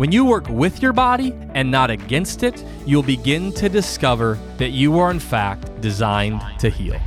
when 0.00 0.10
you 0.10 0.24
work 0.24 0.48
with 0.48 0.80
your 0.80 0.94
body 0.94 1.34
and 1.52 1.70
not 1.70 1.90
against 1.90 2.42
it, 2.42 2.64
you'll 2.86 3.02
begin 3.02 3.52
to 3.52 3.68
discover 3.68 4.38
that 4.56 4.70
you 4.70 4.98
are, 4.98 5.10
in 5.10 5.20
fact, 5.20 5.78
designed 5.82 6.40
to 6.58 6.70
heal. 6.70 6.98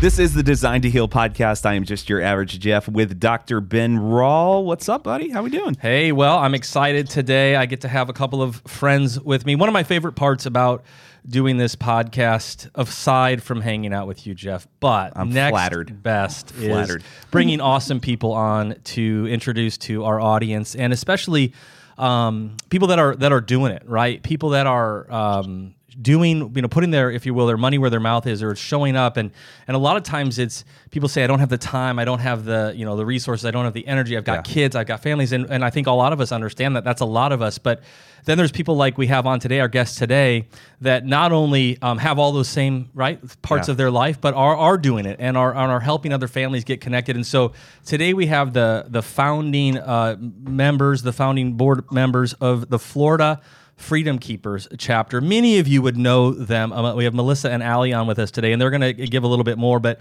This 0.00 0.18
is 0.18 0.32
the 0.32 0.42
Designed 0.42 0.84
to 0.84 0.90
Heal 0.90 1.08
podcast. 1.08 1.66
I 1.66 1.74
am 1.74 1.84
just 1.84 2.08
your 2.08 2.22
average 2.22 2.58
Jeff 2.58 2.88
with 2.88 3.20
Dr. 3.20 3.60
Ben 3.60 3.98
Rall. 3.98 4.64
What's 4.64 4.88
up, 4.88 5.02
buddy? 5.02 5.28
How 5.28 5.42
we 5.42 5.50
doing? 5.50 5.74
Hey, 5.74 6.10
well, 6.10 6.38
I'm 6.38 6.54
excited 6.54 7.10
today. 7.10 7.54
I 7.54 7.66
get 7.66 7.82
to 7.82 7.88
have 7.88 8.08
a 8.08 8.14
couple 8.14 8.40
of 8.40 8.62
friends 8.66 9.20
with 9.20 9.44
me. 9.44 9.54
One 9.54 9.68
of 9.68 9.74
my 9.74 9.82
favorite 9.82 10.14
parts 10.14 10.46
about 10.46 10.84
doing 11.28 11.58
this 11.58 11.76
podcast, 11.76 12.70
aside 12.74 13.42
from 13.42 13.60
hanging 13.60 13.92
out 13.92 14.06
with 14.06 14.26
you, 14.26 14.34
Jeff, 14.34 14.66
but 14.80 15.12
I'm 15.14 15.28
next 15.28 15.50
flattered. 15.50 16.02
best 16.02 16.52
Flattered. 16.52 17.02
is 17.02 17.06
bringing 17.30 17.60
awesome 17.60 18.00
people 18.00 18.32
on 18.32 18.76
to 18.84 19.26
introduce 19.28 19.76
to 19.78 20.04
our 20.04 20.18
audience, 20.18 20.74
and 20.74 20.94
especially 20.94 21.52
um, 21.98 22.56
people 22.70 22.88
that 22.88 22.98
are 22.98 23.14
that 23.16 23.32
are 23.32 23.40
doing 23.40 23.72
it 23.72 23.82
right, 23.86 24.22
people 24.22 24.50
that 24.50 24.66
are 24.66 25.10
um, 25.12 25.74
doing 26.00 26.52
you 26.54 26.62
know 26.62 26.68
putting 26.68 26.90
their 26.90 27.10
if 27.10 27.26
you 27.26 27.34
will 27.34 27.46
their 27.46 27.56
money 27.56 27.76
where 27.78 27.90
their 27.90 28.00
mouth 28.00 28.26
is 28.26 28.42
or 28.42 28.54
showing 28.54 28.96
up. 28.96 29.16
And 29.16 29.30
and 29.66 29.74
a 29.76 29.80
lot 29.80 29.96
of 29.96 30.02
times 30.02 30.38
it's 30.38 30.64
people 30.90 31.08
say 31.08 31.24
i 31.24 31.26
don't 31.26 31.40
have 31.40 31.48
the 31.48 31.58
time. 31.58 31.98
I 31.98 32.04
don't 32.04 32.20
have 32.20 32.44
the 32.44 32.72
you 32.76 32.84
know 32.84 32.96
the 32.96 33.06
resources. 33.06 33.44
I 33.44 33.50
don't 33.50 33.64
have 33.64 33.74
the 33.74 33.86
energy. 33.86 34.16
I've 34.16 34.24
got 34.24 34.46
Yeah. 34.48 34.52
kids. 34.54 34.76
I've 34.76 34.86
got 34.86 35.02
families. 35.02 35.32
And, 35.32 35.46
and 35.50 35.64
i 35.64 35.70
think 35.70 35.86
a 35.86 35.92
lot 35.92 36.12
of 36.12 36.20
us 36.20 36.32
understand 36.32 36.76
that. 36.76 36.84
That's 36.84 37.00
a 37.00 37.04
lot 37.06 37.32
of 37.32 37.42
us. 37.42 37.58
But 37.58 37.82
then 38.24 38.36
there's 38.36 38.52
people 38.52 38.76
like 38.76 38.98
we 38.98 39.06
have 39.06 39.26
on 39.26 39.40
today 39.40 39.60
our 39.60 39.68
guests 39.68 39.96
today 39.96 40.48
that 40.82 41.06
not 41.06 41.32
only 41.32 41.80
um, 41.80 41.98
have 41.98 42.18
all 42.18 42.32
those 42.32 42.48
same 42.48 42.90
right 42.94 43.18
parts 43.42 43.68
Yeah. 43.68 43.72
of 43.72 43.76
their 43.78 43.90
life 43.90 44.20
but 44.20 44.34
are, 44.34 44.56
are 44.56 44.76
doing 44.76 45.06
it 45.06 45.16
and 45.18 45.36
are, 45.36 45.50
and 45.52 45.70
are 45.72 45.80
helping 45.80 46.12
other 46.12 46.28
families 46.28 46.64
get 46.64 46.80
connected. 46.80 47.16
And 47.16 47.26
so 47.26 47.52
today 47.86 48.12
we 48.14 48.26
have 48.26 48.52
the 48.52 48.84
the 48.88 49.02
founding 49.02 49.78
uh, 49.78 50.16
members 50.20 51.02
the 51.02 51.12
founding 51.12 51.54
board 51.54 51.90
members 51.90 52.34
of 52.34 52.68
the 52.68 52.78
florida 52.78 53.40
Freedom 53.78 54.18
Keepers 54.18 54.66
chapter. 54.76 55.20
Many 55.20 55.60
of 55.60 55.68
you 55.68 55.80
would 55.82 55.96
know 55.96 56.32
them. 56.32 56.72
Um, 56.72 56.96
we 56.96 57.04
have 57.04 57.14
Melissa 57.14 57.50
and 57.50 57.62
Allie 57.62 57.92
on 57.92 58.08
with 58.08 58.18
us 58.18 58.32
today, 58.32 58.52
and 58.52 58.60
they're 58.60 58.70
going 58.70 58.80
to 58.80 58.92
give 58.92 59.22
a 59.22 59.28
little 59.28 59.44
bit 59.44 59.56
more. 59.56 59.78
But 59.78 60.00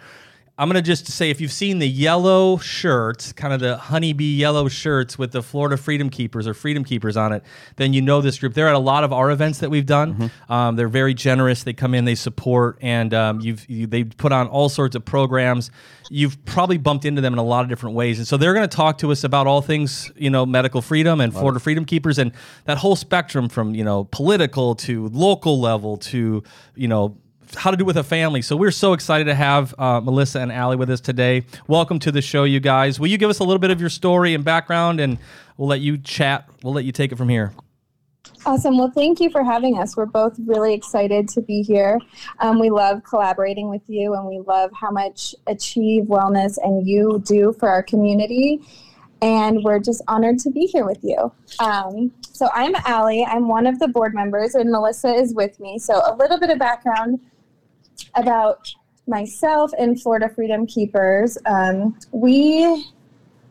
I'm 0.60 0.68
going 0.68 0.76
to 0.76 0.82
just 0.82 1.06
say 1.06 1.30
if 1.30 1.40
you've 1.40 1.52
seen 1.52 1.78
the 1.78 1.88
yellow 1.88 2.58
shirts, 2.58 3.32
kind 3.32 3.54
of 3.54 3.60
the 3.60 3.78
honeybee 3.78 4.36
yellow 4.36 4.68
shirts 4.68 5.16
with 5.16 5.32
the 5.32 5.44
Florida 5.44 5.78
Freedom 5.78 6.10
Keepers 6.10 6.48
or 6.48 6.56
Freedom 6.56 6.84
Keepers 6.84 7.16
on 7.16 7.32
it, 7.32 7.44
then 7.76 7.94
you 7.94 8.02
know 8.02 8.22
this 8.22 8.40
group. 8.40 8.56
They're 8.56 8.68
at 8.68 8.74
a 8.74 8.80
lot 8.80 9.04
of 9.04 9.14
our 9.14 9.30
events 9.30 9.60
that 9.60 9.70
we've 9.70 9.86
done. 9.86 10.32
Um, 10.50 10.76
they're 10.76 10.88
very 10.88 11.14
generous. 11.14 11.62
They 11.62 11.74
come 11.74 11.94
in, 11.94 12.06
they 12.06 12.16
support, 12.16 12.80
and 12.82 13.14
um, 13.14 13.40
you've 13.40 13.70
you, 13.70 13.86
they 13.86 14.04
put 14.04 14.32
on 14.32 14.48
all 14.48 14.68
sorts 14.68 14.96
of 14.96 15.06
programs. 15.06 15.70
You've 16.10 16.44
probably 16.46 16.78
bumped 16.80 17.06
into 17.06 17.22
them 17.22 17.34
in 17.34 17.40
a 17.40 17.44
lot 17.44 17.62
of 17.62 17.70
different 17.70 17.96
ways, 17.96 18.18
and 18.18 18.28
so 18.28 18.36
they're 18.38 18.56
going 18.56 18.68
to 18.68 18.76
talk 18.76 18.98
to 19.00 19.12
us 19.12 19.24
about 19.24 19.46
all 19.46 19.62
things 19.62 20.12
you 20.16 20.32
know 20.32 20.46
medical 20.46 20.82
freedom 20.82 21.22
and 21.22 21.34
Florida 21.34 21.60
Freedom 21.60 21.86
Keepers 21.86 22.18
and 22.18 22.32
that 22.66 22.80
whole 22.80 22.96
spectrum 22.96 23.48
from 23.48 23.76
you 23.76 23.84
know 23.84 24.06
political 24.06 24.74
to 24.76 25.08
local 25.10 25.62
level 25.62 25.98
to 25.98 26.44
you 26.76 26.88
know 26.88 27.16
how 27.56 27.72
to 27.72 27.78
do 27.78 27.86
with 27.86 27.98
a 27.98 28.04
family. 28.04 28.42
So 28.42 28.56
we're 28.56 28.72
so 28.72 28.94
excited 28.94 29.26
to 29.26 29.36
have 29.36 29.74
uh, 29.80 30.02
Melissa 30.02 30.40
and 30.40 30.52
Allie 30.52 30.76
with 30.76 30.90
us 30.90 31.02
today. 31.02 31.44
Welcome 31.68 32.00
to 32.00 32.12
the 32.12 32.22
show, 32.22 32.44
you 32.44 32.60
guys. 32.60 33.00
Will 33.00 33.08
you 33.08 33.18
give 33.18 33.30
us 33.30 33.40
a 33.40 33.44
little 33.44 33.60
bit 33.60 33.72
of 33.72 33.80
your 33.80 33.90
story 33.90 34.34
and 34.34 34.44
background, 34.44 35.00
and 35.00 35.18
we'll 35.58 35.68
let 35.68 35.82
you 35.82 35.98
chat. 35.98 36.50
We'll 36.64 36.74
let 36.74 36.86
you 36.86 36.92
take 36.92 37.12
it 37.12 37.18
from 37.18 37.30
here. 37.30 37.54
Awesome. 38.46 38.78
Well, 38.78 38.92
thank 38.92 39.20
you 39.20 39.30
for 39.30 39.44
having 39.44 39.78
us. 39.78 39.98
We're 39.98 40.06
both 40.06 40.38
really 40.46 40.74
excited 40.74 41.28
to 41.30 41.42
be 41.42 41.64
here. 41.64 42.00
Um, 42.40 42.60
we 42.60 42.70
love 42.70 43.04
collaborating 43.04 43.70
with 43.70 43.82
you, 43.88 44.14
and 44.14 44.26
we 44.26 44.40
love 44.40 44.72
how 44.74 44.92
much 44.92 45.36
Achieve 45.48 46.06
Wellness 46.06 46.58
and 46.64 46.88
you 46.88 47.22
do 47.26 47.54
for 47.60 47.70
our 47.70 47.84
community. 47.84 48.62
And 49.22 49.64
we're 49.64 49.80
just 49.80 50.02
honored 50.08 50.40
to 50.40 50.52
be 50.52 50.68
here 50.68 50.86
with 50.86 51.00
you. 51.02 51.32
Um, 51.60 52.14
so, 52.32 52.50
I'm 52.54 52.76
Allie. 52.86 53.26
I'm 53.26 53.48
one 53.48 53.66
of 53.66 53.80
the 53.80 53.88
board 53.88 54.14
members, 54.14 54.54
and 54.54 54.72
Melissa 54.72 55.10
is 55.10 55.34
with 55.34 55.60
me. 55.60 55.80
So, 55.80 55.96
a 55.96 56.16
little 56.16 56.40
bit 56.40 56.52
of 56.52 56.60
background 56.60 57.20
about 58.16 58.74
myself 59.08 59.72
and 59.78 60.02
Florida 60.02 60.30
Freedom 60.30 60.66
Keepers. 60.68 61.38
Um, 61.46 61.98
we 62.12 62.86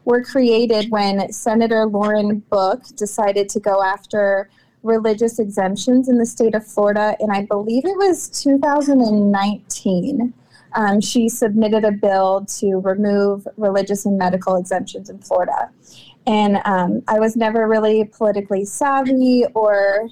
were 0.04 0.22
created 0.22 0.90
when 0.90 1.32
Senator 1.32 1.86
Lauren 1.86 2.40
Book 2.50 2.82
decided 2.96 3.48
to 3.50 3.60
go 3.60 3.82
after 3.82 4.48
religious 4.82 5.38
exemptions 5.38 6.08
in 6.08 6.16
the 6.18 6.26
state 6.26 6.54
of 6.54 6.66
Florida, 6.66 7.16
and 7.18 7.32
I 7.32 7.44
believe 7.44 7.84
it 7.84 7.96
was 7.96 8.28
2019. 8.42 10.32
Um, 10.74 11.00
she 11.00 11.28
submitted 11.28 11.84
a 11.84 11.92
bill 11.92 12.44
to 12.58 12.76
remove 12.76 13.48
religious 13.56 14.06
and 14.06 14.16
medical 14.18 14.56
exemptions 14.56 15.10
in 15.10 15.18
Florida. 15.18 15.70
And 16.26 16.58
um, 16.64 17.02
I 17.08 17.18
was 17.18 17.36
never 17.36 17.66
really 17.66 18.04
politically 18.04 18.64
savvy 18.64 19.44
or 19.54 20.08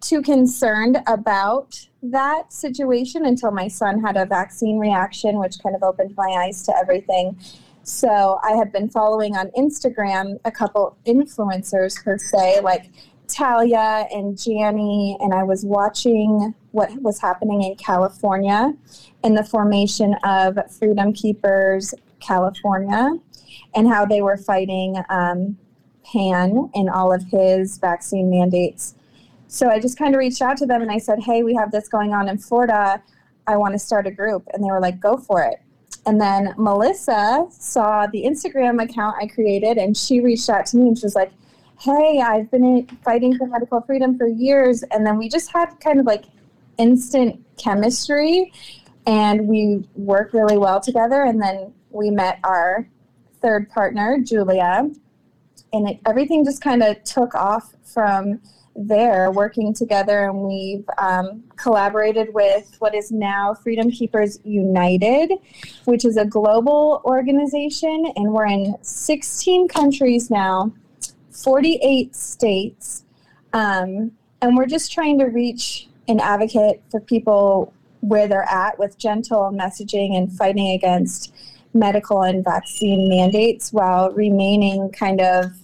too 0.00 0.22
concerned 0.22 0.98
about 1.06 1.88
that 2.02 2.52
situation 2.52 3.26
until 3.26 3.50
my 3.50 3.68
son 3.68 4.00
had 4.00 4.16
a 4.16 4.24
vaccine 4.24 4.78
reaction, 4.78 5.38
which 5.38 5.58
kind 5.62 5.76
of 5.76 5.82
opened 5.82 6.14
my 6.16 6.28
eyes 6.44 6.62
to 6.64 6.76
everything. 6.76 7.38
So 7.82 8.38
I 8.42 8.52
had 8.52 8.72
been 8.72 8.88
following 8.88 9.36
on 9.36 9.50
Instagram 9.50 10.38
a 10.44 10.50
couple 10.50 10.96
influencers 11.06 12.02
per 12.02 12.18
se, 12.18 12.60
like 12.60 12.90
Talia 13.26 14.06
and 14.12 14.36
Janny, 14.36 15.16
and 15.20 15.32
I 15.32 15.42
was 15.42 15.64
watching 15.64 16.54
what 16.72 16.90
was 17.00 17.20
happening 17.20 17.62
in 17.62 17.76
California 17.76 18.74
and 19.22 19.36
the 19.36 19.44
formation 19.44 20.14
of 20.24 20.58
Freedom 20.70 21.12
Keepers 21.12 21.94
California 22.20 23.16
and 23.74 23.88
how 23.88 24.04
they 24.04 24.20
were 24.20 24.36
fighting 24.36 25.02
um, 25.08 25.58
Pan 26.04 26.70
and 26.74 26.90
all 26.90 27.12
of 27.12 27.24
his 27.30 27.78
vaccine 27.78 28.30
mandates. 28.30 28.94
So 29.50 29.68
I 29.68 29.80
just 29.80 29.98
kind 29.98 30.14
of 30.14 30.20
reached 30.20 30.40
out 30.42 30.56
to 30.58 30.66
them 30.66 30.80
and 30.80 30.92
I 30.92 30.98
said, 30.98 31.18
Hey, 31.18 31.42
we 31.42 31.54
have 31.54 31.72
this 31.72 31.88
going 31.88 32.14
on 32.14 32.28
in 32.28 32.38
Florida. 32.38 33.02
I 33.48 33.56
want 33.56 33.74
to 33.74 33.80
start 33.80 34.06
a 34.06 34.10
group. 34.10 34.46
And 34.54 34.62
they 34.62 34.70
were 34.70 34.80
like, 34.80 35.00
Go 35.00 35.16
for 35.16 35.42
it. 35.42 35.60
And 36.06 36.20
then 36.20 36.54
Melissa 36.56 37.46
saw 37.50 38.06
the 38.06 38.22
Instagram 38.24 38.80
account 38.80 39.16
I 39.20 39.26
created 39.26 39.76
and 39.76 39.96
she 39.96 40.20
reached 40.20 40.48
out 40.48 40.66
to 40.66 40.76
me 40.76 40.86
and 40.86 40.96
she 40.96 41.04
was 41.04 41.16
like, 41.16 41.32
Hey, 41.80 42.22
I've 42.24 42.48
been 42.52 42.86
fighting 43.04 43.36
for 43.36 43.46
medical 43.48 43.80
freedom 43.80 44.16
for 44.16 44.28
years. 44.28 44.84
And 44.84 45.04
then 45.04 45.18
we 45.18 45.28
just 45.28 45.50
had 45.50 45.80
kind 45.80 45.98
of 45.98 46.06
like 46.06 46.26
instant 46.78 47.44
chemistry 47.58 48.52
and 49.06 49.48
we 49.48 49.84
worked 49.96 50.32
really 50.32 50.58
well 50.58 50.80
together. 50.80 51.24
And 51.24 51.42
then 51.42 51.74
we 51.90 52.10
met 52.10 52.38
our 52.44 52.88
third 53.42 53.68
partner, 53.68 54.18
Julia, 54.22 54.88
and 55.72 55.88
it, 55.88 55.98
everything 56.06 56.44
just 56.44 56.62
kind 56.62 56.84
of 56.84 57.02
took 57.02 57.34
off 57.34 57.74
from 57.82 58.40
there 58.76 59.30
working 59.30 59.74
together 59.74 60.26
and 60.26 60.38
we've 60.38 60.88
um, 60.98 61.42
collaborated 61.56 62.32
with 62.32 62.76
what 62.78 62.94
is 62.94 63.10
now 63.10 63.52
freedom 63.52 63.90
keepers 63.90 64.38
united 64.44 65.32
which 65.84 66.04
is 66.04 66.16
a 66.16 66.24
global 66.24 67.02
organization 67.04 68.12
and 68.16 68.32
we're 68.32 68.46
in 68.46 68.74
16 68.82 69.68
countries 69.68 70.30
now 70.30 70.72
48 71.30 72.14
states 72.14 73.04
um, 73.52 74.12
and 74.40 74.56
we're 74.56 74.66
just 74.66 74.92
trying 74.92 75.18
to 75.18 75.26
reach 75.26 75.88
and 76.08 76.20
advocate 76.20 76.82
for 76.90 77.00
people 77.00 77.72
where 78.00 78.26
they're 78.28 78.48
at 78.48 78.78
with 78.78 78.98
gentle 78.98 79.50
messaging 79.52 80.16
and 80.16 80.32
fighting 80.32 80.72
against 80.72 81.34
medical 81.74 82.22
and 82.22 82.44
vaccine 82.44 83.08
mandates 83.08 83.72
while 83.72 84.10
remaining 84.12 84.90
kind 84.90 85.20
of 85.20 85.59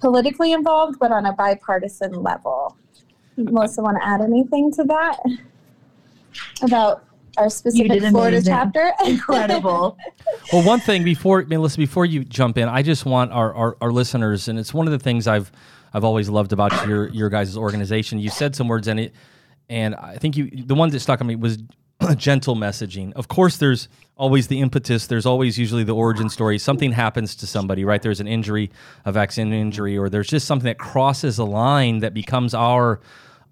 politically 0.00 0.52
involved, 0.52 0.98
but 0.98 1.12
on 1.12 1.26
a 1.26 1.32
bipartisan 1.32 2.12
level. 2.22 2.76
Melissa, 3.36 3.82
want 3.82 3.96
to 4.00 4.06
add 4.06 4.20
anything 4.20 4.72
to 4.72 4.84
that 4.84 5.18
about 6.62 7.04
our 7.36 7.48
specific 7.48 8.02
Florida 8.02 8.42
chapter? 8.44 8.92
Incredible. 9.04 9.96
Well, 10.52 10.64
one 10.64 10.80
thing 10.80 11.04
before 11.04 11.44
Melissa, 11.44 11.78
before 11.78 12.04
you 12.04 12.24
jump 12.24 12.58
in, 12.58 12.68
I 12.68 12.82
just 12.82 13.06
want 13.06 13.32
our, 13.32 13.54
our, 13.54 13.76
our 13.80 13.92
listeners, 13.92 14.48
and 14.48 14.58
it's 14.58 14.74
one 14.74 14.86
of 14.86 14.92
the 14.92 14.98
things 14.98 15.26
I've 15.26 15.52
I've 15.94 16.04
always 16.04 16.28
loved 16.28 16.52
about 16.52 16.86
your 16.86 17.08
your 17.08 17.30
guys' 17.30 17.56
organization. 17.56 18.18
You 18.18 18.30
said 18.30 18.54
some 18.54 18.68
words 18.68 18.88
in 18.88 18.98
it, 18.98 19.14
and 19.68 19.94
I 19.94 20.16
think 20.16 20.36
you 20.36 20.50
the 20.50 20.74
one 20.74 20.90
that 20.90 21.00
stuck 21.00 21.20
on 21.20 21.26
me 21.26 21.36
was 21.36 21.58
gentle 22.16 22.56
messaging. 22.56 23.12
Of 23.14 23.28
course, 23.28 23.56
there's 23.56 23.88
always 24.18 24.48
the 24.48 24.60
impetus. 24.60 25.06
There's 25.06 25.24
always 25.24 25.58
usually 25.58 25.84
the 25.84 25.94
origin 25.94 26.28
story. 26.28 26.58
Something 26.58 26.92
happens 26.92 27.34
to 27.36 27.46
somebody, 27.46 27.84
right? 27.84 28.02
There's 28.02 28.20
an 28.20 28.28
injury, 28.28 28.70
a 29.04 29.12
vaccine 29.12 29.52
injury, 29.52 29.96
or 29.96 30.10
there's 30.10 30.28
just 30.28 30.46
something 30.46 30.66
that 30.66 30.78
crosses 30.78 31.38
a 31.38 31.44
line 31.44 32.00
that 32.00 32.12
becomes 32.12 32.52
our 32.52 33.00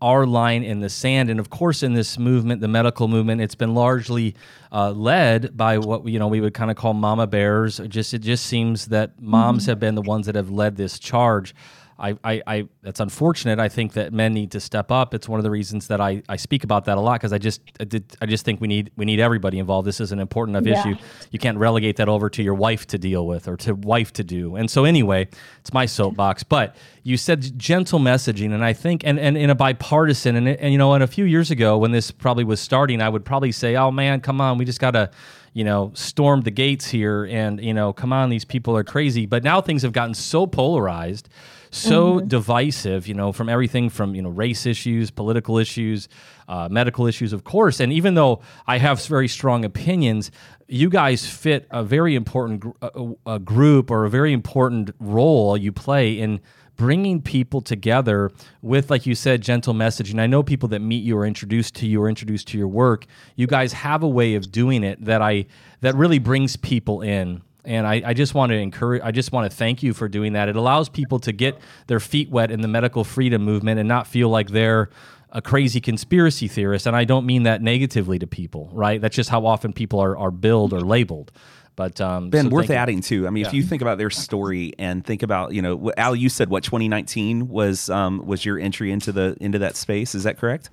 our 0.03 0.27
line 0.27 0.63
in 0.63 0.81
the 0.81 0.91
sand. 0.91 1.31
And 1.31 1.41
of 1.41 1.49
course, 1.49 1.83
in 1.83 1.95
this 1.95 2.19
movement, 2.19 2.61
the 2.61 2.69
medical 2.69 3.09
movement, 3.09 3.41
it's 3.41 3.55
been 3.55 3.75
largely 3.75 4.35
uh, 4.71 4.91
led 4.91 5.57
by 5.57 5.79
what 5.79 6.07
you 6.07 6.19
know 6.19 6.29
we 6.29 6.41
would 6.41 6.53
kind 6.53 6.71
of 6.71 6.77
call 6.77 6.93
mama 6.93 7.27
bears. 7.27 7.81
It 7.81 7.89
just 7.89 8.13
it 8.13 8.19
just 8.19 8.45
seems 8.47 8.87
that 8.87 9.21
moms 9.23 9.63
mm-hmm. 9.63 9.71
have 9.71 9.81
been 9.81 9.95
the 9.95 10.03
ones 10.03 10.27
that 10.27 10.35
have 10.35 10.51
led 10.51 10.77
this 10.77 10.99
charge. 10.99 11.55
I, 11.99 12.17
I, 12.23 12.43
I, 12.47 12.69
that's 12.83 13.01
unfortunate. 13.01 13.59
I 13.59 13.69
think 13.69 13.95
that 13.95 14.13
men 14.13 14.35
need 14.35 14.51
to 14.53 14.61
step 14.61 14.91
up. 14.91 15.15
It's 15.15 15.29
one 15.29 15.41
of 15.41 15.45
the 15.45 15.51
reasons 15.51 15.89
that 15.89 16.01
I, 16.01 16.23
I 16.29 16.37
speak 16.37 16.63
about 16.63 16.85
that 16.85 16.99
a 16.99 17.01
lot 17.01 17.21
because 17.21 17.33
I 17.33 17.39
just 17.39 17.63
I, 17.81 17.85
did, 17.85 18.05
I 18.21 18.27
just 18.27 18.45
think 18.45 18.61
we 18.61 18.69
need 18.69 18.91
we 18.97 19.05
need 19.05 19.19
everybody 19.19 19.59
involved. 19.59 19.87
This 19.87 20.01
is 20.01 20.13
an 20.13 20.19
important 20.19 20.57
enough 20.57 20.69
yeah. 20.69 20.81
issue. 20.81 21.03
You 21.31 21.39
can't 21.39 21.57
relegate 21.57 21.97
that 21.97 22.09
over 22.09 22.29
to 22.31 22.43
your 22.43 22.55
wife 22.55 22.87
to 22.89 22.99
deal 22.99 23.27
with 23.27 23.49
or 23.49 23.57
to 23.59 23.75
wife 23.75 24.13
to 24.15 24.25
do. 24.25 24.57
And 24.57 24.71
so 24.71 24.85
anyway, 24.85 25.29
it's 25.61 25.73
my 25.73 25.87
soapbox. 25.87 26.43
But 26.43 26.77
you 27.03 27.17
said 27.17 27.59
gentle 27.59 27.99
messaging, 27.99 28.53
and 28.53 28.65
I 28.65 28.73
think 28.73 29.03
and, 29.05 29.19
and 29.19 29.37
in 29.37 29.49
a 29.49 29.55
bipartisan 29.55 30.37
and 30.37 30.49
and 30.49 30.73
you 30.73 30.79
know, 30.79 30.93
and 30.93 31.03
a 31.03 31.09
few 31.09 31.25
years 31.25 31.51
ago 31.51 31.79
when 31.79 31.93
this 31.93 32.11
probably 32.11 32.45
was 32.45 32.61
starting, 32.61 33.01
I 33.01 33.09
would 33.09 33.25
probably 33.25 33.53
say, 33.53 33.77
oh 33.77 33.91
man, 33.91 34.21
come 34.21 34.41
on, 34.41 34.59
we 34.59 34.65
just 34.65 34.81
gotta 34.81 35.11
you 35.55 35.65
know, 35.65 35.91
storm 35.95 36.43
the 36.43 36.51
gates 36.51 36.87
here 36.87 37.25
and, 37.25 37.65
you 37.65 37.73
know, 37.73 37.91
come 37.91 38.13
on, 38.13 38.29
these 38.29 38.45
people 38.45 38.77
are 38.77 38.85
crazy. 38.85 39.25
But 39.25 39.43
now 39.43 39.63
things 39.63 39.81
have 39.81 39.93
gotten 39.93 40.13
so 40.13 40.47
polarized 40.47 41.31
so 41.77 42.15
mm-hmm. 42.15 42.29
divisive, 42.29 43.07
you 43.07 43.15
know, 43.15 43.33
from 43.33 43.49
everything 43.49 43.91
from, 43.91 44.15
you 44.15 44.23
know, 44.23 44.31
race 44.31 44.67
issues, 44.67 45.11
political 45.11 45.59
issues, 45.59 46.09
uh, 46.49 46.69
medical 46.71 47.07
issues, 47.07 47.33
of 47.33 47.45
course. 47.45 47.81
And 47.81 47.93
even 47.93 48.15
though 48.15 48.41
I 48.67 48.79
have 48.79 49.05
very 49.05 49.29
strong 49.29 49.65
opinions, 49.65 50.31
you 50.69 50.89
guys 50.89 51.27
fit 51.27 51.67
a 51.71 51.85
very 51.85 52.15
important 52.15 52.61
gr- 52.61 52.71
a, 52.83 53.13
a 53.27 53.39
group 53.39 53.91
or 53.91 54.05
a 54.05 54.11
very 54.11 54.33
important 54.33 54.91
role 54.99 55.57
you 55.57 55.73
play 55.73 56.19
in 56.19 56.41
bringing 56.77 57.23
people 57.23 57.61
together 57.61 58.31
with, 58.63 58.91
like 58.91 59.07
you 59.07 59.15
said, 59.15 59.41
gentle 59.41 59.75
messaging. 59.75 60.21
I 60.21 60.27
know 60.27 60.43
people 60.43 60.69
that 60.71 60.81
meet 60.81 61.03
you 61.03 61.17
or 61.17 61.27
introduced 61.27 61.75
to 61.77 61.87
you 61.87 62.03
or 62.03 62.09
introduced 62.09 62.49
to 62.49 62.59
your 62.59 62.69
work. 62.69 63.07
You 63.35 63.47
guys 63.47 63.73
have 63.73 64.03
a 64.03 64.09
way 64.09 64.35
of 64.35 64.53
doing 64.53 64.85
it 64.85 65.05
that 65.05 65.23
I 65.23 65.47
that 65.81 65.95
really 65.95 66.19
brings 66.19 66.57
people 66.57 67.03
in 67.03 67.43
and 67.67 67.87
I, 67.87 68.03
I, 68.07 68.15
just 68.15 68.35
want 68.35 68.51
to 68.51 68.57
encourage 68.57 69.03
i 69.03 69.11
just 69.11 69.33
want 69.33 69.51
to 69.51 69.57
thank 69.57 69.83
you 69.83 69.93
for 69.93 70.09
doing 70.09 70.35
that 70.35 70.49
it 70.49 70.57
allows 70.57 70.89
people 70.89 71.19
to 71.21 71.33
get 71.33 71.59
their 71.87 72.01
feet 72.01 72.31
wet 72.31 72.51
in 72.51 72.61
the 72.61 72.69
medical 72.69 73.05
freedom 73.05 73.43
movement 73.43 73.79
and 73.79 73.89
not 73.89 74.07
feel 74.07 74.29
like 74.29 74.51
they're 74.51 74.89
a 75.31 75.43
crazy 75.43 75.81
conspiracy 75.81 76.49
theorist 76.49 76.87
and 76.87 76.97
i 76.97 77.05
don't 77.05 77.27
mean 77.27 77.43
that 77.43 77.61
negatively 77.61 78.19
to 78.19 78.27
people 78.27 78.71
right 78.73 79.01
that's 79.01 79.17
just 79.17 79.31
how 79.31 79.45
often 79.45 79.73
people 79.73 80.01
are, 80.01 80.17
are 80.17 80.31
billed 80.31 80.73
or 80.73 80.81
labeled 80.81 81.33
but 81.77 82.01
um, 82.01 82.31
Ben, 82.31 82.47
so 82.47 82.51
worth 82.51 82.71
adding 82.71 83.03
too. 83.03 83.27
I 83.27 83.31
mean, 83.31 83.43
yeah. 83.43 83.49
if 83.49 83.55
you 83.55 83.63
think 83.63 83.83
about 83.83 83.99
their 83.99 84.09
story 84.09 84.73
and 84.79 85.05
think 85.05 85.23
about, 85.23 85.53
you 85.53 85.61
know, 85.61 85.93
Al, 85.99 86.17
you 86.17 86.31
said 86.31 86.49
what 86.49 86.65
2019 86.65 87.49
was 87.49 87.91
um, 87.91 88.25
was 88.25 88.47
your 88.47 88.59
entry 88.59 88.91
into 88.91 89.13
the 89.13 89.37
into 89.43 89.59
that 89.59 89.77
space. 89.77 90.15
Is 90.15 90.25
that 90.25 90.39
correct? 90.39 90.71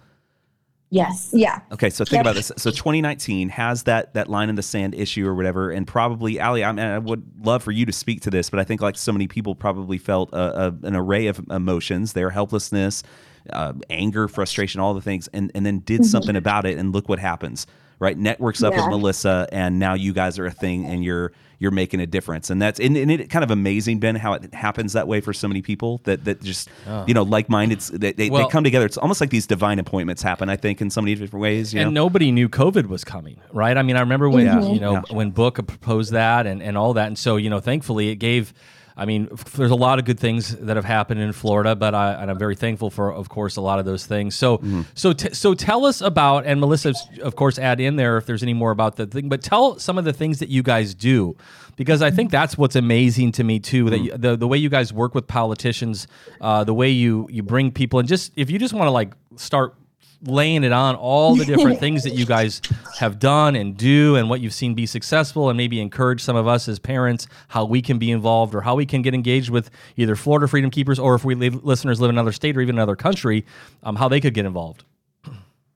Yes. 0.93 1.31
Yeah. 1.33 1.59
Okay. 1.71 1.89
So 1.89 2.05
think 2.05 2.19
yep. 2.19 2.21
about 2.21 2.35
this. 2.35 2.51
So 2.55 2.69
2019 2.69 3.49
has 3.49 3.81
that 3.83 4.13
that 4.13 4.29
line 4.29 4.49
in 4.49 4.53
the 4.53 4.61
sand 4.61 4.93
issue 4.93 5.27
or 5.27 5.33
whatever, 5.33 5.71
and 5.71 5.87
probably 5.87 6.39
Ali. 6.39 6.63
I 6.63 6.71
mean, 6.71 6.85
I 6.85 6.99
would 6.99 7.23
love 7.43 7.63
for 7.63 7.71
you 7.71 7.83
to 7.87 7.91
speak 7.91 8.21
to 8.21 8.29
this, 8.29 8.51
but 8.51 8.59
I 8.59 8.63
think 8.63 8.79
like 8.79 8.95
so 8.95 9.11
many 9.11 9.27
people 9.27 9.55
probably 9.55 9.97
felt 9.97 10.31
a, 10.33 10.67
a, 10.67 10.75
an 10.83 10.95
array 10.95 11.25
of 11.25 11.39
emotions: 11.49 12.13
their 12.13 12.29
helplessness, 12.29 13.01
uh, 13.49 13.73
anger, 13.89 14.27
frustration, 14.27 14.79
all 14.81 14.93
the 14.93 15.01
things, 15.01 15.27
and 15.33 15.51
and 15.55 15.65
then 15.65 15.79
did 15.79 16.01
mm-hmm. 16.01 16.09
something 16.09 16.35
about 16.35 16.67
it, 16.67 16.77
and 16.77 16.93
look 16.93 17.09
what 17.09 17.17
happens. 17.17 17.65
Right, 17.99 18.17
networks 18.17 18.61
up 18.63 18.73
yeah. 18.73 18.81
with 18.81 18.89
Melissa, 18.89 19.47
and 19.51 19.79
now 19.79 19.93
you 19.93 20.13
guys 20.13 20.37
are 20.37 20.45
a 20.45 20.51
thing, 20.51 20.85
and 20.85 21.03
you're 21.03 21.31
you're 21.63 21.71
making 21.71 22.01
a 22.01 22.05
difference. 22.05 22.49
And 22.49 22.61
that's 22.61 22.77
and, 22.79 22.97
and 22.97 23.09
it 23.09 23.29
kind 23.29 23.41
of 23.41 23.49
amazing, 23.49 23.99
Ben, 23.99 24.15
how 24.15 24.33
it 24.33 24.53
happens 24.53 24.93
that 24.93 25.07
way 25.07 25.21
for 25.21 25.31
so 25.31 25.47
many 25.47 25.61
people 25.61 26.01
that 26.03 26.25
that 26.25 26.41
just 26.41 26.69
oh. 26.85 27.05
you 27.07 27.13
know 27.13 27.23
like 27.23 27.47
minded 27.47 27.79
they, 27.79 28.11
they, 28.11 28.29
well, 28.29 28.45
they, 28.45 28.51
come 28.51 28.65
together. 28.65 28.85
It's 28.85 28.97
almost 28.97 29.21
like 29.21 29.29
these 29.29 29.47
divine 29.47 29.79
appointments 29.79 30.21
happen. 30.21 30.49
I 30.49 30.57
think 30.57 30.81
in 30.81 30.89
so 30.89 31.01
many 31.01 31.15
different 31.15 31.41
ways. 31.41 31.73
and 31.73 31.85
know? 31.85 32.03
nobody 32.03 32.31
knew 32.31 32.49
COVID 32.49 32.87
was 32.87 33.05
coming, 33.05 33.39
right? 33.53 33.77
I 33.77 33.81
mean, 33.81 33.95
I 33.95 34.01
remember 34.01 34.29
when 34.29 34.45
mm-hmm. 34.45 34.73
you 34.73 34.81
know 34.81 34.93
yeah. 34.93 35.15
when 35.15 35.31
Book 35.31 35.55
proposed 35.55 36.11
that 36.11 36.45
and 36.45 36.61
and 36.61 36.77
all 36.77 36.93
that, 36.95 37.07
and 37.07 37.17
so 37.17 37.37
you 37.37 37.49
know, 37.49 37.61
thankfully 37.61 38.09
it 38.09 38.17
gave 38.17 38.53
I 38.95 39.05
mean, 39.05 39.29
there's 39.55 39.71
a 39.71 39.75
lot 39.75 39.99
of 39.99 40.05
good 40.05 40.19
things 40.19 40.55
that 40.55 40.75
have 40.75 40.85
happened 40.85 41.19
in 41.19 41.33
Florida, 41.33 41.75
but 41.75 41.95
I, 41.95 42.13
and 42.13 42.29
I'm 42.29 42.37
very 42.37 42.55
thankful 42.55 42.89
for, 42.89 43.11
of 43.11 43.27
course, 43.27 43.55
a 43.55 43.61
lot 43.61 43.79
of 43.79 43.85
those 43.85 44.05
things. 44.05 44.35
So, 44.35 44.57
mm-hmm. 44.57 44.81
so, 44.93 45.13
t- 45.13 45.33
so 45.33 45.53
tell 45.53 45.85
us 45.85 46.01
about, 46.01 46.45
and 46.45 46.59
Melissa, 46.59 46.93
of 47.21 47.35
course, 47.35 47.57
add 47.57 47.79
in 47.79 47.95
there 47.95 48.17
if 48.17 48.25
there's 48.25 48.43
any 48.43 48.53
more 48.53 48.71
about 48.71 48.95
the 48.95 49.07
thing. 49.07 49.29
But 49.29 49.41
tell 49.41 49.79
some 49.79 49.97
of 49.97 50.05
the 50.05 50.13
things 50.13 50.39
that 50.39 50.49
you 50.49 50.61
guys 50.61 50.93
do, 50.93 51.35
because 51.75 52.01
I 52.01 52.11
think 52.11 52.29
that's 52.29 52.57
what's 52.57 52.75
amazing 52.75 53.31
to 53.33 53.43
me 53.43 53.59
too. 53.59 53.89
That 53.89 53.99
mm-hmm. 53.99 54.21
the 54.21 54.35
the 54.35 54.47
way 54.47 54.57
you 54.57 54.69
guys 54.69 54.93
work 54.93 55.15
with 55.15 55.27
politicians, 55.27 56.07
uh, 56.39 56.63
the 56.63 56.73
way 56.73 56.89
you 56.89 57.27
you 57.31 57.41
bring 57.41 57.71
people, 57.71 57.99
and 57.99 58.07
just 58.07 58.31
if 58.35 58.51
you 58.51 58.59
just 58.59 58.73
want 58.73 58.87
to 58.87 58.91
like 58.91 59.13
start 59.37 59.75
laying 60.25 60.63
it 60.63 60.71
on 60.71 60.95
all 60.95 61.35
the 61.35 61.45
different 61.45 61.79
things 61.81 62.03
that 62.03 62.13
you 62.13 62.25
guys 62.25 62.61
have 62.97 63.19
done 63.19 63.55
and 63.55 63.77
do 63.77 64.15
and 64.15 64.29
what 64.29 64.41
you've 64.41 64.53
seen 64.53 64.73
be 64.73 64.85
successful 64.85 65.49
and 65.49 65.57
maybe 65.57 65.79
encourage 65.79 66.21
some 66.21 66.35
of 66.35 66.47
us 66.47 66.67
as 66.67 66.79
parents 66.79 67.27
how 67.49 67.65
we 67.65 67.81
can 67.81 67.97
be 67.99 68.11
involved 68.11 68.55
or 68.55 68.61
how 68.61 68.75
we 68.75 68.85
can 68.85 69.01
get 69.01 69.13
engaged 69.13 69.49
with 69.49 69.69
either 69.97 70.15
Florida 70.15 70.47
Freedom 70.47 70.69
Keepers 70.69 70.99
or 70.99 71.15
if 71.15 71.25
we 71.25 71.35
listeners 71.35 71.99
live 71.99 72.09
in 72.09 72.15
another 72.15 72.31
state 72.31 72.55
or 72.57 72.61
even 72.61 72.75
another 72.75 72.95
country, 72.95 73.45
um, 73.83 73.95
how 73.95 74.07
they 74.07 74.21
could 74.21 74.33
get 74.33 74.45
involved. 74.45 74.83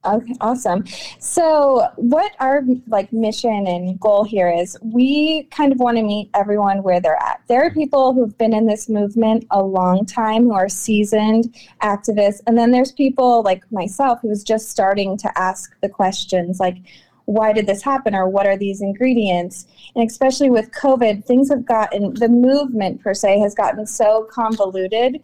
Okay, 0.08 0.34
awesome. 0.40 0.86
So, 1.20 1.86
what 1.98 2.32
our 2.40 2.64
like 2.88 3.12
mission 3.12 3.68
and 3.68 4.00
goal 4.00 4.24
here 4.24 4.50
is, 4.50 4.78
we 4.82 5.44
kind 5.52 5.74
of 5.74 5.80
want 5.80 5.98
to 5.98 6.04
meet 6.04 6.30
everyone 6.34 6.82
where 6.82 7.02
they're 7.02 7.22
at. 7.22 7.42
There 7.48 7.62
are 7.66 7.72
people 7.72 8.14
who've 8.14 8.38
been 8.38 8.54
in 8.54 8.66
this 8.66 8.88
movement 8.88 9.46
a 9.52 9.62
long 9.62 10.06
time, 10.06 10.44
who 10.44 10.54
are 10.54 10.70
seasoned 10.70 11.54
activists, 11.84 12.40
and 12.48 12.58
then 12.58 12.72
there's 12.72 12.94
people 12.94 13.44
like 13.44 13.70
myself 13.70 14.20
who's 14.22 14.44
just 14.44 14.70
starting 14.70 15.18
to 15.18 15.38
ask 15.38 15.76
the 15.82 15.90
questions 15.90 16.58
like, 16.58 16.78
why 17.26 17.52
did 17.52 17.68
this 17.68 17.82
happen 17.82 18.16
or 18.16 18.30
what 18.30 18.48
are 18.48 18.56
these 18.56 18.82
ingredients 18.82 19.68
and 19.96 20.10
especially 20.10 20.50
with 20.50 20.72
covid 20.72 21.26
things 21.26 21.50
have 21.50 21.66
gotten 21.66 22.14
the 22.14 22.30
movement 22.30 23.02
per 23.02 23.14
se 23.14 23.38
has 23.38 23.54
gotten 23.54 23.86
so 23.86 24.26
convoluted 24.32 25.22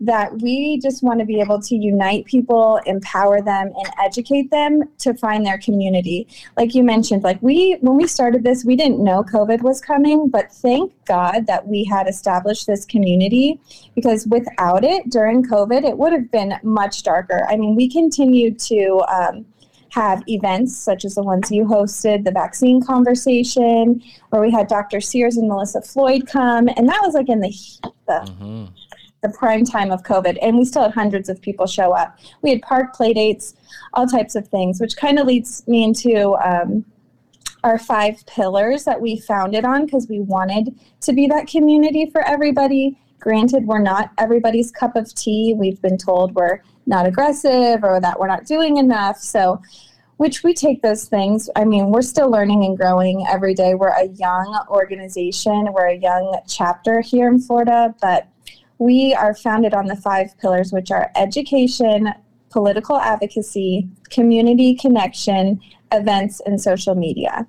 that 0.00 0.40
we 0.42 0.78
just 0.80 1.02
want 1.02 1.20
to 1.20 1.26
be 1.26 1.40
able 1.40 1.60
to 1.60 1.76
unite 1.76 2.24
people, 2.26 2.80
empower 2.86 3.40
them, 3.40 3.72
and 3.76 3.88
educate 4.02 4.50
them 4.50 4.82
to 4.98 5.14
find 5.14 5.46
their 5.46 5.58
community. 5.58 6.26
Like 6.56 6.74
you 6.74 6.82
mentioned, 6.82 7.22
like 7.22 7.40
we, 7.40 7.76
when 7.80 7.96
we 7.96 8.06
started 8.06 8.42
this, 8.42 8.64
we 8.64 8.76
didn't 8.76 9.02
know 9.02 9.22
COVID 9.22 9.62
was 9.62 9.80
coming, 9.80 10.28
but 10.28 10.52
thank 10.52 10.92
God 11.06 11.46
that 11.46 11.66
we 11.66 11.84
had 11.84 12.08
established 12.08 12.66
this 12.66 12.84
community 12.84 13.60
because 13.94 14.26
without 14.26 14.84
it 14.84 15.08
during 15.10 15.44
COVID, 15.44 15.84
it 15.84 15.96
would 15.96 16.12
have 16.12 16.30
been 16.30 16.54
much 16.62 17.02
darker. 17.02 17.46
I 17.48 17.56
mean, 17.56 17.76
we 17.76 17.88
continued 17.88 18.58
to, 18.60 19.02
um, 19.08 19.46
have 19.90 20.24
events 20.26 20.76
such 20.76 21.04
as 21.04 21.14
the 21.14 21.22
ones 21.22 21.52
you 21.52 21.62
hosted, 21.64 22.24
the 22.24 22.32
vaccine 22.32 22.82
conversation, 22.82 24.02
where 24.30 24.42
we 24.42 24.50
had 24.50 24.66
Dr. 24.66 25.00
Sears 25.00 25.36
and 25.36 25.46
Melissa 25.46 25.80
Floyd 25.82 26.26
come, 26.26 26.66
and 26.66 26.88
that 26.88 26.98
was 27.00 27.14
like 27.14 27.28
in 27.28 27.38
the, 27.38 27.50
the 28.08 28.12
mm-hmm 28.12 28.64
the 29.24 29.30
prime 29.30 29.64
time 29.64 29.90
of 29.90 30.02
COVID, 30.02 30.38
and 30.42 30.58
we 30.58 30.64
still 30.66 30.82
had 30.82 30.92
hundreds 30.92 31.28
of 31.28 31.40
people 31.40 31.66
show 31.66 31.92
up. 31.92 32.18
We 32.42 32.50
had 32.50 32.60
park 32.60 32.94
play 32.94 33.14
dates, 33.14 33.54
all 33.94 34.06
types 34.06 34.34
of 34.36 34.46
things, 34.48 34.80
which 34.80 34.96
kind 34.96 35.18
of 35.18 35.26
leads 35.26 35.66
me 35.66 35.82
into 35.82 36.34
um, 36.44 36.84
our 37.64 37.78
five 37.78 38.24
pillars 38.26 38.84
that 38.84 39.00
we 39.00 39.18
founded 39.18 39.64
on 39.64 39.86
because 39.86 40.06
we 40.08 40.20
wanted 40.20 40.78
to 41.00 41.12
be 41.14 41.26
that 41.28 41.46
community 41.46 42.10
for 42.10 42.20
everybody. 42.28 42.98
Granted, 43.18 43.66
we're 43.66 43.80
not 43.80 44.10
everybody's 44.18 44.70
cup 44.70 44.94
of 44.94 45.12
tea. 45.14 45.54
We've 45.56 45.80
been 45.80 45.96
told 45.96 46.34
we're 46.34 46.60
not 46.84 47.06
aggressive 47.06 47.82
or 47.82 48.00
that 48.00 48.20
we're 48.20 48.28
not 48.28 48.44
doing 48.44 48.76
enough. 48.76 49.16
So, 49.16 49.62
which 50.18 50.44
we 50.44 50.52
take 50.52 50.82
those 50.82 51.06
things. 51.06 51.50
I 51.56 51.64
mean, 51.64 51.90
we're 51.90 52.02
still 52.02 52.30
learning 52.30 52.64
and 52.64 52.76
growing 52.76 53.26
every 53.28 53.54
day. 53.54 53.74
We're 53.74 53.88
a 53.88 54.08
young 54.08 54.64
organization, 54.68 55.72
we're 55.72 55.88
a 55.88 55.96
young 55.96 56.38
chapter 56.46 57.00
here 57.00 57.26
in 57.26 57.40
Florida, 57.40 57.94
but 58.00 58.28
we 58.78 59.14
are 59.14 59.34
founded 59.34 59.74
on 59.74 59.86
the 59.86 59.96
five 59.96 60.36
pillars, 60.38 60.72
which 60.72 60.90
are 60.90 61.10
education, 61.16 62.12
political 62.50 62.98
advocacy, 62.98 63.88
community 64.10 64.74
connection, 64.74 65.60
events, 65.92 66.40
and 66.46 66.60
social 66.60 66.94
media. 66.94 67.46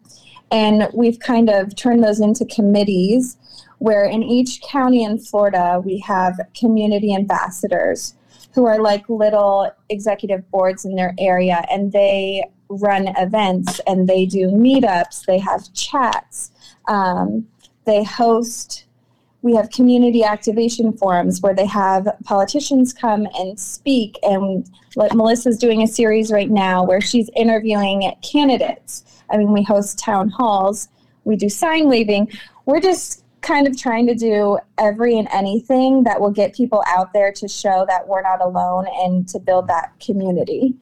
And 0.51 0.88
we've 0.94 1.20
kind 1.20 1.50
of 1.50 1.75
turned 1.75 2.03
those 2.03 2.20
into 2.20 2.46
committees 2.46 3.38
where 3.79 4.05
in 4.05 4.24
each 4.24 4.62
county 4.62 5.03
in 5.03 5.20
Florida, 5.20 5.82
we 5.84 6.00
have 6.00 6.39
community 6.58 7.13
ambassadors 7.13 8.15
who 8.53 8.65
are 8.65 8.79
like 8.79 9.08
little 9.10 9.70
executive 9.89 10.50
boards 10.50 10.86
in 10.86 10.96
their 10.96 11.13
area 11.20 11.65
and 11.70 11.91
they 11.91 12.44
run 12.70 13.08
events 13.17 13.79
and 13.86 14.08
they 14.08 14.25
do 14.25 14.48
meetups, 14.48 15.25
they 15.25 15.38
have 15.38 15.72
chats, 15.74 16.51
um, 16.88 17.46
they 17.86 18.03
host 18.03 18.85
we 19.46 19.54
have 19.54 19.70
community 19.70 20.24
activation 20.24 20.92
forums 20.92 21.40
where 21.40 21.54
they 21.54 21.68
have 21.68 22.08
politicians 22.24 22.92
come 22.92 23.28
and 23.36 23.60
speak. 23.60 24.18
And 24.24 24.68
like 24.96 25.14
Melissa's 25.14 25.60
doing 25.60 25.84
a 25.84 25.88
series 25.88 26.32
right 26.32 26.50
now 26.50 26.84
where 26.84 27.00
she's 27.00 27.30
interviewing 27.36 28.12
candidates. 28.24 29.04
I 29.30 29.38
mean, 29.38 29.54
we 29.54 29.62
host 29.62 30.00
town 30.00 30.30
halls, 30.30 30.90
we 31.25 31.36
do 31.36 31.48
sign 31.48 31.88
waving. 31.88 32.32
We're 32.66 32.82
just 32.82 33.24
kind 33.42 33.68
of 33.68 33.80
trying 33.80 34.08
to 34.08 34.16
do 34.16 34.58
every 34.80 35.20
and 35.20 35.28
anything 35.32 36.02
that 36.06 36.20
will 36.20 36.32
get 36.32 36.56
people 36.56 36.84
out 36.88 37.14
there 37.14 37.32
to 37.34 37.48
show 37.48 37.86
that 37.88 38.08
we're 38.08 38.24
not 38.24 38.42
alone 38.42 38.88
and 39.04 39.28
to 39.28 39.38
build 39.38 39.68
that 39.68 39.92
community. 40.00 40.74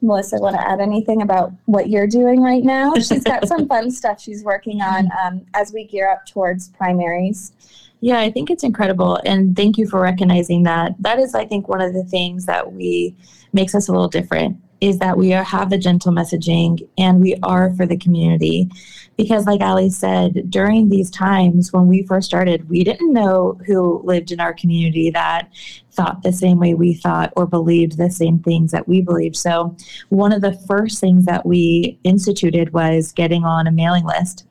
Melissa, 0.00 0.38
want 0.38 0.56
to 0.56 0.66
add 0.66 0.80
anything 0.80 1.20
about 1.20 1.52
what 1.66 1.90
you're 1.90 2.06
doing 2.06 2.40
right 2.40 2.64
now? 2.64 2.94
She's 2.94 3.24
got 3.24 3.46
some 3.46 3.68
fun 3.68 3.90
stuff 3.90 4.22
she's 4.22 4.42
working 4.42 4.80
on 4.80 5.10
um, 5.22 5.42
as 5.52 5.74
we 5.74 5.84
gear 5.84 6.10
up 6.10 6.24
towards 6.24 6.68
primaries. 6.70 7.52
Yeah, 8.00 8.18
I 8.18 8.30
think 8.30 8.50
it's 8.50 8.64
incredible. 8.64 9.20
And 9.24 9.54
thank 9.54 9.76
you 9.76 9.86
for 9.86 10.00
recognizing 10.00 10.62
that. 10.62 10.94
That 11.00 11.18
is, 11.18 11.34
I 11.34 11.44
think, 11.44 11.68
one 11.68 11.82
of 11.82 11.92
the 11.92 12.04
things 12.04 12.46
that 12.46 12.72
we 12.72 13.14
makes 13.52 13.74
us 13.74 13.88
a 13.88 13.92
little 13.92 14.08
different 14.08 14.56
is 14.80 14.98
that 14.98 15.18
we 15.18 15.34
are, 15.34 15.42
have 15.42 15.68
the 15.68 15.76
gentle 15.76 16.12
messaging 16.12 16.88
and 16.96 17.20
we 17.20 17.36
are 17.42 17.74
for 17.74 17.84
the 17.84 17.98
community. 17.98 18.70
Because, 19.16 19.44
like 19.44 19.60
Ali 19.60 19.90
said, 19.90 20.48
during 20.48 20.88
these 20.88 21.10
times 21.10 21.74
when 21.74 21.86
we 21.86 22.06
first 22.06 22.26
started, 22.26 22.70
we 22.70 22.82
didn't 22.82 23.12
know 23.12 23.60
who 23.66 24.00
lived 24.02 24.32
in 24.32 24.40
our 24.40 24.54
community 24.54 25.10
that 25.10 25.50
thought 25.92 26.22
the 26.22 26.32
same 26.32 26.58
way 26.58 26.72
we 26.72 26.94
thought 26.94 27.30
or 27.36 27.46
believed 27.46 27.98
the 27.98 28.10
same 28.10 28.38
things 28.38 28.72
that 28.72 28.88
we 28.88 29.02
believed. 29.02 29.36
So, 29.36 29.76
one 30.08 30.32
of 30.32 30.40
the 30.40 30.58
first 30.66 31.00
things 31.00 31.26
that 31.26 31.44
we 31.44 31.98
instituted 32.04 32.72
was 32.72 33.12
getting 33.12 33.44
on 33.44 33.66
a 33.66 33.72
mailing 33.72 34.06
list 34.06 34.46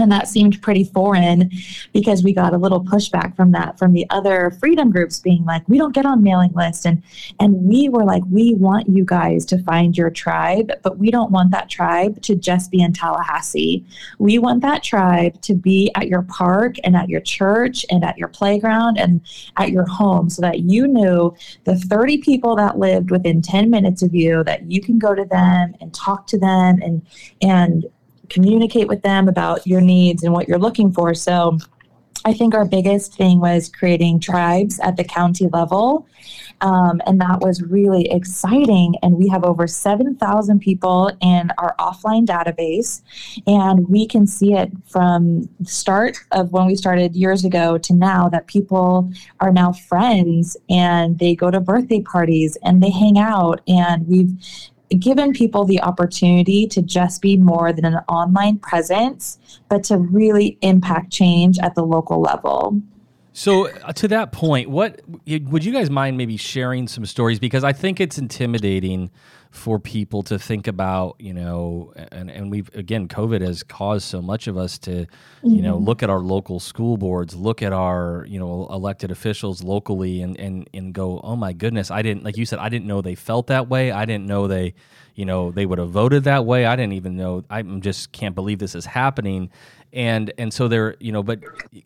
and 0.00 0.10
that 0.12 0.28
seemed 0.28 0.60
pretty 0.62 0.84
foreign 0.84 1.50
because 1.92 2.22
we 2.22 2.32
got 2.32 2.54
a 2.54 2.58
little 2.58 2.82
pushback 2.84 3.36
from 3.36 3.52
that 3.52 3.78
from 3.78 3.92
the 3.92 4.06
other 4.10 4.50
freedom 4.60 4.90
groups 4.90 5.20
being 5.20 5.44
like 5.44 5.68
we 5.68 5.78
don't 5.78 5.94
get 5.94 6.06
on 6.06 6.22
mailing 6.22 6.52
lists. 6.54 6.86
And 6.86 7.02
and 7.38 7.54
we 7.64 7.88
were 7.88 8.04
like 8.04 8.22
we 8.30 8.54
want 8.54 8.88
you 8.88 9.04
guys 9.04 9.44
to 9.46 9.62
find 9.62 9.96
your 9.96 10.10
tribe 10.10 10.72
but 10.82 10.98
we 10.98 11.10
don't 11.10 11.30
want 11.30 11.50
that 11.50 11.68
tribe 11.68 12.20
to 12.22 12.34
just 12.34 12.70
be 12.70 12.82
in 12.82 12.92
Tallahassee. 12.92 13.84
We 14.18 14.38
want 14.38 14.62
that 14.62 14.82
tribe 14.82 15.40
to 15.42 15.54
be 15.54 15.90
at 15.94 16.08
your 16.08 16.22
park 16.22 16.76
and 16.84 16.96
at 16.96 17.08
your 17.08 17.20
church 17.20 17.84
and 17.90 18.04
at 18.04 18.18
your 18.18 18.28
playground 18.28 18.98
and 18.98 19.20
at 19.56 19.70
your 19.70 19.86
home 19.86 20.30
so 20.30 20.42
that 20.42 20.60
you 20.60 20.86
knew 20.86 21.34
the 21.64 21.76
30 21.76 22.18
people 22.18 22.56
that 22.56 22.78
lived 22.78 23.10
within 23.10 23.42
10 23.42 23.70
minutes 23.70 24.02
of 24.02 24.14
you 24.14 24.44
that 24.44 24.70
you 24.70 24.80
can 24.80 24.98
go 24.98 25.14
to 25.14 25.24
them 25.24 25.74
and 25.80 25.94
talk 25.94 26.26
to 26.28 26.38
them 26.38 26.80
and 26.82 27.06
and 27.42 27.86
communicate 28.30 28.88
with 28.88 29.02
them 29.02 29.28
about 29.28 29.66
your 29.66 29.80
needs 29.80 30.22
and 30.22 30.32
what 30.32 30.48
you're 30.48 30.58
looking 30.58 30.92
for. 30.92 31.14
So 31.14 31.58
I 32.24 32.34
think 32.34 32.54
our 32.54 32.64
biggest 32.64 33.14
thing 33.14 33.40
was 33.40 33.70
creating 33.70 34.20
tribes 34.20 34.78
at 34.80 34.96
the 34.96 35.04
county 35.04 35.48
level. 35.48 36.06
Um, 36.60 37.00
and 37.06 37.18
that 37.20 37.40
was 37.40 37.62
really 37.62 38.10
exciting. 38.10 38.94
And 39.02 39.16
we 39.16 39.28
have 39.28 39.44
over 39.44 39.66
7,000 39.66 40.60
people 40.60 41.10
in 41.22 41.50
our 41.56 41.74
offline 41.78 42.26
database. 42.26 43.00
And 43.46 43.88
we 43.88 44.06
can 44.06 44.26
see 44.26 44.52
it 44.52 44.70
from 44.86 45.48
the 45.58 45.70
start 45.70 46.18
of 46.32 46.52
when 46.52 46.66
we 46.66 46.76
started 46.76 47.16
years 47.16 47.46
ago 47.46 47.78
to 47.78 47.94
now 47.94 48.28
that 48.28 48.46
people 48.46 49.10
are 49.40 49.52
now 49.52 49.72
friends 49.72 50.56
and 50.68 51.18
they 51.18 51.34
go 51.34 51.50
to 51.50 51.60
birthday 51.60 52.02
parties 52.02 52.58
and 52.62 52.82
they 52.82 52.90
hang 52.90 53.18
out. 53.18 53.62
And 53.66 54.06
we've 54.06 54.32
given 54.98 55.32
people 55.32 55.64
the 55.64 55.80
opportunity 55.80 56.66
to 56.66 56.82
just 56.82 57.22
be 57.22 57.36
more 57.36 57.72
than 57.72 57.84
an 57.84 57.96
online 58.08 58.58
presence, 58.58 59.38
but 59.68 59.84
to 59.84 59.98
really 59.98 60.58
impact 60.62 61.10
change 61.10 61.58
at 61.60 61.74
the 61.74 61.82
local 61.82 62.20
level. 62.20 62.80
So, 63.32 63.68
uh, 63.68 63.92
to 63.92 64.08
that 64.08 64.32
point, 64.32 64.68
what 64.70 65.00
would 65.06 65.64
you 65.64 65.72
guys 65.72 65.88
mind 65.88 66.16
maybe 66.16 66.36
sharing 66.36 66.88
some 66.88 67.06
stories? 67.06 67.38
Because 67.38 67.62
I 67.62 67.72
think 67.72 68.00
it's 68.00 68.18
intimidating 68.18 69.10
for 69.50 69.80
people 69.80 70.22
to 70.22 70.38
think 70.38 70.68
about, 70.68 71.16
you 71.18 71.34
know, 71.34 71.92
and, 72.12 72.30
and 72.30 72.50
we've, 72.50 72.70
again, 72.74 73.08
COVID 73.08 73.40
has 73.40 73.64
caused 73.64 74.04
so 74.04 74.22
much 74.22 74.46
of 74.46 74.56
us 74.56 74.78
to, 74.78 74.90
mm-hmm. 74.90 75.48
you 75.48 75.60
know, 75.60 75.76
mm-hmm. 75.76 75.86
look 75.86 76.02
at 76.04 76.10
our 76.10 76.20
local 76.20 76.60
school 76.60 76.96
boards, 76.96 77.34
look 77.34 77.60
at 77.60 77.72
our, 77.72 78.24
you 78.28 78.38
know, 78.38 78.68
elected 78.70 79.10
officials 79.10 79.62
locally 79.62 80.22
and, 80.22 80.38
and, 80.38 80.70
and 80.72 80.94
go, 80.94 81.20
oh 81.24 81.34
my 81.34 81.52
goodness, 81.52 81.90
I 81.90 82.00
didn't, 82.00 82.22
like 82.22 82.36
you 82.36 82.46
said, 82.46 82.60
I 82.60 82.68
didn't 82.68 82.86
know 82.86 83.02
they 83.02 83.16
felt 83.16 83.48
that 83.48 83.68
way. 83.68 83.90
I 83.90 84.04
didn't 84.04 84.26
know 84.26 84.46
they, 84.46 84.74
you 85.16 85.24
know, 85.24 85.50
they 85.50 85.66
would 85.66 85.78
have 85.78 85.90
voted 85.90 86.24
that 86.24 86.46
way. 86.46 86.64
I 86.64 86.76
didn't 86.76 86.92
even 86.92 87.16
know, 87.16 87.44
I 87.50 87.62
just 87.62 88.12
can't 88.12 88.36
believe 88.36 88.60
this 88.60 88.76
is 88.76 88.86
happening. 88.86 89.50
And, 89.92 90.32
and 90.38 90.54
so 90.54 90.68
there, 90.68 90.94
you 91.00 91.10
know, 91.10 91.24
but 91.24 91.40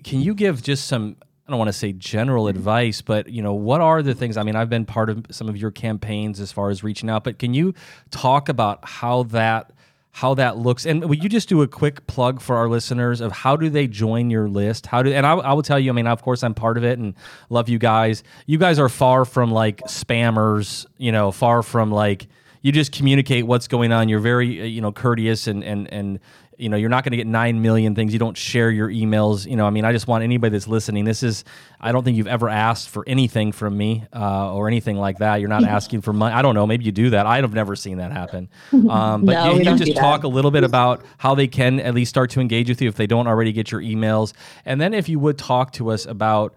can 0.05 0.21
you 0.21 0.35
give 0.35 0.63
just 0.63 0.87
some, 0.87 1.17
I 1.47 1.51
don't 1.51 1.59
want 1.59 1.69
to 1.69 1.75
say 1.75 1.93
general 1.93 2.49
advice, 2.49 3.03
but 3.03 3.29
you 3.29 3.43
know, 3.43 3.53
what 3.53 3.83
are 3.83 4.03
the 4.03 4.15
things? 4.15 4.39
I 4.39 4.43
mean, 4.43 4.57
I've 4.57 4.71
been 4.71 4.87
part 4.87 5.11
of 5.11 5.27
some 5.31 5.49
of 5.49 5.57
your 5.59 5.71
campaigns 5.71 6.41
as 6.41 6.51
far 6.51 6.71
as 6.71 6.83
reaching 6.83 7.11
out, 7.11 7.25
but 7.25 7.39
can 7.39 7.53
you 7.53 7.75
talk 8.11 8.49
about 8.49 8.81
how 8.83 9.25
that 9.25 9.71
how 10.13 10.33
that 10.35 10.57
looks? 10.57 10.87
And 10.87 11.05
will 11.05 11.17
you 11.17 11.29
just 11.29 11.49
do 11.49 11.61
a 11.61 11.69
quick 11.69 12.07
plug 12.07 12.41
for 12.41 12.57
our 12.57 12.69
listeners 12.69 13.21
of 13.21 13.33
how 13.33 13.57
do 13.57 13.69
they 13.69 13.87
join 13.87 14.31
your 14.31 14.49
list? 14.49 14.87
How 14.87 15.03
do 15.03 15.13
and 15.13 15.27
I, 15.27 15.33
I 15.35 15.53
will 15.53 15.63
tell 15.63 15.79
you. 15.79 15.91
I 15.91 15.93
mean, 15.93 16.07
of 16.07 16.23
course, 16.23 16.43
I'm 16.43 16.55
part 16.55 16.79
of 16.79 16.85
it 16.85 16.99
and 16.99 17.15
love 17.51 17.69
you 17.69 17.79
guys. 17.79 18.23
You 18.47 18.57
guys 18.57 18.79
are 18.79 18.89
far 18.89 19.27
from 19.27 19.51
like 19.51 19.83
spammers. 19.83 20.87
You 20.97 21.13
know, 21.13 21.31
far 21.31 21.63
from 21.63 21.91
like 21.91 22.27
you 22.65 22.73
just 22.73 22.93
communicate 22.93 23.47
what's 23.47 23.69
going 23.69 23.93
on. 23.93 24.09
You're 24.09 24.21
very 24.21 24.63
uh, 24.63 24.65
you 24.65 24.81
know 24.81 24.91
courteous 24.91 25.47
and 25.47 25.63
and 25.63 25.93
and 25.93 26.19
you 26.59 26.69
know 26.69 26.77
you're 26.77 26.89
not 26.89 27.05
going 27.05 27.13
to 27.13 27.17
get 27.17 27.27
9 27.27 27.63
million 27.63 27.95
things. 27.95 28.13
You 28.13 28.19
don't 28.19 28.37
share 28.37 28.71
your 28.71 28.89
emails. 28.89 29.47
You 29.49 29.57
know 29.57 29.67
i 29.67 29.71
mean 29.71 29.85
i 29.85 29.93
just 29.93 30.07
want 30.07 30.25
anybody 30.25 30.53
that's 30.53 30.69
listening. 30.69 31.05
This 31.05 31.23
is 31.23 31.45
i 31.81 31.93
don't 31.93 32.05
think 32.05 32.17
you've 32.17 32.27
ever 32.27 32.49
asked 32.49 32.89
for 32.89 33.05
anything 33.07 33.53
from 33.53 33.77
me 33.77 34.05
uh, 34.15 34.55
or 34.55 34.69
anything 34.69 34.97
like 34.97 35.19
that. 35.19 35.37
You're 35.37 35.49
not 35.49 35.65
asking 35.79 36.03
for 36.03 36.13
money. 36.13 36.35
I 36.35 36.43
don't 36.43 36.55
know. 36.55 36.67
Maybe 36.67 36.85
you 36.85 36.93
do 36.93 37.11
that. 37.11 37.27
I've 37.27 37.53
never 37.53 37.77
seen 37.77 37.99
that 37.99 38.13
happen. 38.13 38.49
Um, 38.73 39.25
but 39.25 39.33
no, 39.45 39.55
you, 39.55 39.71
you 39.71 39.77
just 39.77 39.97
talk 39.97 40.25
a 40.25 40.29
little 40.29 40.51
bit 40.51 40.65
about 40.65 41.05
how 41.19 41.35
they 41.35 41.47
can 41.47 41.81
at 41.81 41.95
least 41.95 42.09
start 42.11 42.31
to 42.31 42.41
engage 42.41 42.69
with 42.69 42.81
you 42.81 42.89
if 42.89 42.97
they 42.97 43.07
don't 43.07 43.27
already 43.27 43.53
get 43.53 43.71
your 43.71 43.81
emails. 43.81 44.33
And 44.65 44.81
then 44.81 44.95
if 44.95 45.09
you 45.09 45.19
would 45.19 45.39
talk 45.39 45.73
to 45.75 45.91
us 45.91 46.07
about 46.07 46.55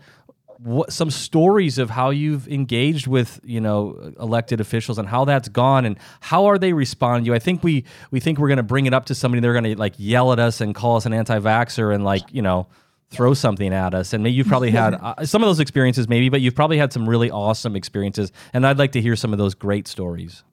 what 0.60 0.92
some 0.92 1.12
stories 1.12 1.78
of 1.78 1.90
how 1.90 2.10
you've 2.10 2.48
engaged 2.48 3.08
with 3.08 3.40
you 3.44 3.62
know 3.62 4.14
elected 4.20 4.60
officials 4.60 4.98
and 4.98 5.08
how 5.08 5.26
that's 5.26 5.50
gone 5.50 5.86
and 5.86 5.98
how 6.20 6.46
are 6.46 6.58
they 6.58 6.74
responding 6.74 7.26
to 7.26 7.28
you? 7.30 7.36
I 7.36 7.40
think 7.40 7.64
we 7.64 7.84
we 8.12 8.20
think 8.20 8.40
we're 8.40 8.48
going 8.48 8.58
to 8.58 8.64
bring 8.64 8.86
it 8.86 8.94
up 8.94 9.06
to 9.06 9.16
somebody 9.16 9.42
they're 9.42 9.54
going 9.54 9.64
to 9.66 9.78
like 9.78 9.94
yell 9.98 10.34
at 10.34 10.40
us 10.40 10.62
and 10.62 10.74
call 10.74 10.98
us 10.98 11.06
an 11.06 11.14
anti-vaxxer 11.14 11.94
and 11.94 12.04
like 12.04 12.24
you 12.32 12.42
know 12.42 12.68
throw 13.10 13.34
something 13.34 13.74
at 13.74 13.94
us. 13.94 14.12
And 14.14 14.24
maybe 14.24 14.36
you've 14.36 14.48
probably 14.48 14.72
had 14.72 14.94
uh, 15.02 15.26
some 15.26 15.42
of 15.42 15.48
those 15.48 15.60
experiences 15.60 16.08
maybe 16.08 16.30
but 16.30 16.42
you've 16.42 16.56
probably 16.56 16.78
had 16.78 16.92
some 16.92 17.08
really 17.08 17.32
awesome 17.32 17.76
experiences. 17.76 18.32
And 18.54 18.66
i'd 18.66 18.80
like 18.80 18.94
to 18.94 19.02
hear 19.02 19.16
some 19.16 19.34
of 19.34 19.40
those 19.40 19.54
great 19.54 19.88
stories 19.88 20.44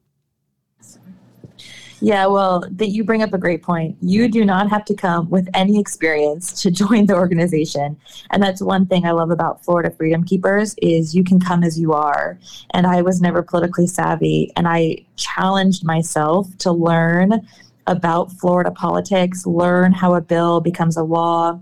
yeah, 2.05 2.27
well, 2.27 2.63
that 2.69 2.89
you 2.89 3.03
bring 3.03 3.23
up 3.23 3.33
a 3.33 3.37
great 3.39 3.63
point. 3.63 3.97
You 3.99 4.27
do 4.27 4.45
not 4.45 4.69
have 4.69 4.85
to 4.85 4.93
come 4.93 5.27
with 5.27 5.49
any 5.55 5.79
experience 5.79 6.61
to 6.61 6.69
join 6.83 7.07
the 7.07 7.15
organization. 7.15 7.97
And 8.29 8.43
that's 8.43 8.61
one 8.61 8.85
thing 8.85 9.07
I 9.07 9.11
love 9.11 9.31
about 9.31 9.65
Florida 9.65 9.89
Freedom 9.89 10.23
Keepers 10.23 10.75
is 10.83 11.15
you 11.15 11.23
can 11.23 11.39
come 11.39 11.63
as 11.63 11.79
you 11.79 11.93
are. 11.93 12.37
And 12.75 12.85
I 12.85 13.01
was 13.01 13.21
never 13.21 13.41
politically 13.41 13.87
savvy 13.87 14.51
and 14.55 14.67
I 14.67 15.03
challenged 15.15 15.83
myself 15.83 16.55
to 16.59 16.71
learn 16.71 17.41
about 17.87 18.31
Florida 18.33 18.69
politics, 18.69 19.47
learn 19.47 19.91
how 19.91 20.13
a 20.13 20.21
bill 20.21 20.61
becomes 20.61 20.97
a 20.97 21.03
law, 21.03 21.59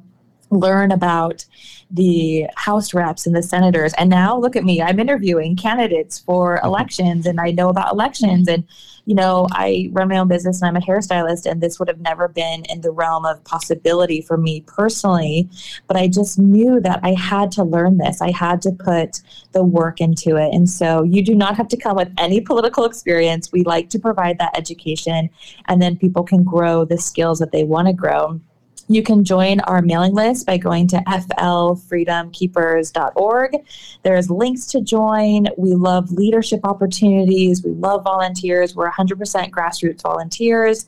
learn 0.59 0.91
about 0.91 1.45
the 1.93 2.47
House 2.55 2.93
reps 2.93 3.27
and 3.27 3.35
the 3.35 3.43
senators. 3.43 3.93
And 3.93 4.09
now 4.09 4.37
look 4.37 4.55
at 4.55 4.63
me, 4.63 4.81
I'm 4.81 4.99
interviewing 4.99 5.55
candidates 5.55 6.19
for 6.19 6.57
mm-hmm. 6.57 6.65
elections 6.65 7.25
and 7.25 7.39
I 7.39 7.51
know 7.51 7.69
about 7.69 7.91
elections. 7.91 8.47
And, 8.47 8.65
you 9.05 9.13
know, 9.13 9.47
I 9.51 9.89
run 9.91 10.07
my 10.07 10.17
own 10.17 10.27
business 10.27 10.61
and 10.61 10.69
I'm 10.69 10.81
a 10.81 10.85
hairstylist, 10.85 11.45
and 11.45 11.61
this 11.61 11.77
would 11.77 11.89
have 11.89 11.99
never 11.99 12.29
been 12.29 12.63
in 12.65 12.81
the 12.81 12.91
realm 12.91 13.25
of 13.25 13.43
possibility 13.43 14.21
for 14.21 14.37
me 14.37 14.61
personally. 14.61 15.49
But 15.87 15.97
I 15.97 16.07
just 16.07 16.39
knew 16.39 16.79
that 16.81 17.01
I 17.03 17.13
had 17.13 17.51
to 17.53 17.63
learn 17.63 17.97
this, 17.97 18.21
I 18.21 18.31
had 18.31 18.61
to 18.63 18.71
put 18.71 19.21
the 19.51 19.63
work 19.63 19.99
into 19.99 20.37
it. 20.37 20.53
And 20.53 20.69
so 20.69 21.03
you 21.03 21.21
do 21.21 21.35
not 21.35 21.57
have 21.57 21.67
to 21.67 21.77
come 21.77 21.97
with 21.97 22.11
any 22.17 22.39
political 22.39 22.85
experience. 22.85 23.51
We 23.51 23.63
like 23.63 23.89
to 23.89 23.99
provide 23.99 24.39
that 24.39 24.57
education, 24.57 25.29
and 25.67 25.81
then 25.81 25.97
people 25.97 26.23
can 26.23 26.43
grow 26.43 26.85
the 26.85 26.97
skills 26.97 27.39
that 27.39 27.51
they 27.51 27.65
want 27.65 27.87
to 27.87 27.93
grow. 27.93 28.39
You 28.87 29.01
can 29.01 29.23
join 29.23 29.61
our 29.61 29.81
mailing 29.81 30.13
list 30.13 30.45
by 30.45 30.57
going 30.57 30.87
to 30.89 30.97
flfreedomkeepers.org. 30.97 33.55
There's 34.03 34.29
links 34.29 34.65
to 34.67 34.81
join. 34.81 35.47
We 35.57 35.73
love 35.75 36.11
leadership 36.11 36.59
opportunities. 36.63 37.63
We 37.63 37.71
love 37.71 38.03
volunteers. 38.03 38.75
We're 38.75 38.91
100% 38.91 39.51
grassroots 39.51 40.01
volunteers. 40.01 40.87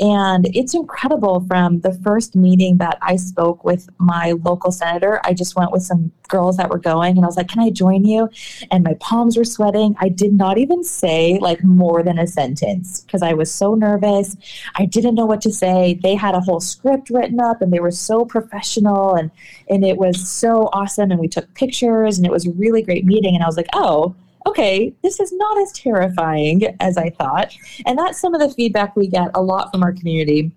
And 0.00 0.46
it's 0.56 0.74
incredible 0.74 1.44
from 1.46 1.80
the 1.80 1.92
first 1.92 2.34
meeting 2.34 2.78
that 2.78 2.98
I 3.02 3.16
spoke 3.16 3.64
with 3.64 3.88
my 3.98 4.32
local 4.42 4.72
senator. 4.72 5.20
I 5.24 5.34
just 5.34 5.56
went 5.56 5.70
with 5.70 5.82
some 5.82 6.10
girls 6.28 6.56
that 6.56 6.70
were 6.70 6.78
going 6.78 7.16
and 7.16 7.24
I 7.24 7.26
was 7.26 7.36
like, 7.36 7.48
Can 7.48 7.60
I 7.60 7.70
join 7.70 8.04
you? 8.04 8.28
And 8.70 8.82
my 8.82 8.94
palms 8.94 9.36
were 9.36 9.44
sweating. 9.44 9.94
I 10.00 10.08
did 10.08 10.32
not 10.32 10.58
even 10.58 10.82
say 10.82 11.38
like 11.40 11.62
more 11.62 12.02
than 12.02 12.18
a 12.18 12.26
sentence 12.26 13.02
because 13.02 13.22
I 13.22 13.34
was 13.34 13.52
so 13.52 13.74
nervous. 13.74 14.36
I 14.74 14.86
didn't 14.86 15.14
know 15.14 15.26
what 15.26 15.42
to 15.42 15.52
say. 15.52 15.98
They 16.02 16.14
had 16.14 16.34
a 16.34 16.40
whole 16.40 16.60
script 16.60 17.10
written 17.10 17.33
written 17.34 17.50
up 17.50 17.62
and 17.62 17.72
they 17.72 17.80
were 17.80 17.90
so 17.90 18.24
professional 18.24 19.14
and 19.14 19.30
and 19.68 19.84
it 19.84 19.96
was 19.96 20.28
so 20.28 20.68
awesome 20.72 21.10
and 21.10 21.20
we 21.20 21.28
took 21.28 21.52
pictures 21.54 22.16
and 22.16 22.26
it 22.26 22.32
was 22.32 22.46
a 22.46 22.52
really 22.52 22.82
great 22.82 23.04
meeting 23.04 23.34
and 23.34 23.42
I 23.42 23.46
was 23.46 23.56
like, 23.56 23.68
"Oh, 23.74 24.14
okay, 24.46 24.92
this 25.02 25.20
is 25.20 25.32
not 25.32 25.58
as 25.62 25.72
terrifying 25.72 26.76
as 26.80 26.96
I 26.96 27.10
thought." 27.10 27.54
And 27.86 27.98
that's 27.98 28.20
some 28.20 28.34
of 28.34 28.40
the 28.40 28.54
feedback 28.54 28.96
we 28.96 29.08
get 29.08 29.30
a 29.34 29.42
lot 29.42 29.70
from 29.72 29.82
our 29.82 29.92
community. 29.92 30.52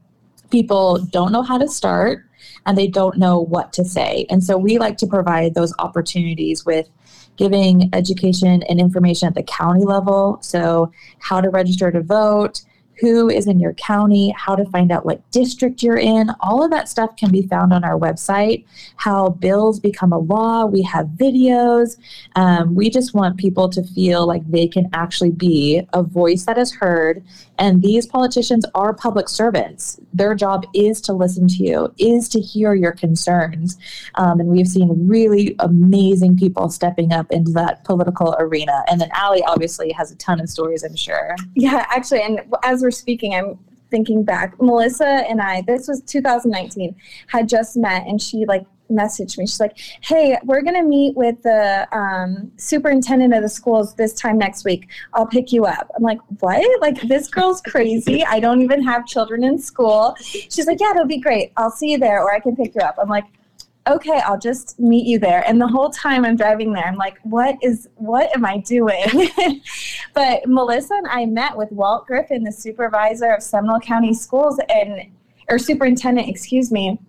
People 0.50 1.00
don't 1.12 1.32
know 1.32 1.44
how 1.44 1.58
to 1.58 1.68
start 1.68 2.24
and 2.66 2.78
they 2.78 2.88
don't 2.88 3.18
know 3.18 3.40
what 3.40 3.74
to 3.74 3.84
say. 3.84 4.26
And 4.30 4.44
so 4.44 4.58
we 4.58 4.78
like 4.78 4.98
to 4.98 5.08
provide 5.08 5.54
those 5.54 5.74
opportunities 5.80 6.66
with 6.66 6.90
giving 7.38 7.90
education 7.94 8.64
and 8.64 8.80
information 8.80 9.28
at 9.28 9.36
the 9.36 9.44
county 9.44 9.86
level. 9.86 10.40
So, 10.42 10.92
how 11.20 11.40
to 11.42 11.50
register 11.50 11.92
to 11.92 12.02
vote, 12.02 12.62
who 13.00 13.30
is 13.30 13.48
in 13.48 13.60
your 13.60 13.74
county, 13.74 14.34
how 14.38 14.56
to 14.56 14.66
find 14.66 14.92
out 14.92 15.06
what 15.06 15.30
district 15.32 15.84
you're 15.84 15.98
in. 15.98 16.30
All 16.40 16.64
of 16.64 16.72
that 16.72 16.90
stuff 16.90 17.16
can 17.16 17.32
be 17.32 17.44
found 17.44 17.74
on 17.74 17.84
our 17.84 17.98
website. 17.98 18.66
How 18.96 19.30
bills 19.30 19.80
become 19.80 20.12
a 20.12 20.18
law. 20.18 20.66
We 20.66 20.82
have 20.84 21.08
videos. 21.08 21.98
Um, 22.36 22.76
we 22.76 22.90
just 22.90 23.14
want 23.14 23.38
people 23.38 23.70
to 23.70 23.84
feel 23.84 24.26
like 24.26 24.50
they 24.50 24.68
can 24.68 24.90
actually 24.94 25.32
be 25.32 25.82
a 25.94 26.04
voice 26.04 26.46
that 26.46 26.58
is 26.58 26.74
heard. 26.74 27.24
And 27.60 27.82
these 27.82 28.06
politicians 28.06 28.66
are 28.76 28.94
public 28.94 29.30
servants. 29.30 30.00
Their 30.14 30.36
job 30.36 30.66
is 30.74 31.02
to 31.02 31.14
listen 31.14 31.48
to 31.48 31.64
you, 31.64 31.94
is 31.98 32.30
to 32.30 32.40
hear 32.40 32.74
your 32.74 32.92
concerns. 32.92 33.78
Um, 34.16 34.40
and 34.40 34.50
we've 34.50 34.68
seen 34.68 35.08
really 35.08 35.56
amazing 35.60 36.38
people 36.38 36.70
stepping 36.70 37.12
up 37.12 37.32
into 37.32 37.52
that 37.52 37.84
political 37.84 38.36
arena. 38.40 38.84
And 38.90 39.02
then 39.02 39.10
Allie 39.14 39.44
obviously 39.44 39.92
has 39.92 40.12
a 40.12 40.16
ton 40.16 40.40
of 40.40 40.50
stories, 40.50 40.84
I'm 40.84 40.96
sure. 40.96 41.36
Yeah, 41.56 41.86
actually, 41.90 42.22
and 42.22 42.42
as 42.64 42.84
speaking, 42.92 43.34
I'm 43.34 43.60
thinking 43.90 44.24
back. 44.24 44.62
Melissa 44.62 45.08
and 45.08 45.42
I, 45.42 45.62
this 45.62 45.88
was 45.88 46.02
2019, 46.02 46.96
had 47.28 47.48
just 47.48 47.78
met, 47.78 48.06
and 48.06 48.22
she 48.22 48.46
like 48.46 48.66
messaged 48.90 49.38
me. 49.38 49.46
She's 49.46 49.60
like, 49.60 49.78
"Hey, 50.02 50.38
we're 50.44 50.62
gonna 50.62 50.84
meet 50.84 51.16
with 51.16 51.42
the 51.44 51.88
um, 51.92 52.52
superintendent 52.58 53.34
of 53.34 53.42
the 53.42 53.50
schools 53.50 53.96
this 53.96 54.14
time 54.14 54.38
next 54.38 54.66
week. 54.66 54.88
I'll 55.14 55.28
pick 55.28 55.52
you 55.52 55.66
up." 55.66 55.92
I'm 55.96 56.04
like, 56.04 56.20
"What? 56.40 56.64
Like 56.82 57.02
this 57.02 57.28
girl's 57.28 57.62
crazy. 57.62 58.26
I 58.26 58.40
don't 58.40 58.62
even 58.62 58.84
have 58.84 59.06
children 59.06 59.44
in 59.44 59.58
school." 59.58 60.16
She's 60.22 60.68
like, 60.68 60.80
"Yeah, 60.80 60.92
it'll 60.92 61.06
be 61.06 61.20
great. 61.20 61.52
I'll 61.58 61.72
see 61.72 61.92
you 61.92 61.98
there, 61.98 62.22
or 62.22 62.34
I 62.34 62.40
can 62.40 62.56
pick 62.56 62.76
you 62.76 62.82
up." 62.82 62.96
I'm 63.02 63.10
like, 63.10 63.26
okay, 63.88 64.22
I'll 64.26 64.40
just 64.40 64.80
meet 64.80 65.06
you 65.06 65.20
there. 65.20 65.44
And 65.48 65.60
the 65.60 65.68
whole 65.68 65.90
time 65.90 66.26
I'm 66.26 66.36
driving 66.36 66.74
there, 66.74 66.86
I'm 66.86 66.96
like, 66.96 67.18
what 67.24 67.56
is, 67.62 67.88
what 67.96 68.36
am 68.36 68.46
I 68.46 68.58
doing? 68.60 69.30
but 70.14 70.48
Melissa 70.48 70.94
and 70.96 71.08
I 71.08 71.26
met 71.26 71.56
with 71.56 71.72
Walt 71.72 72.08
Griffin, 72.08 72.44
the 72.44 72.52
supervisor 72.52 73.32
of 73.32 73.44
Seminole 73.44 73.80
County 73.80 74.14
Schools 74.14 74.60
and, 74.70 75.12
or 75.50 75.58
superintendent, 75.58 76.28
excuse 76.28 76.72
me. 76.72 77.00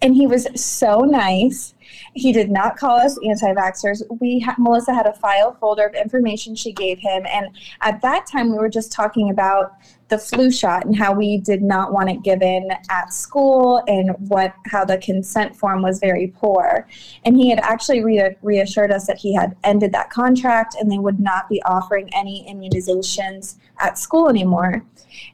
And 0.00 0.14
he 0.14 0.26
was 0.26 0.48
so 0.60 1.00
nice. 1.00 1.74
He 2.14 2.32
did 2.32 2.50
not 2.50 2.76
call 2.76 2.98
us 2.98 3.18
anti-vaxxers. 3.26 4.02
We 4.20 4.40
ha- 4.40 4.56
Melissa 4.58 4.92
had 4.92 5.06
a 5.06 5.14
file 5.14 5.54
folder 5.54 5.86
of 5.86 5.94
information 5.94 6.54
she 6.54 6.72
gave 6.72 6.98
him, 6.98 7.24
and 7.26 7.48
at 7.80 8.02
that 8.02 8.26
time 8.26 8.50
we 8.50 8.58
were 8.58 8.68
just 8.68 8.92
talking 8.92 9.30
about 9.30 9.72
the 10.08 10.18
flu 10.18 10.50
shot 10.50 10.84
and 10.84 10.94
how 10.94 11.14
we 11.14 11.38
did 11.38 11.62
not 11.62 11.90
want 11.90 12.10
it 12.10 12.22
given 12.22 12.68
at 12.90 13.14
school 13.14 13.82
and 13.86 14.10
what 14.28 14.52
how 14.66 14.84
the 14.84 14.98
consent 14.98 15.56
form 15.56 15.80
was 15.80 16.00
very 16.00 16.26
poor. 16.36 16.86
And 17.24 17.34
he 17.34 17.48
had 17.48 17.60
actually 17.60 18.04
re- 18.04 18.36
reassured 18.42 18.92
us 18.92 19.06
that 19.06 19.16
he 19.16 19.34
had 19.34 19.56
ended 19.64 19.92
that 19.92 20.10
contract 20.10 20.76
and 20.78 20.92
they 20.92 20.98
would 20.98 21.18
not 21.18 21.48
be 21.48 21.62
offering 21.62 22.10
any 22.14 22.46
immunizations 22.46 23.56
at 23.80 23.96
school 23.96 24.28
anymore. 24.28 24.84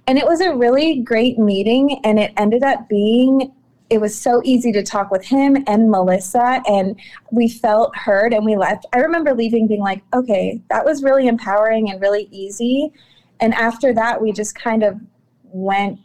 And 0.06 0.16
it 0.16 0.26
was 0.26 0.40
a 0.40 0.54
really 0.54 1.00
great 1.00 1.38
meeting, 1.38 2.00
and 2.04 2.18
it 2.18 2.32
ended 2.36 2.62
up 2.62 2.88
being 2.88 3.52
it 3.90 4.00
was 4.00 4.18
so 4.18 4.42
easy 4.44 4.70
to 4.72 4.82
talk 4.82 5.10
with 5.10 5.24
him 5.24 5.56
and 5.66 5.90
Melissa, 5.90 6.62
and 6.66 6.98
we 7.30 7.48
felt 7.48 7.96
heard 7.96 8.34
and 8.34 8.44
we 8.44 8.56
left. 8.56 8.86
I 8.92 8.98
remember 8.98 9.34
leaving 9.34 9.66
being 9.66 9.80
like, 9.80 10.02
okay, 10.12 10.60
that 10.68 10.84
was 10.84 11.02
really 11.02 11.26
empowering 11.26 11.90
and 11.90 12.00
really 12.00 12.28
easy. 12.30 12.92
And 13.40 13.54
after 13.54 13.94
that, 13.94 14.20
we 14.20 14.32
just 14.32 14.54
kind 14.54 14.82
of 14.82 14.98
went 15.44 15.98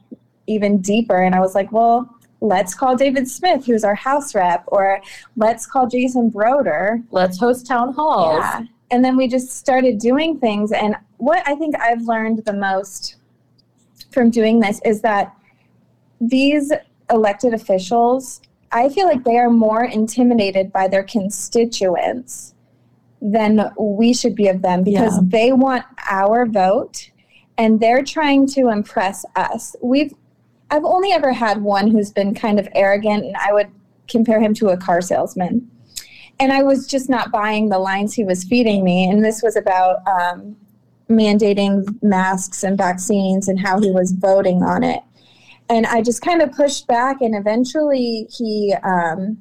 even 0.48 0.80
deeper. 0.82 1.22
And 1.22 1.36
I 1.36 1.40
was 1.40 1.56
like, 1.56 1.72
well, 1.72 2.10
let's 2.42 2.74
call 2.74 2.96
David 2.96 3.28
Smith, 3.28 3.66
who's 3.66 3.84
our 3.84 3.96
house 3.96 4.34
rep, 4.36 4.64
or 4.68 5.02
let's 5.36 5.66
call 5.66 5.88
Jason 5.88 6.30
Brodeur. 6.30 7.02
Let's 7.12 7.40
host 7.40 7.66
town 7.66 7.94
halls. 7.94 8.40
Yeah. 8.40 8.64
And 8.92 9.04
then 9.04 9.18
we 9.18 9.28
just 9.28 9.52
started 9.52 9.98
doing 9.98 10.40
things. 10.40 10.72
And 10.72 10.96
what 11.18 11.42
I 11.48 11.56
think 11.56 11.76
I've 11.80 12.04
learned 12.04 12.46
the 12.46 12.54
most 12.54 13.16
from 14.12 14.30
doing 14.30 14.60
this 14.60 14.80
is 14.86 15.02
that 15.02 15.36
these 16.22 16.72
elected 17.14 17.54
officials, 17.54 18.42
I 18.72 18.90
feel 18.90 19.06
like 19.06 19.24
they 19.24 19.38
are 19.38 19.50
more 19.50 19.86
intimidated 19.86 20.74
by 20.74 20.88
their 20.88 21.04
constituents 21.04 22.56
than 23.22 23.72
we 23.80 24.14
should 24.14 24.36
be 24.36 24.48
of 24.48 24.62
them 24.62 24.84
because 24.84 25.16
yeah. 25.16 25.22
they 25.24 25.54
want 25.54 25.86
our 26.10 26.46
vote 26.46 27.12
and 27.58 27.80
they're 27.80 28.04
trying 28.04 28.48
to 28.48 28.70
impress 28.70 29.26
us. 29.36 29.76
We've 29.82 30.14
I've 30.72 30.84
only 30.84 31.12
ever 31.12 31.32
had 31.32 31.62
one 31.62 31.92
who's 31.92 32.12
been 32.12 32.34
kind 32.34 32.60
of 32.60 32.68
arrogant 32.74 33.26
and 33.26 33.36
I 33.38 33.54
would 33.54 33.70
compare 34.08 34.42
him 34.42 34.56
to 34.56 34.70
a 34.70 34.78
car 34.78 35.02
salesman. 35.02 35.70
And 36.40 36.52
I 36.52 36.64
was 36.64 36.88
just 36.88 37.10
not 37.10 37.32
buying 37.32 37.70
the 37.70 37.78
lines 37.78 38.16
he 38.16 38.24
was 38.24 38.44
feeding 38.44 38.84
me. 38.84 39.08
And 39.08 39.24
this 39.24 39.44
was 39.44 39.56
about 39.56 40.00
um, 40.08 40.58
mandating 41.08 41.86
masks 42.02 42.64
and 42.64 42.76
vaccines 42.76 43.48
and 43.48 43.60
how 43.60 43.80
he 43.80 43.92
was 43.92 44.14
voting 44.14 44.64
on 44.64 44.84
it 44.84 45.04
and 45.70 45.86
I 45.86 46.02
just 46.02 46.22
kind 46.22 46.42
of 46.42 46.52
pushed 46.52 46.88
back, 46.88 47.22
and 47.22 47.36
eventually 47.36 48.28
he 48.38 48.74
um, 48.84 49.40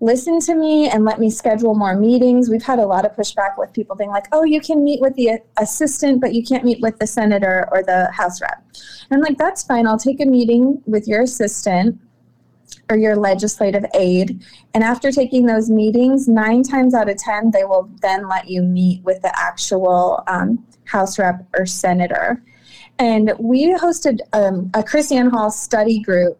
listened 0.00 0.42
to 0.42 0.54
me 0.54 0.88
and 0.88 1.04
let 1.04 1.20
me 1.20 1.30
schedule 1.30 1.74
more 1.74 1.96
meetings. 1.96 2.48
We've 2.48 2.62
had 2.62 2.78
a 2.78 2.86
lot 2.86 3.04
of 3.04 3.12
pushback 3.12 3.58
with 3.58 3.72
people 3.72 3.96
being 3.96 4.10
like, 4.10 4.26
"Oh, 4.32 4.44
you 4.44 4.60
can 4.60 4.84
meet 4.84 5.00
with 5.00 5.14
the 5.14 5.40
assistant, 5.58 6.20
but 6.20 6.34
you 6.34 6.44
can't 6.44 6.64
meet 6.64 6.80
with 6.80 6.98
the 6.98 7.06
senator 7.06 7.68
or 7.72 7.82
the 7.82 8.10
House 8.12 8.40
rep." 8.40 8.62
And 9.10 9.18
I'm 9.18 9.20
like, 9.20 9.38
"That's 9.38 9.62
fine. 9.62 9.86
I'll 9.86 9.98
take 9.98 10.20
a 10.20 10.26
meeting 10.26 10.82
with 10.86 11.08
your 11.08 11.22
assistant." 11.22 11.98
or 12.90 12.96
your 12.96 13.16
legislative 13.16 13.84
aide. 13.94 14.42
And 14.74 14.84
after 14.84 15.10
taking 15.10 15.46
those 15.46 15.70
meetings, 15.70 16.28
nine 16.28 16.62
times 16.62 16.94
out 16.94 17.08
of 17.08 17.16
10, 17.16 17.50
they 17.50 17.64
will 17.64 17.90
then 18.02 18.28
let 18.28 18.48
you 18.48 18.62
meet 18.62 19.02
with 19.02 19.22
the 19.22 19.32
actual 19.38 20.22
um, 20.26 20.64
House 20.84 21.18
rep 21.18 21.46
or 21.56 21.64
senator. 21.64 22.42
And 23.02 23.32
we 23.40 23.74
hosted 23.74 24.20
um, 24.32 24.70
a 24.74 24.82
Christian 24.84 25.28
Hall 25.28 25.50
study 25.50 25.98
group, 25.98 26.38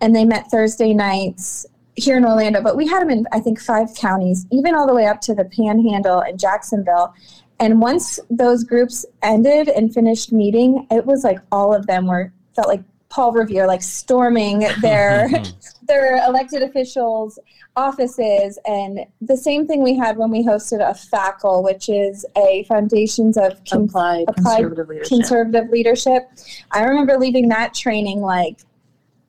and 0.00 0.16
they 0.16 0.24
met 0.24 0.50
Thursday 0.50 0.92
nights 0.92 1.64
here 1.94 2.16
in 2.16 2.24
Orlando. 2.24 2.60
But 2.60 2.76
we 2.76 2.88
had 2.88 3.02
them 3.02 3.10
in, 3.10 3.24
I 3.30 3.38
think, 3.38 3.60
five 3.60 3.94
counties, 3.94 4.46
even 4.50 4.74
all 4.74 4.88
the 4.88 4.94
way 4.94 5.06
up 5.06 5.20
to 5.20 5.34
the 5.34 5.44
Panhandle 5.44 6.22
and 6.22 6.40
Jacksonville. 6.40 7.14
And 7.60 7.80
once 7.80 8.18
those 8.30 8.64
groups 8.64 9.06
ended 9.22 9.68
and 9.68 9.94
finished 9.94 10.32
meeting, 10.32 10.88
it 10.90 11.06
was 11.06 11.22
like 11.22 11.38
all 11.52 11.72
of 11.72 11.86
them 11.86 12.08
were 12.08 12.32
felt 12.56 12.66
like 12.66 12.82
Paul 13.16 13.32
Revere, 13.32 13.66
like 13.66 13.82
storming 13.82 14.58
their 14.82 15.28
mm-hmm. 15.30 15.86
their 15.86 16.22
elected 16.26 16.62
officials' 16.62 17.38
offices, 17.74 18.58
and 18.66 19.06
the 19.22 19.36
same 19.38 19.66
thing 19.66 19.82
we 19.82 19.96
had 19.96 20.18
when 20.18 20.30
we 20.30 20.44
hosted 20.44 20.80
a 20.86 20.92
FACL, 20.92 21.64
which 21.64 21.88
is 21.88 22.26
a 22.36 22.64
Foundations 22.64 23.38
of 23.38 23.58
Con- 23.64 23.84
Applied, 23.84 24.26
Applied 24.28 24.56
conservative, 24.56 24.88
leadership. 24.88 25.08
conservative 25.08 25.70
Leadership. 25.70 26.30
I 26.72 26.84
remember 26.84 27.16
leaving 27.16 27.48
that 27.48 27.72
training 27.72 28.20
like 28.20 28.58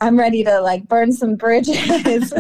I'm 0.02 0.19
ready 0.19 0.43
to 0.43 0.60
like 0.60 0.86
burn 0.89 1.13
some 1.13 1.36
bridges, 1.38 1.78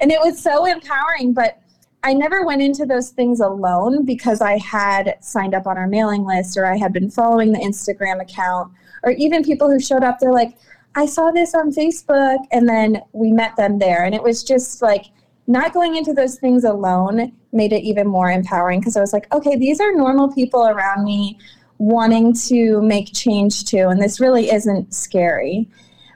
and 0.00 0.12
it 0.12 0.20
was 0.20 0.40
so 0.40 0.64
empowering, 0.64 1.34
but. 1.34 1.60
I 2.06 2.12
never 2.12 2.44
went 2.44 2.60
into 2.60 2.84
those 2.84 3.08
things 3.08 3.40
alone 3.40 4.04
because 4.04 4.42
I 4.42 4.58
had 4.58 5.16
signed 5.22 5.54
up 5.54 5.66
on 5.66 5.78
our 5.78 5.86
mailing 5.86 6.26
list 6.26 6.58
or 6.58 6.66
I 6.66 6.76
had 6.76 6.92
been 6.92 7.10
following 7.10 7.50
the 7.50 7.58
Instagram 7.60 8.20
account 8.20 8.74
or 9.04 9.12
even 9.12 9.42
people 9.42 9.70
who 9.70 9.80
showed 9.80 10.04
up 10.04 10.18
they're 10.18 10.30
like 10.30 10.58
I 10.96 11.06
saw 11.06 11.30
this 11.30 11.54
on 11.54 11.72
Facebook. 11.72 12.38
And 12.52 12.68
then 12.68 13.00
we 13.12 13.32
met 13.32 13.56
them 13.56 13.78
there. 13.78 14.04
And 14.04 14.14
it 14.14 14.22
was 14.22 14.44
just 14.44 14.82
like 14.82 15.06
not 15.46 15.72
going 15.72 15.96
into 15.96 16.12
those 16.12 16.38
things 16.38 16.64
alone 16.64 17.32
made 17.52 17.72
it 17.72 17.82
even 17.82 18.06
more 18.06 18.30
empowering 18.30 18.80
because 18.80 18.96
I 18.96 19.00
was 19.00 19.12
like, 19.12 19.32
okay, 19.32 19.56
these 19.56 19.80
are 19.80 19.92
normal 19.92 20.32
people 20.32 20.66
around 20.66 21.04
me 21.04 21.38
wanting 21.78 22.34
to 22.48 22.82
make 22.82 23.12
change 23.12 23.64
too. 23.64 23.88
And 23.88 24.02
this 24.02 24.20
really 24.20 24.50
isn't 24.50 24.94
scary. 24.94 25.68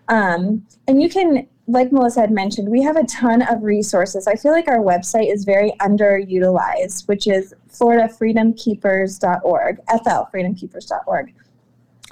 Um, 0.08 0.66
and 0.86 1.02
you 1.02 1.08
can, 1.08 1.48
like 1.66 1.90
Melissa 1.92 2.20
had 2.22 2.30
mentioned, 2.30 2.68
we 2.68 2.82
have 2.82 2.96
a 2.96 3.04
ton 3.04 3.42
of 3.42 3.62
resources. 3.62 4.26
I 4.26 4.34
feel 4.34 4.52
like 4.52 4.68
our 4.68 4.78
website 4.78 5.30
is 5.32 5.44
very 5.44 5.72
underutilized, 5.80 7.06
which 7.06 7.26
is 7.26 7.54
floridafreedomkeepers.org, 7.70 9.78
flfreedomkeepers.org. 9.86 11.34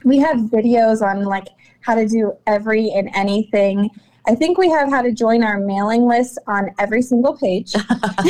We 0.04 0.18
have 0.18 0.36
videos 0.36 1.00
on 1.02 1.24
like 1.24 1.48
how 1.86 1.94
to 1.94 2.06
do 2.06 2.32
every 2.46 2.90
and 2.90 3.08
anything. 3.14 3.88
I 4.26 4.34
think 4.34 4.58
we 4.58 4.68
have 4.70 4.90
how 4.90 5.02
to 5.02 5.12
join 5.12 5.44
our 5.44 5.60
mailing 5.60 6.06
list 6.06 6.38
on 6.48 6.70
every 6.80 7.00
single 7.00 7.36
page. 7.36 7.74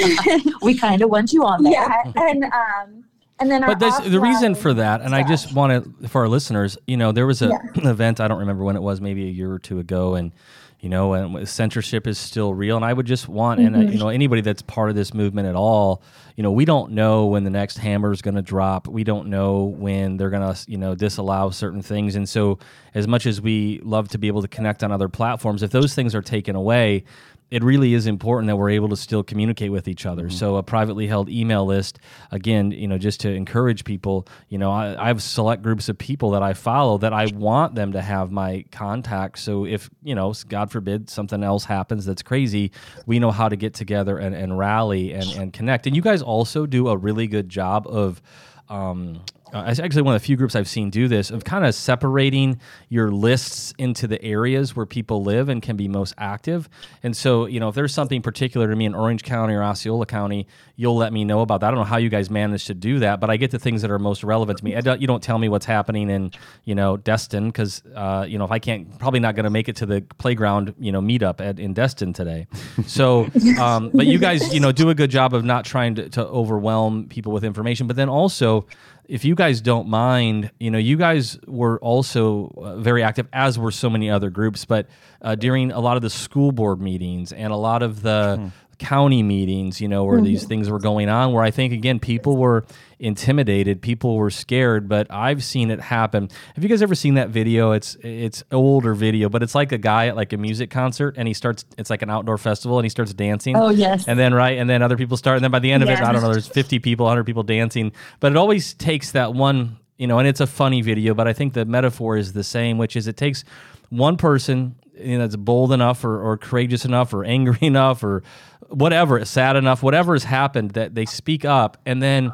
we 0.63 0.77
kind 0.77 1.01
of 1.01 1.09
want 1.09 1.33
you 1.33 1.43
on 1.45 1.63
there. 1.63 1.73
Yeah, 1.73 2.13
and 2.17 2.45
um, 2.45 3.05
and 3.39 3.51
then 3.51 3.63
but 3.63 3.81
the 3.81 4.21
reason 4.21 4.55
for 4.55 4.75
that, 4.75 5.01
and 5.01 5.11
stuff. 5.11 5.25
I 5.25 5.29
just 5.29 5.55
want 5.55 6.01
to 6.01 6.09
for 6.09 6.23
our 6.23 6.29
listeners, 6.29 6.77
you 6.87 6.99
know, 6.99 7.13
there 7.13 7.27
was 7.27 7.41
a, 7.41 7.49
yeah. 7.49 7.59
an 7.75 7.87
event 7.87 8.21
I 8.21 8.29
don't 8.29 8.41
remember 8.41 8.63
when 8.63 8.77
it 8.77 8.83
was, 8.83 9.01
maybe 9.01 9.25
a 9.25 9.31
year 9.31 9.51
or 9.51 9.59
two 9.59 9.79
ago, 9.79 10.15
and 10.15 10.33
you 10.81 10.89
know, 10.89 11.15
and 11.15 11.49
censorship 11.49 12.07
is 12.07 12.19
still 12.19 12.53
real. 12.55 12.77
And 12.77 12.85
I 12.85 12.93
would 12.93 13.07
just 13.07 13.29
want, 13.29 13.61
and 13.61 13.75
uh, 13.75 13.79
Mm-hmm. 13.81 13.93
you 13.93 13.99
know, 13.99 14.09
anybody 14.09 14.43
that's 14.43 14.63
part 14.63 14.91
of 14.91 14.97
this 14.97 15.15
movement 15.15 15.49
at 15.49 15.55
all, 15.55 16.03
you 16.37 16.43
know, 16.43 16.53
we 16.53 16.65
don't 16.65 16.93
know 16.93 17.27
when 17.27 17.45
the 17.45 17.51
next 17.51 17.79
hammer 17.79 18.13
is 18.13 18.21
going 18.21 18.35
to 18.35 18.43
drop. 18.43 18.87
We 18.87 19.03
don't 19.03 19.29
know 19.29 19.65
when 19.65 20.17
they're 20.17 20.31
going 20.31 20.55
to, 20.55 20.71
you 20.71 20.77
know, 20.77 20.95
disallow 20.95 21.51
certain 21.51 21.83
things. 21.83 22.15
And 22.15 22.29
so, 22.29 22.59
as 22.95 23.09
much 23.09 23.27
as 23.27 23.41
we 23.41 23.81
love 23.83 24.09
to 24.11 24.19
be 24.19 24.27
able 24.29 24.43
to 24.43 24.49
connect 24.49 24.85
on 24.85 24.93
other 24.93 25.09
platforms, 25.09 25.63
if 25.63 25.71
those 25.71 25.95
things 25.95 26.15
are 26.15 26.23
taken 26.23 26.55
away, 26.57 27.05
it 27.49 27.63
really 27.63 27.95
is 27.95 28.07
important 28.07 28.49
that 28.49 28.57
we're 28.57 28.71
able 28.71 28.89
to 28.89 28.97
still 28.97 29.23
communicate 29.23 29.71
with 29.71 29.87
each 29.87 30.05
other. 30.05 30.29
So 30.29 30.57
a 30.57 30.63
privately 30.65 31.07
held 31.07 31.29
email 31.29 31.65
list, 31.65 32.01
again, 32.33 32.73
you 32.73 32.89
know, 32.89 32.99
just 32.99 33.21
to 33.21 33.31
encourage 33.31 33.85
people, 33.85 34.27
you 34.49 34.59
know, 34.59 34.73
I, 34.73 35.01
I 35.01 35.07
have 35.07 35.23
select 35.23 35.63
groups 35.63 35.89
of 35.89 35.97
people 35.97 36.33
that 36.33 36.43
I 36.43 36.55
follow 36.55 36.99
that 36.99 37.13
I 37.13 37.27
want 37.27 37.77
them 37.77 37.93
to 37.93 38.03
have 38.03 38.33
my 38.33 38.65
contact. 38.73 39.39
So 39.39 39.65
if, 39.65 39.89
you 40.03 40.17
know, 40.17 40.35
God 40.49 40.73
forbid 40.73 41.09
something 41.09 41.45
else 41.45 41.65
happens 41.65 42.05
that's 42.05 42.23
crazy, 42.23 42.73
we 43.07 43.21
know 43.21 43.31
how 43.31 43.49
to 43.49 43.57
get 43.57 43.75
together 43.75 44.19
and, 44.19 44.35
and 44.35 44.59
rally 44.59 45.13
and, 45.13 45.31
and 45.39 45.53
connect. 45.53 45.87
And 45.87 45.95
you 45.95 46.03
guys 46.03 46.23
also 46.23 46.67
do 46.67 46.89
a 46.89 46.97
really 46.97 47.29
good 47.29 47.49
job 47.49 47.87
of, 47.87 48.21
um, 48.69 49.21
uh, 49.53 49.65
it's 49.69 49.79
actually 49.79 50.03
one 50.03 50.15
of 50.15 50.21
the 50.21 50.27
few 50.27 50.37
groups 50.37 50.57
I've 50.57 50.69
seen 50.69 50.91
do 50.91 51.07
this 51.07 51.31
of 51.31 51.45
kind 51.45 51.65
of 51.65 51.75
separating 51.75 52.61
your 52.89 53.11
lists 53.11 53.73
into 53.79 54.09
the 54.09 54.21
areas 54.23 54.75
where 54.75 54.87
people 54.87 55.23
live 55.23 55.49
and 55.49 55.63
can 55.63 55.77
be 55.77 55.87
most 55.87 56.15
active. 56.19 56.69
And 57.03 57.17
so, 57.17 57.47
you 57.47 57.61
know, 57.61 57.69
if 57.69 57.75
there's 57.75 57.95
something 57.95 58.23
particular 58.23 58.69
to 58.69 58.75
me 58.75 58.87
in 58.87 58.95
Orange 58.95 59.23
County 59.23 59.55
or 59.55 59.63
Osceola 59.63 60.07
County, 60.07 60.49
you'll 60.77 60.97
let 60.97 61.13
me 61.13 61.25
know 61.25 61.41
about 61.41 61.61
that. 61.61 61.69
I 61.69 61.71
don't 61.71 61.79
know 61.79 61.85
how 61.85 61.97
you 61.97 62.11
guys 62.11 62.31
manage 62.31 62.67
to 62.67 62.75
do 62.75 62.99
that, 62.99 63.19
but 63.19 63.31
I 63.31 63.39
get 63.39 63.51
the 63.51 63.59
things 63.59 63.83
that 63.83 63.91
are 63.91 63.99
most 63.99 64.23
relevant 64.23 64.59
to 64.59 64.65
me. 64.65 64.79
Don't, 64.81 65.01
you 65.01 65.07
don't 65.07 65.23
tell 65.23 65.39
me 65.39 65.49
what's 65.49 65.65
happening 65.65 66.11
in, 66.11 66.33
you 66.65 66.75
know, 66.75 66.99
Destin 66.99 67.47
because, 67.49 67.83
uh, 67.95 68.27
you 68.29 68.39
know, 68.39 68.45
if 68.45 68.51
I 68.51 68.59
can't, 68.59 68.99
probably 68.99 69.21
not 69.21 69.35
going 69.35 69.45
to 69.45 69.51
make 69.51 69.69
it 69.69 69.77
to 69.77 69.87
the 69.87 70.03
playground, 70.19 70.75
you 70.79 70.93
know, 70.93 71.01
meetup 71.01 71.41
at, 71.41 71.59
in 71.59 71.73
Destin 71.73 72.13
today. 72.13 72.47
So, 72.87 73.27
um, 73.61 73.91
but 73.93 74.07
you 74.07 74.19
guys, 74.19 74.53
you 74.53 74.61
know, 74.61 74.71
do 74.71 74.91
a 74.91 74.95
good 74.95 75.11
job 75.11 75.35
of 75.35 75.45
not 75.45 75.65
trying 75.65 75.95
to, 75.95 76.09
to 76.11 76.27
overwhelm 76.27 77.09
people 77.09 77.33
with 77.33 77.45
information, 77.45 77.87
but 77.87 77.97
then 77.97 78.11
also, 78.11 78.67
if 79.09 79.25
you 79.25 79.35
guys 79.35 79.61
don't 79.61 79.89
mind, 79.89 80.51
you 80.59 80.71
know, 80.71 80.79
you 80.79 80.97
guys 80.97 81.39
were 81.47 81.79
also 81.79 82.53
uh, 82.57 82.77
very 82.77 83.03
active, 83.03 83.29
as 83.33 83.59
were 83.59 83.71
so 83.71 83.89
many 83.89 84.11
other 84.11 84.31
groups. 84.31 84.65
But 84.65 84.89
uh, 85.23 85.37
during 85.37 85.71
a 85.71 85.81
lot 85.81 85.97
of 85.97 86.03
the 86.03 86.11
school 86.11 86.53
board 86.53 86.81
meetings 86.81 87.33
and 87.33 87.53
a 87.53 87.57
lot 87.57 87.83
of 87.83 88.03
the 88.03 88.51
county 88.79 89.23
meetings, 89.23 89.81
you 89.81 89.89
know, 89.89 90.05
where 90.05 90.21
these 90.21 90.41
mm-hmm. 90.41 90.49
things 90.49 90.71
were 90.71 90.79
going 90.79 91.09
on, 91.09 91.33
where 91.33 91.43
I 91.43 91.51
think 91.51 91.73
again 91.73 91.99
people 91.99 92.37
were 92.37 92.65
intimidated, 92.99 93.83
people 93.83 94.17
were 94.17 94.31
scared. 94.31 94.89
But 94.89 95.07
I've 95.11 95.43
seen 95.43 95.71
it 95.71 95.81
happen. 95.81 96.29
Have 96.55 96.65
you 96.65 96.69
guys 96.69 96.83
ever 96.83 96.95
seen 96.95 97.15
that 97.15 97.31
video? 97.31 97.73
It's 97.73 97.97
it's 98.03 98.45
older 98.53 98.95
video, 98.95 99.29
but 99.29 99.43
it's 99.43 99.55
like 99.55 99.73
a 99.73 99.79
guy 99.79 100.09
at 100.09 100.17
like 100.17 100.33
a 100.33 100.37
music 100.37 100.71
concert, 100.71 101.15
and 101.17 101.27
he 101.27 101.35
starts. 101.35 101.65
It's 101.79 101.91
like 101.91 102.03
an 102.03 102.11
outdoor 102.11 102.39
festival, 102.39 102.79
and 102.79 102.85
he 102.85 102.91
starts 102.91 103.13
dancing. 103.15 103.57
Oh, 103.57 103.71
yes. 103.71 104.07
And 104.07 104.19
then 104.19 104.35
right, 104.35 104.59
and 104.59 104.69
then 104.69 104.83
other 104.83 104.97
people 104.97 105.17
start, 105.17 105.37
and 105.37 105.45
then 105.45 105.51
by 105.51 105.59
the 105.61 105.73
end 105.73 105.83
of 105.83 105.89
it, 105.89 106.01
I 106.01 106.13
don't 106.13 106.23
know. 106.23 106.33
There's 106.33 106.49
50 106.49 106.79
people, 106.81 107.05
100 107.05 107.25
people 107.25 107.43
dancing, 107.43 107.93
but 108.21 108.33
it 108.33 108.37
always 108.37 108.75
takes 108.75 109.13
that 109.13 109.35
one, 109.35 109.79
you 109.97 110.07
know, 110.07 110.19
and 110.19 110.29
it's 110.29 110.41
a 110.41 110.47
funny 110.47 110.83
video, 110.83 111.15
but 111.15 111.27
I 111.27 111.33
think 111.33 111.55
the 111.55 111.65
metaphor 111.65 112.17
is 112.17 112.33
the 112.33 112.45
same, 112.45 112.79
which 112.79 112.97
is 112.97 113.07
it 113.07 113.17
takes 113.17 113.45
one 113.89 114.17
person 114.17 114.75
you 114.99 115.19
know, 115.19 115.25
that's 115.25 115.37
bold 115.37 115.73
enough 115.73 116.05
or, 116.05 116.21
or 116.21 116.37
courageous 116.37 116.85
enough 116.85 117.13
or 117.13 117.25
angry 117.37 117.59
enough 117.61 118.03
or 118.03 118.23
whatever, 118.69 119.25
sad 119.25 119.57
enough, 119.57 119.83
whatever 119.83 120.15
has 120.15 120.25
happened 120.25 120.73
that 120.73 120.95
they 120.95 121.07
speak 121.07 121.45
up 121.45 121.79
and 121.87 122.03
then 122.03 122.33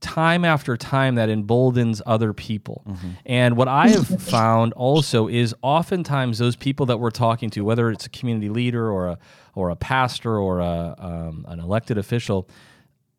time 0.00 0.44
after 0.44 0.76
time 0.76 1.16
that 1.16 1.28
emboldens 1.28 2.00
other 2.06 2.32
people. 2.32 2.84
And 3.26 3.56
what 3.56 3.66
I 3.68 3.88
have 3.88 4.06
found 4.06 4.72
also 4.74 5.28
is 5.28 5.54
oftentimes 5.62 6.38
those 6.38 6.56
people 6.56 6.86
that 6.86 6.98
we're 6.98 7.10
talking 7.10 7.50
to, 7.50 7.64
whether 7.64 7.90
it's 7.90 8.06
a 8.06 8.10
community 8.10 8.48
leader 8.48 8.90
or 8.90 9.08
a 9.08 9.18
or 9.54 9.70
a 9.70 9.76
pastor 9.76 10.38
or 10.38 10.60
a, 10.60 10.94
um, 10.98 11.44
an 11.48 11.58
elected 11.58 11.98
official, 11.98 12.48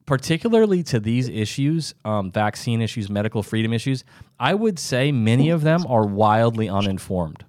particularly 0.05 0.81
to 0.83 0.99
these 0.99 1.27
issues, 1.27 1.93
um, 2.05 2.31
vaccine 2.31 2.81
issues, 2.81 3.09
medical 3.09 3.43
freedom 3.43 3.73
issues, 3.73 4.05
I 4.39 4.53
would 4.53 4.79
say 4.79 5.11
many 5.11 5.49
of 5.49 5.63
them 5.63 5.85
are 5.85 6.05
wildly 6.05 6.69
uninformed. 6.69 7.43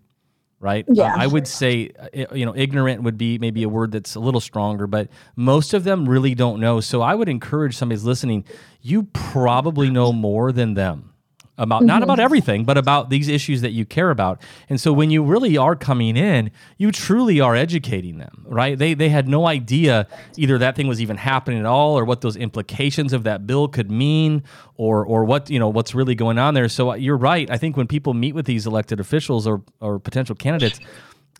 Right. 0.60 0.84
Yeah. 0.92 1.14
I 1.16 1.26
would 1.26 1.48
say, 1.48 1.90
uh, 1.98 2.34
you 2.34 2.44
know, 2.44 2.54
ignorant 2.54 3.02
would 3.02 3.16
be 3.16 3.38
maybe 3.38 3.62
a 3.62 3.68
word 3.68 3.92
that's 3.92 4.14
a 4.14 4.20
little 4.20 4.42
stronger, 4.42 4.86
but 4.86 5.08
most 5.34 5.72
of 5.72 5.84
them 5.84 6.06
really 6.06 6.34
don't 6.34 6.60
know. 6.60 6.80
So 6.80 7.00
I 7.00 7.14
would 7.14 7.30
encourage 7.30 7.74
somebody's 7.74 8.04
listening. 8.04 8.44
You 8.82 9.04
probably 9.04 9.88
know 9.88 10.12
more 10.12 10.52
than 10.52 10.74
them 10.74 11.14
about 11.60 11.84
not 11.84 12.02
about 12.02 12.18
everything, 12.18 12.64
but 12.64 12.78
about 12.78 13.10
these 13.10 13.28
issues 13.28 13.60
that 13.60 13.72
you 13.72 13.84
care 13.84 14.10
about. 14.10 14.40
And 14.70 14.80
so 14.80 14.92
when 14.92 15.10
you 15.10 15.22
really 15.22 15.58
are 15.58 15.76
coming 15.76 16.16
in, 16.16 16.50
you 16.78 16.90
truly 16.90 17.38
are 17.40 17.54
educating 17.54 18.18
them, 18.18 18.46
right? 18.48 18.78
They 18.78 18.94
they 18.94 19.10
had 19.10 19.28
no 19.28 19.46
idea 19.46 20.08
either 20.36 20.56
that 20.58 20.74
thing 20.74 20.88
was 20.88 21.00
even 21.02 21.18
happening 21.18 21.60
at 21.60 21.66
all 21.66 21.98
or 21.98 22.04
what 22.06 22.22
those 22.22 22.36
implications 22.36 23.12
of 23.12 23.24
that 23.24 23.46
bill 23.46 23.68
could 23.68 23.90
mean 23.90 24.42
or 24.76 25.04
or 25.04 25.24
what, 25.24 25.50
you 25.50 25.58
know, 25.58 25.68
what's 25.68 25.94
really 25.94 26.14
going 26.14 26.38
on 26.38 26.54
there. 26.54 26.68
So 26.68 26.92
uh, 26.92 26.94
you're 26.94 27.18
right. 27.18 27.48
I 27.50 27.58
think 27.58 27.76
when 27.76 27.86
people 27.86 28.14
meet 28.14 28.34
with 28.34 28.46
these 28.46 28.66
elected 28.66 28.98
officials 28.98 29.46
or 29.46 29.62
or 29.80 29.98
potential 29.98 30.34
candidates, 30.34 30.80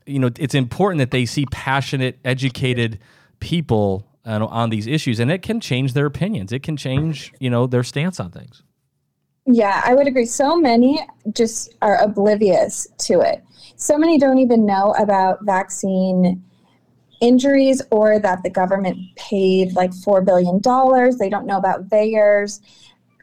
you 0.04 0.18
know, 0.18 0.30
it's 0.38 0.54
important 0.54 0.98
that 0.98 1.12
they 1.12 1.24
see 1.24 1.46
passionate, 1.46 2.18
educated 2.26 2.98
people 3.40 4.06
uh, 4.26 4.44
on 4.44 4.68
these 4.68 4.86
issues 4.86 5.18
and 5.18 5.30
it 5.30 5.40
can 5.40 5.60
change 5.60 5.94
their 5.94 6.04
opinions. 6.04 6.52
It 6.52 6.62
can 6.62 6.76
change, 6.76 7.32
you 7.38 7.48
know, 7.48 7.66
their 7.66 7.82
stance 7.82 8.20
on 8.20 8.30
things. 8.30 8.62
Yeah, 9.52 9.82
I 9.84 9.94
would 9.94 10.06
agree. 10.06 10.26
So 10.26 10.56
many 10.56 11.04
just 11.32 11.74
are 11.82 12.00
oblivious 12.02 12.86
to 12.98 13.20
it. 13.20 13.42
So 13.76 13.98
many 13.98 14.18
don't 14.18 14.38
even 14.38 14.64
know 14.64 14.94
about 14.98 15.38
vaccine 15.42 16.44
injuries 17.20 17.82
or 17.90 18.18
that 18.18 18.42
the 18.42 18.50
government 18.50 18.98
paid 19.16 19.74
like 19.74 19.90
$4 19.90 20.24
billion. 20.24 20.60
They 21.18 21.28
don't 21.28 21.46
know 21.46 21.58
about 21.58 21.88
VAERS, 21.88 22.60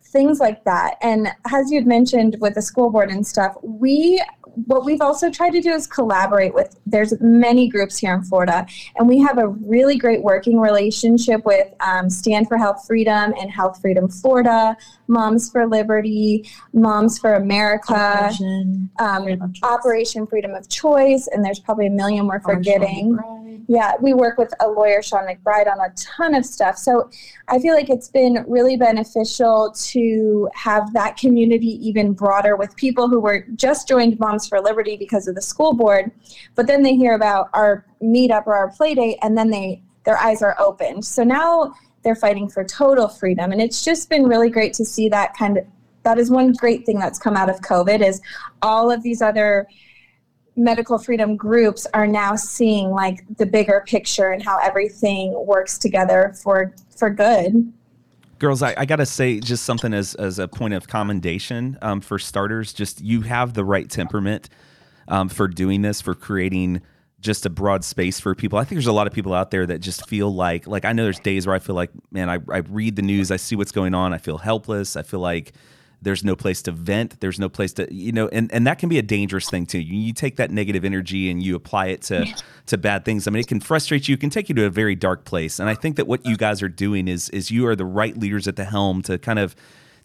things 0.04 0.40
like 0.40 0.64
that. 0.66 0.96
And 1.02 1.30
as 1.52 1.72
you'd 1.72 1.88
mentioned 1.88 2.38
with 2.40 2.56
the 2.56 2.62
school 2.62 2.90
board 2.90 3.10
and 3.10 3.26
stuff, 3.26 3.56
we 3.62 4.24
what 4.66 4.86
we've 4.86 5.02
also 5.02 5.30
tried 5.30 5.52
to 5.52 5.62
do 5.62 5.72
is 5.72 5.86
collaborate 5.86 6.54
with 6.54 6.80
there's 6.86 7.14
many 7.22 7.70
groups 7.70 7.98
here 7.98 8.14
in 8.14 8.24
florida 8.24 8.66
and 8.96 9.08
we 9.08 9.20
have 9.20 9.38
a 9.38 9.48
really 9.48 9.98
great 9.98 10.24
working 10.24 10.60
relationship 10.60 11.46
with 11.46 11.68
um, 11.80 12.10
stand 12.10 12.48
for 12.48 12.58
health 12.58 12.84
freedom 12.88 13.34
and 13.40 13.52
health 13.52 13.80
freedom 13.80 14.08
florida 14.08 14.76
moms 15.08 15.50
for 15.52 15.68
liberty 15.68 16.50
moms 16.74 17.20
for 17.20 17.36
america 17.36 17.94
Operation 17.94 18.90
um, 19.00 19.24
Freedom 19.24 19.42
of 19.44 19.54
Choice. 19.54 19.70
operation 19.70 20.28
freedom 20.28 20.56
of 20.56 20.68
choice 20.70 21.28
and 21.32 21.46
there's 21.46 21.60
probably 21.60 21.88
a 21.88 21.92
million 21.92 22.26
we're 22.26 22.40
forgetting 22.40 23.18
yeah, 23.68 23.94
we 24.02 24.14
work 24.14 24.38
with 24.38 24.54
a 24.62 24.68
lawyer, 24.68 25.02
Sean 25.02 25.28
McBride, 25.28 25.70
on 25.70 25.80
a 25.80 25.94
ton 25.96 26.34
of 26.34 26.46
stuff. 26.46 26.78
So 26.78 27.10
I 27.50 27.60
feel 27.60 27.76
like 27.76 27.90
it's 27.90 28.08
been 28.08 28.46
really 28.48 28.78
beneficial 28.78 29.74
to 29.78 30.50
have 30.56 30.94
that 30.94 31.18
community 31.18 31.78
even 31.86 32.14
broader 32.14 32.56
with 32.56 32.74
people 32.78 33.10
who 33.10 33.20
were 33.20 33.46
just 33.56 33.88
joined 33.88 34.18
Moms 34.20 34.48
for 34.48 34.62
Liberty 34.62 34.96
because 34.96 35.28
of 35.28 35.36
the 35.36 35.42
school 35.42 35.74
board, 35.74 36.12
but 36.56 36.66
then 36.66 36.82
they 36.82 36.96
hear 36.96 37.14
about 37.14 37.50
our 37.54 37.86
meetup 38.02 38.48
or 38.48 38.56
our 38.56 38.72
play 38.72 38.96
date, 38.96 39.18
and 39.22 39.38
then 39.38 39.50
they 39.50 39.82
their 40.06 40.18
eyes 40.18 40.42
are 40.42 40.56
opened. 40.58 41.04
So 41.04 41.26
now 41.26 41.74
they're 42.04 42.16
fighting 42.16 42.48
for 42.48 42.64
total 42.64 43.10
freedom, 43.10 43.52
and 43.52 43.62
it's 43.62 43.84
just 43.84 44.10
been 44.10 44.24
really 44.24 44.50
great 44.50 44.74
to 44.76 44.86
see 44.86 45.10
that 45.10 45.36
kind 45.36 45.58
of. 45.58 45.66
That 46.04 46.18
is 46.18 46.32
one 46.32 46.54
great 46.54 46.86
thing 46.86 47.00
that's 47.00 47.20
come 47.20 47.36
out 47.36 47.50
of 47.50 47.60
COVID 47.60 48.00
is 48.00 48.22
all 48.62 48.90
of 48.90 49.04
these 49.04 49.22
other 49.22 49.68
medical 50.58 50.98
freedom 50.98 51.36
groups 51.36 51.86
are 51.94 52.08
now 52.08 52.36
seeing 52.36 52.90
like 52.90 53.24
the 53.38 53.46
bigger 53.46 53.84
picture 53.88 54.32
and 54.32 54.44
how 54.44 54.58
everything 54.60 55.34
works 55.46 55.78
together 55.78 56.34
for 56.44 56.74
for 56.96 57.10
good. 57.10 57.72
Girls, 58.40 58.62
I, 58.62 58.76
I 58.78 58.86
got 58.86 58.98
to 58.98 59.06
say 59.06 59.40
just 59.40 59.64
something 59.64 59.94
as, 59.94 60.14
as 60.16 60.38
a 60.38 60.48
point 60.48 60.76
of 60.76 60.88
commendation 60.88 61.78
um, 61.82 62.02
for 62.02 62.20
starters. 62.20 62.72
Just 62.72 63.02
you 63.02 63.22
have 63.22 63.54
the 63.54 63.66
right 63.66 63.90
temperament 63.90 64.50
um, 65.08 65.28
for 65.30 65.48
doing 65.48 65.82
this, 65.82 66.02
for 66.02 66.14
creating 66.14 66.82
just 67.20 67.48
a 67.48 67.50
broad 67.50 67.84
space 67.84 68.20
for 68.20 68.36
people. 68.36 68.60
I 68.60 68.64
think 68.64 68.76
there's 68.78 68.86
a 68.86 68.92
lot 68.92 69.08
of 69.08 69.14
people 69.14 69.34
out 69.34 69.50
there 69.50 69.66
that 69.66 69.80
just 69.80 70.08
feel 70.08 70.34
like, 70.34 70.68
like 70.68 70.86
I 70.86 70.94
know 70.94 71.04
there's 71.04 71.20
days 71.20 71.48
where 71.48 71.56
I 71.56 71.60
feel 71.60 71.76
like, 71.76 71.90
man, 72.12 72.30
I, 72.30 72.38
I 72.52 72.58
read 72.58 72.96
the 72.96 73.02
news, 73.02 73.32
I 73.32 73.38
see 73.38 73.56
what's 73.56 73.72
going 73.72 73.96
on, 73.96 74.14
I 74.14 74.20
feel 74.20 74.38
helpless, 74.38 74.96
I 74.96 75.02
feel 75.02 75.20
like 75.20 75.54
there's 76.02 76.24
no 76.24 76.36
place 76.36 76.62
to 76.64 76.72
vent, 76.72 77.20
there's 77.20 77.40
no 77.40 77.50
place 77.50 77.74
to, 77.74 77.92
you 77.94 78.12
know, 78.12 78.28
and, 78.30 78.52
and 78.54 78.68
that 78.68 78.78
can 78.80 78.90
be 78.90 79.00
a 79.00 79.02
dangerous 79.02 79.50
thing 79.50 79.66
too. 79.66 79.80
You, 79.80 80.14
take 80.14 80.38
that 80.38 80.52
negative 80.52 80.86
energy 80.86 81.30
and 81.30 81.42
you 81.42 81.56
apply 81.56 81.88
it 81.88 82.02
to 82.04 82.26
to 82.68 82.78
bad 82.78 83.06
things. 83.06 83.28
I 83.28 83.32
mean, 83.32 83.42
it 83.42 83.48
can 83.48 83.60
frustrate 83.60 84.08
you, 84.08 84.14
it 84.14 84.20
can 84.20 84.30
take 84.30 84.50
you 84.50 84.56
to 84.56 84.66
a 84.66 84.70
very 84.70 84.96
dark 84.96 85.26
place. 85.26 85.60
And 85.60 85.70
I 85.70 85.76
think 85.76 85.96
that 85.98 86.08
what 86.08 86.26
you 86.26 86.38
guys 86.38 86.62
are 86.62 86.70
doing 86.70 87.08
is 87.08 87.30
is 87.30 87.52
you 87.52 87.68
are 87.68 87.76
the 87.76 87.86
right 87.86 88.18
leaders 88.18 88.48
at 88.48 88.56
the 88.56 88.66
helm 88.66 89.02
to 89.04 89.18
kind 89.18 89.40
of 89.40 89.56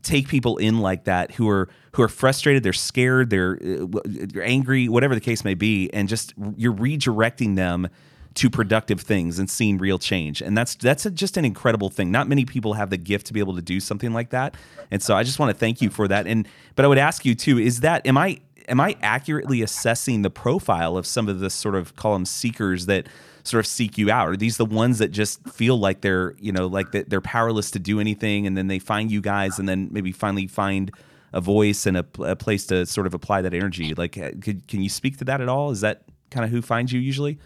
take 0.03 0.29
people 0.29 0.57
in 0.57 0.81
like 0.81 1.05
that 1.05 1.33
who 1.33 1.49
are 1.49 1.69
who 1.93 2.03
are 2.03 2.09
frustrated, 2.09 2.63
they're 2.63 2.73
scared, 2.73 3.31
they're, 3.31 3.59
uh, 3.63 4.01
they're 4.05 4.45
angry, 4.45 4.89
whatever 4.89 5.15
the 5.15 5.21
case 5.21 5.45
may 5.45 5.55
be, 5.55 5.91
and 5.93 6.09
just 6.09 6.33
you're 6.57 6.73
redirecting 6.73 7.57
them 7.57 7.89
to 8.35 8.51
productive 8.51 9.01
things 9.01 9.39
and 9.39 9.49
seeing 9.49 9.79
real 9.79 9.99
change. 9.99 10.41
And 10.41 10.57
that's 10.57 10.75
that's 10.75 11.07
a, 11.07 11.11
just 11.11 11.37
an 11.37 11.45
incredible 11.45 11.91
thing. 11.91 12.11
Not 12.11 12.29
many 12.29 12.45
people 12.45 12.75
have 12.75 12.91
the 12.91 12.97
gift 12.97 13.27
to 13.27 13.33
be 13.33 13.41
able 13.41 13.55
to 13.57 13.63
do 13.63 13.81
something 13.81 14.13
like 14.13 14.31
that. 14.31 14.57
And 14.91 15.03
so 15.03 15.17
I 15.17 15.23
just 15.23 15.39
want 15.39 15.53
to 15.53 15.59
thank 15.59 15.81
you 15.81 15.91
for 15.91 16.09
that. 16.09 16.27
And 16.27 16.47
but 16.75 16.85
I 16.85 16.89
would 16.89 16.99
ask 16.99 17.25
you 17.25 17.35
too, 17.35 17.59
is 17.59 17.81
that 17.81 18.07
am 18.07 18.17
I 18.17 18.41
am 18.69 18.81
I 18.81 18.97
accurately 19.03 19.63
assessing 19.63 20.23
the 20.23 20.31
profile 20.31 20.97
of 20.97 21.07
some 21.07 21.29
of 21.29 21.41
the 21.41 21.51
sort 21.51 21.75
of 21.75 21.97
call 21.97 22.13
them 22.15 22.25
seekers 22.25 22.87
that 22.87 23.07
sort 23.45 23.61
of 23.61 23.67
seek 23.67 23.99
you 23.99 24.11
out? 24.11 24.29
Are 24.29 24.37
these 24.37 24.57
the 24.57 24.65
ones 24.65 24.99
that 24.99 25.09
just 25.09 25.47
feel 25.49 25.79
like 25.79 26.01
they're 26.01 26.35
you 26.39 26.53
know 26.53 26.67
like 26.67 26.93
they're 26.93 27.21
powerless 27.21 27.71
to 27.73 27.79
do 27.79 28.01
anything, 28.01 28.47
and 28.47 28.57
then 28.57 28.69
they 28.69 28.79
find 28.79 29.11
you 29.11 29.21
guys, 29.21 29.59
and 29.59 29.69
then 29.69 29.89
maybe 29.91 30.13
finally 30.13 30.47
find 30.47 30.93
a 31.33 31.41
voice 31.41 31.87
and 31.87 31.97
a, 31.97 32.07
a 32.21 32.37
place 32.37 32.67
to 32.67 32.87
sort 32.87 33.07
of 33.07 33.15
apply 33.15 33.43
that 33.43 33.55
energy? 33.55 33.95
Like, 33.95 34.19
uh, 34.19 34.33
could, 34.41 34.69
can 34.69 34.83
you 34.83 34.89
speak 34.89 35.19
to 35.19 35.25
that 35.25 35.41
at 35.41 35.49
all? 35.49 35.71
Is 35.71 35.81
that 35.81 36.03
kind 36.31 36.45
of 36.45 36.51
who 36.51 36.63
finds 36.63 36.93
you 36.93 37.01
usually? 37.01 37.39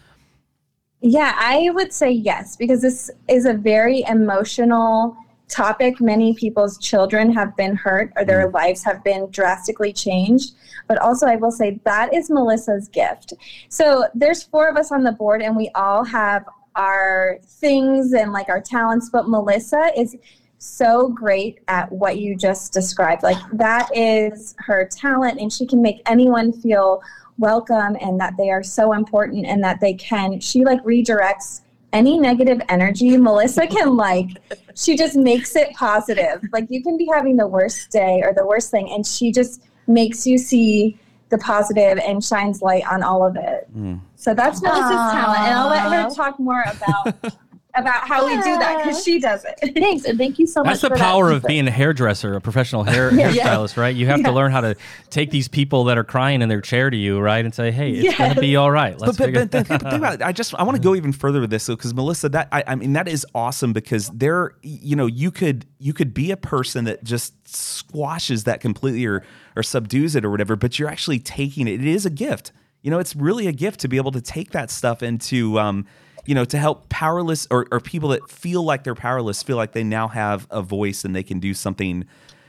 Yeah, 1.01 1.33
I 1.37 1.69
would 1.69 1.93
say 1.93 2.09
yes, 2.09 2.55
because 2.55 2.81
this 2.81 3.11
is 3.27 3.45
a 3.45 3.53
very 3.53 4.03
emotional 4.07 5.15
topic. 5.47 6.01
Many 6.01 6.33
people's 6.33 6.77
children 6.79 7.31
have 7.33 7.55
been 7.55 7.75
hurt 7.75 8.11
or 8.15 8.25
their 8.25 8.47
mm-hmm. 8.47 8.55
lives 8.55 8.83
have 8.83 9.03
been 9.03 9.29
drastically 9.29 9.93
changed. 9.93 10.55
But 10.87 10.97
also, 10.97 11.27
I 11.27 11.35
will 11.35 11.51
say 11.51 11.79
that 11.83 12.13
is 12.13 12.29
Melissa's 12.29 12.87
gift. 12.87 13.33
So 13.69 14.07
there's 14.15 14.43
four 14.43 14.67
of 14.67 14.77
us 14.77 14.91
on 14.91 15.03
the 15.03 15.11
board, 15.11 15.41
and 15.41 15.55
we 15.55 15.69
all 15.75 16.03
have 16.03 16.45
our 16.75 17.39
things 17.43 18.13
and 18.13 18.33
like 18.33 18.49
our 18.49 18.61
talents. 18.61 19.09
But 19.11 19.29
Melissa 19.29 19.91
is 19.95 20.15
so 20.57 21.09
great 21.09 21.59
at 21.67 21.91
what 21.91 22.17
you 22.17 22.35
just 22.35 22.73
described. 22.73 23.21
Like, 23.21 23.37
that 23.53 23.89
is 23.95 24.55
her 24.59 24.85
talent, 24.85 25.39
and 25.39 25.53
she 25.53 25.67
can 25.67 25.81
make 25.81 26.01
anyone 26.07 26.51
feel 26.51 27.01
welcome 27.37 27.95
and 28.01 28.19
that 28.19 28.35
they 28.37 28.49
are 28.49 28.63
so 28.63 28.93
important 28.93 29.45
and 29.45 29.63
that 29.63 29.79
they 29.79 29.93
can 29.93 30.39
she 30.39 30.63
like 30.63 30.83
redirects 30.83 31.61
any 31.93 32.19
negative 32.19 32.59
energy. 32.69 33.17
Melissa 33.17 33.65
can 33.65 33.95
like 33.95 34.29
she 34.75 34.97
just 34.97 35.15
makes 35.15 35.55
it 35.55 35.73
positive. 35.73 36.43
Like 36.51 36.65
you 36.69 36.83
can 36.83 36.97
be 36.97 37.07
having 37.11 37.37
the 37.37 37.47
worst 37.47 37.91
day 37.91 38.21
or 38.23 38.33
the 38.33 38.45
worst 38.45 38.71
thing 38.71 38.91
and 38.91 39.05
she 39.05 39.31
just 39.31 39.63
makes 39.87 40.27
you 40.27 40.37
see 40.37 40.99
the 41.29 41.37
positive 41.37 41.97
and 41.99 42.23
shines 42.23 42.61
light 42.61 42.85
on 42.89 43.03
all 43.03 43.25
of 43.25 43.35
it. 43.35 43.67
Mm. 43.77 43.99
so 44.15 44.33
that's 44.33 44.61
melissa's 44.61 45.11
talent 45.11 45.41
and 45.41 45.53
i'll 45.53 45.69
let 45.69 45.91
her 45.91 46.09
talk 46.09 46.39
more 46.39 46.63
about 46.63 47.33
about 47.77 48.07
how 48.07 48.25
we 48.25 48.35
do 48.35 48.57
that 48.57 48.83
because 48.83 49.03
she 49.03 49.19
does 49.19 49.45
it. 49.45 49.73
Thanks, 49.75 50.05
and 50.05 50.17
thank 50.17 50.39
you 50.39 50.47
so 50.47 50.63
much. 50.63 50.81
That's 50.81 50.93
the 50.93 50.99
power 50.99 51.29
that. 51.29 51.35
of 51.37 51.43
being 51.43 51.67
a 51.67 51.71
hairdresser, 51.71 52.35
a 52.35 52.41
professional 52.41 52.83
hair 52.83 53.13
yeah. 53.13 53.31
hairstylist, 53.31 53.77
right? 53.77 53.95
You 53.95 54.07
have 54.07 54.19
yeah. 54.19 54.27
to 54.27 54.31
learn 54.31 54.51
how 54.51 54.61
to 54.61 54.75
take 55.09 55.31
these 55.31 55.47
people 55.47 55.85
that 55.85 55.97
are 55.97 56.03
crying 56.03 56.41
in 56.41 56.49
their 56.49 56.61
chair 56.61 56.89
to 56.89 56.97
you, 56.97 57.19
right, 57.19 57.43
and 57.43 57.53
say, 57.53 57.71
"Hey, 57.71 57.91
it's 57.91 58.03
yes. 58.03 58.17
going 58.17 58.35
to 58.35 58.41
be 58.41 58.55
all 58.55 58.71
right." 58.71 58.99
Let's 58.99 59.17
but, 59.17 59.33
but, 59.33 59.51
but 59.51 59.67
think, 59.67 59.83
about 59.83 60.15
it. 60.15 60.21
I 60.21 60.31
just 60.31 60.55
I 60.55 60.63
want 60.63 60.75
to 60.75 60.81
go 60.81 60.95
even 60.95 61.11
further 61.11 61.39
with 61.39 61.49
this 61.49 61.67
because 61.67 61.93
Melissa, 61.93 62.29
that 62.29 62.47
I, 62.51 62.63
I 62.67 62.75
mean, 62.75 62.93
that 62.93 63.07
is 63.07 63.25
awesome 63.35 63.73
because 63.73 64.09
there, 64.09 64.55
you 64.61 64.95
know, 64.95 65.05
you 65.05 65.31
could 65.31 65.65
you 65.79 65.93
could 65.93 66.13
be 66.13 66.31
a 66.31 66.37
person 66.37 66.85
that 66.85 67.03
just 67.03 67.33
squashes 67.47 68.45
that 68.45 68.59
completely 68.59 69.05
or 69.05 69.23
or 69.55 69.63
subdues 69.63 70.15
it 70.15 70.25
or 70.25 70.31
whatever, 70.31 70.55
but 70.55 70.79
you're 70.79 70.89
actually 70.89 71.19
taking 71.19 71.67
it. 71.67 71.81
It 71.81 71.87
is 71.87 72.05
a 72.05 72.11
gift. 72.11 72.51
You 72.81 72.91
know, 72.91 72.99
it's 72.99 73.15
really 73.15 73.47
a 73.47 73.51
gift 73.51 73.79
to 73.81 73.87
be 73.87 73.97
able 73.97 74.11
to 74.11 74.21
take 74.21 74.51
that 74.51 74.71
stuff 74.71 75.03
into. 75.03 75.59
Um, 75.59 75.85
you 76.27 76.35
know, 76.35 76.45
to 76.45 76.57
help 76.57 76.89
powerless 76.89 77.47
or, 77.49 77.65
or 77.71 77.79
people 77.79 78.09
that 78.09 78.29
feel 78.29 78.61
like 78.61 78.83
they're 78.83 78.93
powerless 78.93 79.41
feel 79.41 79.55
like 79.55 79.71
they 79.71 79.83
now 79.83 80.09
have 80.09 80.45
a 80.51 80.61
voice 80.61 81.03
and 81.03 81.15
they 81.15 81.23
can 81.23 81.39
do 81.39 81.53
something, 81.53 82.05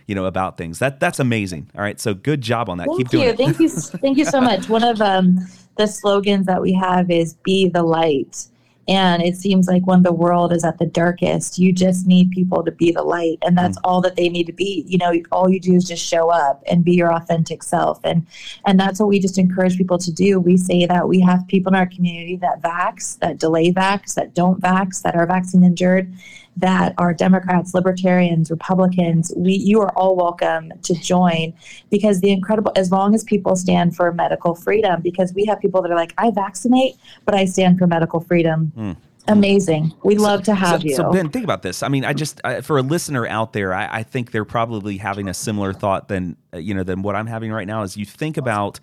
you 0.07 0.15
know, 0.15 0.27
about 0.27 0.59
things. 0.59 0.81
That 0.81 1.01
that's 1.01 1.21
amazing. 1.21 1.71
All 1.75 1.81
right, 1.81 1.99
so 1.99 2.13
good 2.13 2.43
job 2.43 2.69
on 2.69 2.79
that. 2.79 2.89
Thank 2.89 2.99
Keep 2.99 3.13
you. 3.13 3.19
doing 3.21 3.29
it. 3.31 3.37
Thank 3.37 3.61
you. 3.61 3.71
Thank 3.71 4.19
you 4.19 4.25
so 4.25 4.41
much. 4.41 4.69
One 4.69 4.83
of 4.83 5.01
um, 5.01 5.39
the 5.77 5.87
slogans 5.87 6.47
that 6.47 6.61
we 6.61 6.73
have 6.73 7.11
is 7.11 7.35
"Be 7.45 7.69
the 7.69 7.85
light." 7.85 8.49
And 8.89 9.23
it 9.23 9.37
seems 9.37 9.69
like 9.69 9.87
when 9.87 10.03
the 10.03 10.13
world 10.13 10.53
is 10.53 10.65
at 10.65 10.79
the 10.79 10.87
darkest 10.87 11.59
you 11.59 11.73
just 11.73 12.07
need 12.07 12.31
people 12.31 12.65
to 12.65 12.73
be 12.73 12.91
the 12.91 13.03
light 13.03 13.39
and 13.43 13.57
that's 13.57 13.79
mm. 13.79 13.83
all 13.85 14.01
that 14.01 14.17
they 14.17 14.29
need 14.29 14.47
to 14.47 14.53
be. 14.53 14.85
You 14.87 14.99
know 14.99 15.13
all 15.31 15.51
you 15.51 15.61
do 15.61 15.75
is 15.75 15.85
just 15.85 16.05
show 16.05 16.31
up 16.31 16.63
and 16.67 16.85
be 16.85 16.93
your 16.93 17.13
authentic 17.13 17.63
self. 17.63 18.01
And 18.05 18.27
and 18.67 18.79
that's 18.79 18.99
what 18.99 19.09
we 19.09 19.21
just 19.21 19.39
encourage 19.39 19.77
people 19.77 19.99
to 19.99 20.13
do. 20.13 20.41
We 20.41 20.57
say 20.57 20.87
that 20.87 21.09
we 21.09 21.21
have 21.21 21.47
people 21.49 21.73
in 21.73 21.79
our 21.79 21.87
community 21.87 22.37
that 22.37 22.63
vax 22.63 23.19
that 23.19 23.39
delay 23.39 23.73
vax 23.73 24.15
that 24.15 24.35
don't 24.35 24.61
vax 24.61 25.03
that 25.03 25.15
are 25.15 25.27
vaccine 25.27 25.65
injured 25.65 26.13
that 26.59 26.95
are 26.99 27.15
Democrats, 27.15 27.75
Libertarians, 27.75 28.51
Republicans, 28.51 29.33
we 29.37 29.55
you 29.55 29.81
are 29.81 29.91
all 29.97 30.17
welcome 30.17 30.73
to 30.83 30.95
join 30.95 31.55
because 31.91 32.21
the 32.21 32.31
incredible 32.31 32.73
as 32.77 32.91
long 32.91 33.15
as 33.15 33.25
people 33.25 33.57
stand 33.57 33.95
for 33.95 34.13
medical 34.13 34.55
freedom, 34.55 35.01
because 35.01 35.33
we 35.35 35.45
have 35.45 35.61
people 35.61 35.81
that 35.83 35.91
are 35.91 35.97
like, 35.97 36.15
I 36.19 36.31
vaccinate, 36.31 36.97
but 37.25 37.35
I 37.35 37.45
stand 37.45 37.79
for 37.79 37.87
medical 37.87 38.21
freedom. 38.21 38.73
Mm. 38.77 38.97
Amazing. 39.29 39.93
We'd 40.03 40.21
love 40.21 40.43
to 40.45 40.55
have 40.55 40.81
so, 40.81 40.87
you. 40.87 40.97
So 40.97 41.13
Ben, 41.13 41.29
think 41.29 41.45
about 41.45 41.63
this. 41.63 41.83
I 41.83 41.89
mean, 41.89 42.05
I 42.05 42.15
just 42.15 42.41
I, 42.45 42.63
for 42.63 42.79
a 42.79 42.83
listener 42.83 43.27
out 43.27 43.53
there, 43.53 43.75
I, 43.75 43.99
I, 43.99 44.03
think 44.03 44.31
they're 44.31 44.47
probably 44.47 44.97
having 44.97 45.29
a 45.29 45.35
similar 45.35 45.75
thought 45.75 46.09
than 46.09 46.37
uh, 46.55 46.57
you 46.57 46.73
know 46.73 46.83
than 46.83 47.03
what 47.03 47.15
I'm 47.15 47.27
having 47.27 47.53
right 47.53 47.67
now. 47.67 47.83
Is 47.83 47.97
you 47.97 48.07
think 48.07 48.39
about 48.39 48.81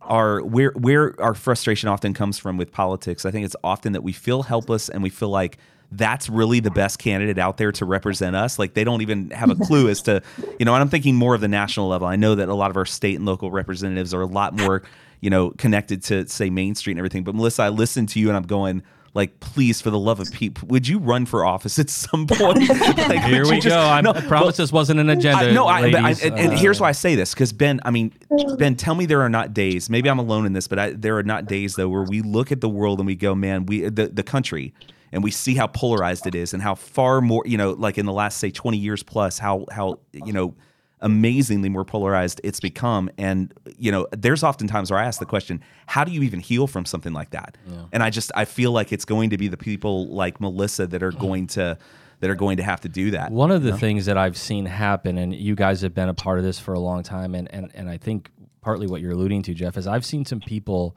our 0.00 0.40
where 0.42 0.72
where 0.72 1.20
our 1.20 1.34
frustration 1.34 1.90
often 1.90 2.14
comes 2.14 2.38
from 2.38 2.56
with 2.56 2.72
politics. 2.72 3.26
I 3.26 3.30
think 3.30 3.44
it's 3.44 3.56
often 3.62 3.92
that 3.92 4.02
we 4.02 4.12
feel 4.12 4.42
helpless 4.42 4.88
and 4.88 5.02
we 5.02 5.10
feel 5.10 5.28
like 5.28 5.58
that's 5.96 6.28
really 6.28 6.60
the 6.60 6.70
best 6.70 6.98
candidate 6.98 7.38
out 7.38 7.56
there 7.56 7.72
to 7.72 7.84
represent 7.84 8.36
us. 8.36 8.58
Like 8.58 8.74
they 8.74 8.84
don't 8.84 9.02
even 9.02 9.30
have 9.30 9.50
a 9.50 9.54
clue 9.54 9.88
as 9.88 10.02
to, 10.02 10.22
you 10.58 10.64
know, 10.64 10.74
and 10.74 10.82
I'm 10.82 10.88
thinking 10.88 11.14
more 11.14 11.34
of 11.34 11.40
the 11.40 11.48
national 11.48 11.88
level. 11.88 12.06
I 12.06 12.16
know 12.16 12.34
that 12.34 12.48
a 12.48 12.54
lot 12.54 12.70
of 12.70 12.76
our 12.76 12.86
state 12.86 13.16
and 13.16 13.26
local 13.26 13.50
representatives 13.50 14.14
are 14.14 14.22
a 14.22 14.26
lot 14.26 14.58
more, 14.58 14.82
you 15.20 15.30
know, 15.30 15.50
connected 15.50 16.02
to 16.04 16.26
say 16.28 16.50
Main 16.50 16.74
Street 16.74 16.92
and 16.92 16.98
everything. 16.98 17.24
But 17.24 17.34
Melissa, 17.34 17.64
I 17.64 17.68
listen 17.68 18.06
to 18.08 18.20
you 18.20 18.28
and 18.28 18.36
I'm 18.36 18.46
going, 18.46 18.82
like, 19.14 19.40
please, 19.40 19.82
for 19.82 19.90
the 19.90 19.98
love 19.98 20.20
of 20.20 20.32
Pete, 20.32 20.62
would 20.62 20.88
you 20.88 20.98
run 20.98 21.26
for 21.26 21.44
office 21.44 21.78
at 21.78 21.90
some 21.90 22.26
point? 22.26 22.66
like, 22.68 23.22
Here 23.24 23.44
we 23.44 23.60
just, 23.60 23.68
go. 23.68 24.00
No, 24.00 24.12
I 24.12 24.20
promise 24.22 24.30
well, 24.30 24.52
this 24.52 24.72
wasn't 24.72 25.00
an 25.00 25.10
agenda. 25.10 25.50
I, 25.50 25.52
no, 25.52 25.66
I, 25.66 25.80
I, 25.80 26.10
and, 26.22 26.22
and 26.22 26.52
uh, 26.52 26.56
here's 26.56 26.80
why 26.80 26.88
I 26.88 26.92
say 26.92 27.14
this 27.14 27.34
because 27.34 27.52
Ben, 27.52 27.78
I 27.84 27.90
mean, 27.90 28.14
Ben, 28.56 28.74
tell 28.74 28.94
me 28.94 29.04
there 29.04 29.20
are 29.20 29.28
not 29.28 29.52
days. 29.52 29.90
Maybe 29.90 30.08
I'm 30.08 30.18
alone 30.18 30.46
in 30.46 30.54
this, 30.54 30.66
but 30.66 30.78
I, 30.78 30.90
there 30.92 31.18
are 31.18 31.22
not 31.22 31.44
days 31.44 31.74
though 31.74 31.90
where 31.90 32.04
we 32.04 32.22
look 32.22 32.52
at 32.52 32.62
the 32.62 32.70
world 32.70 33.00
and 33.00 33.06
we 33.06 33.14
go, 33.14 33.34
man, 33.34 33.66
we 33.66 33.82
the 33.82 34.06
the 34.06 34.22
country 34.22 34.72
and 35.12 35.22
we 35.22 35.30
see 35.30 35.54
how 35.54 35.66
polarized 35.66 36.26
it 36.26 36.34
is 36.34 36.54
and 36.54 36.62
how 36.62 36.74
far 36.74 37.20
more 37.20 37.42
you 37.46 37.56
know 37.56 37.72
like 37.72 37.98
in 37.98 38.06
the 38.06 38.12
last 38.12 38.38
say 38.38 38.50
20 38.50 38.76
years 38.78 39.02
plus 39.02 39.38
how 39.38 39.66
how 39.70 39.98
you 40.12 40.32
know 40.32 40.54
amazingly 41.00 41.68
more 41.68 41.84
polarized 41.84 42.40
it's 42.44 42.60
become 42.60 43.10
and 43.18 43.52
you 43.76 43.90
know 43.90 44.06
there's 44.12 44.42
oftentimes 44.44 44.90
where 44.90 45.00
i 45.00 45.04
ask 45.04 45.18
the 45.18 45.26
question 45.26 45.60
how 45.86 46.04
do 46.04 46.12
you 46.12 46.22
even 46.22 46.40
heal 46.40 46.66
from 46.66 46.84
something 46.84 47.12
like 47.12 47.30
that 47.30 47.58
yeah. 47.66 47.84
and 47.92 48.02
i 48.02 48.10
just 48.10 48.30
i 48.36 48.44
feel 48.44 48.70
like 48.72 48.92
it's 48.92 49.04
going 49.04 49.30
to 49.30 49.36
be 49.36 49.48
the 49.48 49.56
people 49.56 50.06
like 50.08 50.40
melissa 50.40 50.86
that 50.86 51.02
are 51.02 51.12
going 51.12 51.46
to 51.46 51.76
that 52.20 52.30
are 52.30 52.36
going 52.36 52.56
to 52.56 52.62
have 52.62 52.80
to 52.80 52.88
do 52.88 53.10
that 53.10 53.32
one 53.32 53.50
of 53.50 53.64
the 53.64 53.70
know? 53.70 53.76
things 53.76 54.06
that 54.06 54.16
i've 54.16 54.36
seen 54.36 54.64
happen 54.64 55.18
and 55.18 55.34
you 55.34 55.56
guys 55.56 55.80
have 55.80 55.92
been 55.92 56.08
a 56.08 56.14
part 56.14 56.38
of 56.38 56.44
this 56.44 56.60
for 56.60 56.72
a 56.72 56.80
long 56.80 57.02
time 57.02 57.34
and 57.34 57.52
and, 57.52 57.70
and 57.74 57.90
i 57.90 57.96
think 57.96 58.30
partly 58.60 58.86
what 58.86 59.00
you're 59.00 59.12
alluding 59.12 59.42
to 59.42 59.54
jeff 59.54 59.76
is 59.76 59.88
i've 59.88 60.06
seen 60.06 60.24
some 60.24 60.38
people 60.38 60.96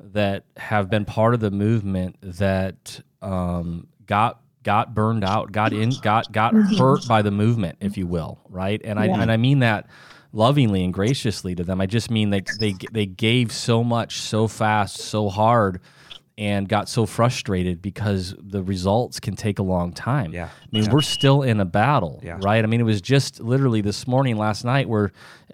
that 0.00 0.44
have 0.56 0.90
been 0.90 1.04
part 1.04 1.34
of 1.34 1.40
the 1.40 1.50
movement 1.50 2.16
that 2.22 3.00
um, 3.22 3.88
got 4.06 4.40
got 4.62 4.94
burned 4.94 5.24
out, 5.24 5.52
got 5.52 5.72
in, 5.72 5.90
got 6.02 6.30
got 6.32 6.52
mm-hmm. 6.52 6.76
hurt 6.76 7.06
by 7.06 7.22
the 7.22 7.30
movement, 7.30 7.78
if 7.80 7.96
you 7.96 8.06
will, 8.06 8.40
right? 8.48 8.80
And 8.84 8.98
I 8.98 9.06
and 9.06 9.30
I 9.30 9.36
mean 9.36 9.60
that 9.60 9.88
lovingly 10.32 10.84
and 10.84 10.92
graciously 10.92 11.54
to 11.54 11.64
them. 11.64 11.80
I 11.80 11.86
just 11.86 12.10
mean 12.10 12.30
they 12.30 12.42
they 12.58 12.74
they 12.92 13.06
gave 13.06 13.52
so 13.52 13.82
much, 13.82 14.20
so 14.20 14.48
fast, 14.48 14.98
so 14.98 15.28
hard 15.28 15.80
and 16.38 16.68
got 16.68 16.86
so 16.86 17.06
frustrated 17.06 17.80
because 17.80 18.34
the 18.38 18.62
results 18.62 19.18
can 19.18 19.34
take 19.36 19.58
a 19.58 19.62
long 19.62 19.90
time. 19.90 20.34
Yeah. 20.34 20.44
I 20.44 20.66
mean, 20.70 20.84
yeah. 20.84 20.92
we're 20.92 21.00
still 21.00 21.42
in 21.42 21.60
a 21.60 21.64
battle, 21.64 22.20
yeah. 22.22 22.38
right? 22.42 22.62
I 22.62 22.66
mean, 22.66 22.80
it 22.80 22.84
was 22.84 23.00
just 23.00 23.40
literally 23.40 23.80
this 23.80 24.06
morning, 24.06 24.36
last 24.36 24.62
night, 24.62 24.86
where, 24.86 25.12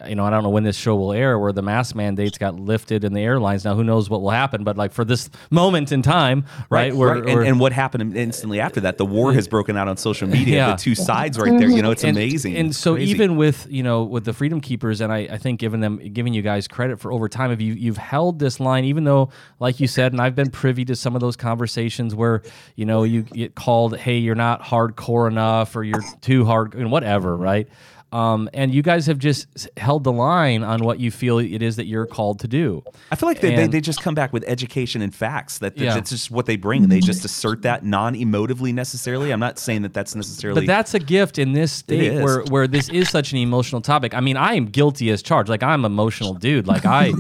you 0.09 0.16
know, 0.16 0.25
I 0.25 0.31
don't 0.31 0.42
know 0.42 0.49
when 0.49 0.64
this 0.64 0.77
show 0.77 0.97
will 0.97 1.12
air, 1.12 1.38
where 1.38 1.53
the 1.53 1.62
mask 1.62 1.95
mandates 1.95 2.37
got 2.37 2.59
lifted 2.59 3.05
in 3.05 3.12
the 3.12 3.21
airlines. 3.21 3.64
Now, 3.64 3.77
who 3.77 3.85
knows 3.85 4.11
what 4.11 4.23
will 4.23 4.31
happen? 4.31 4.64
But 4.64 4.77
like 4.77 4.90
for 4.90 5.05
this 5.05 5.31
moment 5.51 5.92
in 5.92 6.03
time, 6.03 6.47
right? 6.68 6.90
right, 6.90 6.95
where, 6.97 7.14
right. 7.14 7.29
And, 7.29 7.47
and, 7.47 7.61
what 7.61 7.73
happened 7.73 8.16
instantly 8.16 8.59
after 8.59 8.81
that? 8.81 8.99
The 8.99 9.07
war 9.07 9.33
has 9.35 9.47
broken 9.47 9.77
out 9.77 9.87
on 9.87 9.97
social 9.97 10.27
media. 10.27 10.57
Yeah. 10.57 10.71
The 10.73 10.83
two 10.83 10.97
sides 10.97 11.38
right 11.38 11.57
there. 11.61 11.68
You 11.68 11.83
know, 11.83 11.92
it's 11.92 12.03
and, 12.03 12.16
amazing. 12.16 12.57
And 12.57 12.75
so 12.75 12.95
Crazy. 12.95 13.12
even 13.12 13.37
with 13.37 13.68
you 13.71 13.85
know 13.85 14.03
with 14.03 14.25
the 14.25 14.33
Freedom 14.33 14.61
Keepers, 14.61 15.01
and 15.01 15.12
I, 15.12 15.29
I 15.31 15.38
think 15.38 15.61
giving 15.61 15.81
them 15.81 15.99
giving 16.12 16.35
you 16.35 16.42
guys 16.42 16.66
credit 16.66 16.99
for 16.99 17.12
over 17.12 17.29
time, 17.29 17.53
if 17.53 17.61
you 17.61 17.75
you've 17.75 17.99
held 17.99 18.40
this 18.40 18.59
line, 18.59 18.85
even 18.85 19.05
though 19.05 19.31
like 19.61 19.79
you 19.79 19.87
said, 19.87 20.12
and 20.12 20.21
I've 20.21 20.35
been 20.35 20.51
privy 20.73 20.87
to 20.87 20.97
some 20.97 21.15
of 21.15 21.21
those 21.21 21.37
conversations 21.37 22.15
where 22.15 22.43
you 22.77 22.87
know 22.87 23.03
you 23.05 23.23
get 23.23 23.55
called, 23.55 23.97
hey, 23.97 24.17
you're 24.17 24.35
not 24.35 24.63
hardcore 24.63 25.31
enough, 25.31 25.77
or 25.77 25.85
you're 25.85 26.03
too 26.23 26.47
hard, 26.47 26.75
and 26.75 26.91
whatever, 26.91 27.37
right? 27.37 27.69
Um, 28.11 28.51
and 28.53 28.75
you 28.75 28.83
guys 28.83 29.07
have 29.07 29.19
just 29.19 29.71
held 29.79 30.05
the 30.05 30.13
line 30.13 30.63
on 30.63 30.85
what 30.85 31.01
you 31.01 31.11
feel 31.11 31.39
it 31.39 31.63
is 31.63 31.77
that 31.77 31.87
you're 31.87 32.05
called 32.05 32.41
to 32.41 32.49
do. 32.49 32.85
I 33.11 33.17
feel 33.17 33.27
like 33.27 33.41
they, 33.41 33.57
they, 33.57 33.67
they, 33.67 33.81
just 33.81 34.03
come 34.03 34.15
back 34.15 34.35
with 34.35 34.45
education 34.47 35.01
and 35.01 35.15
facts. 35.15 35.59
That 35.59 35.79
yeah. 35.79 35.95
that's 35.95 36.11
just 36.11 36.31
what 36.31 36.45
they 36.45 36.57
bring, 36.57 36.83
and 36.83 36.93
they 36.93 37.01
just 37.01 37.25
assert 37.25 37.63
that 37.63 37.85
non-emotively 37.85 38.75
necessarily. 38.75 39.31
I'm 39.31 39.41
not 39.41 39.59
saying 39.59 39.83
that 39.83 39.95
that's 39.95 40.15
necessarily, 40.15 40.61
but 40.61 40.67
that's 40.67 40.93
a 40.93 40.99
gift 40.99 41.39
in 41.39 41.55
this 41.55 41.73
state 41.73 42.23
where 42.23 42.43
where 42.45 42.67
this 42.67 42.91
is 42.91 43.09
such 43.09 43.33
an 43.33 43.39
emotional 43.39 43.81
topic. 43.81 44.15
I 44.15 44.21
mean, 44.21 44.37
I 44.37 44.55
am 44.55 44.67
guilty 44.67 45.11
as 45.11 45.23
charged. 45.23 45.49
Like 45.49 45.63
I'm 45.63 45.87
emotional 45.87 46.35
dude. 46.35 46.67
Like 46.67 46.85
I 46.85 47.13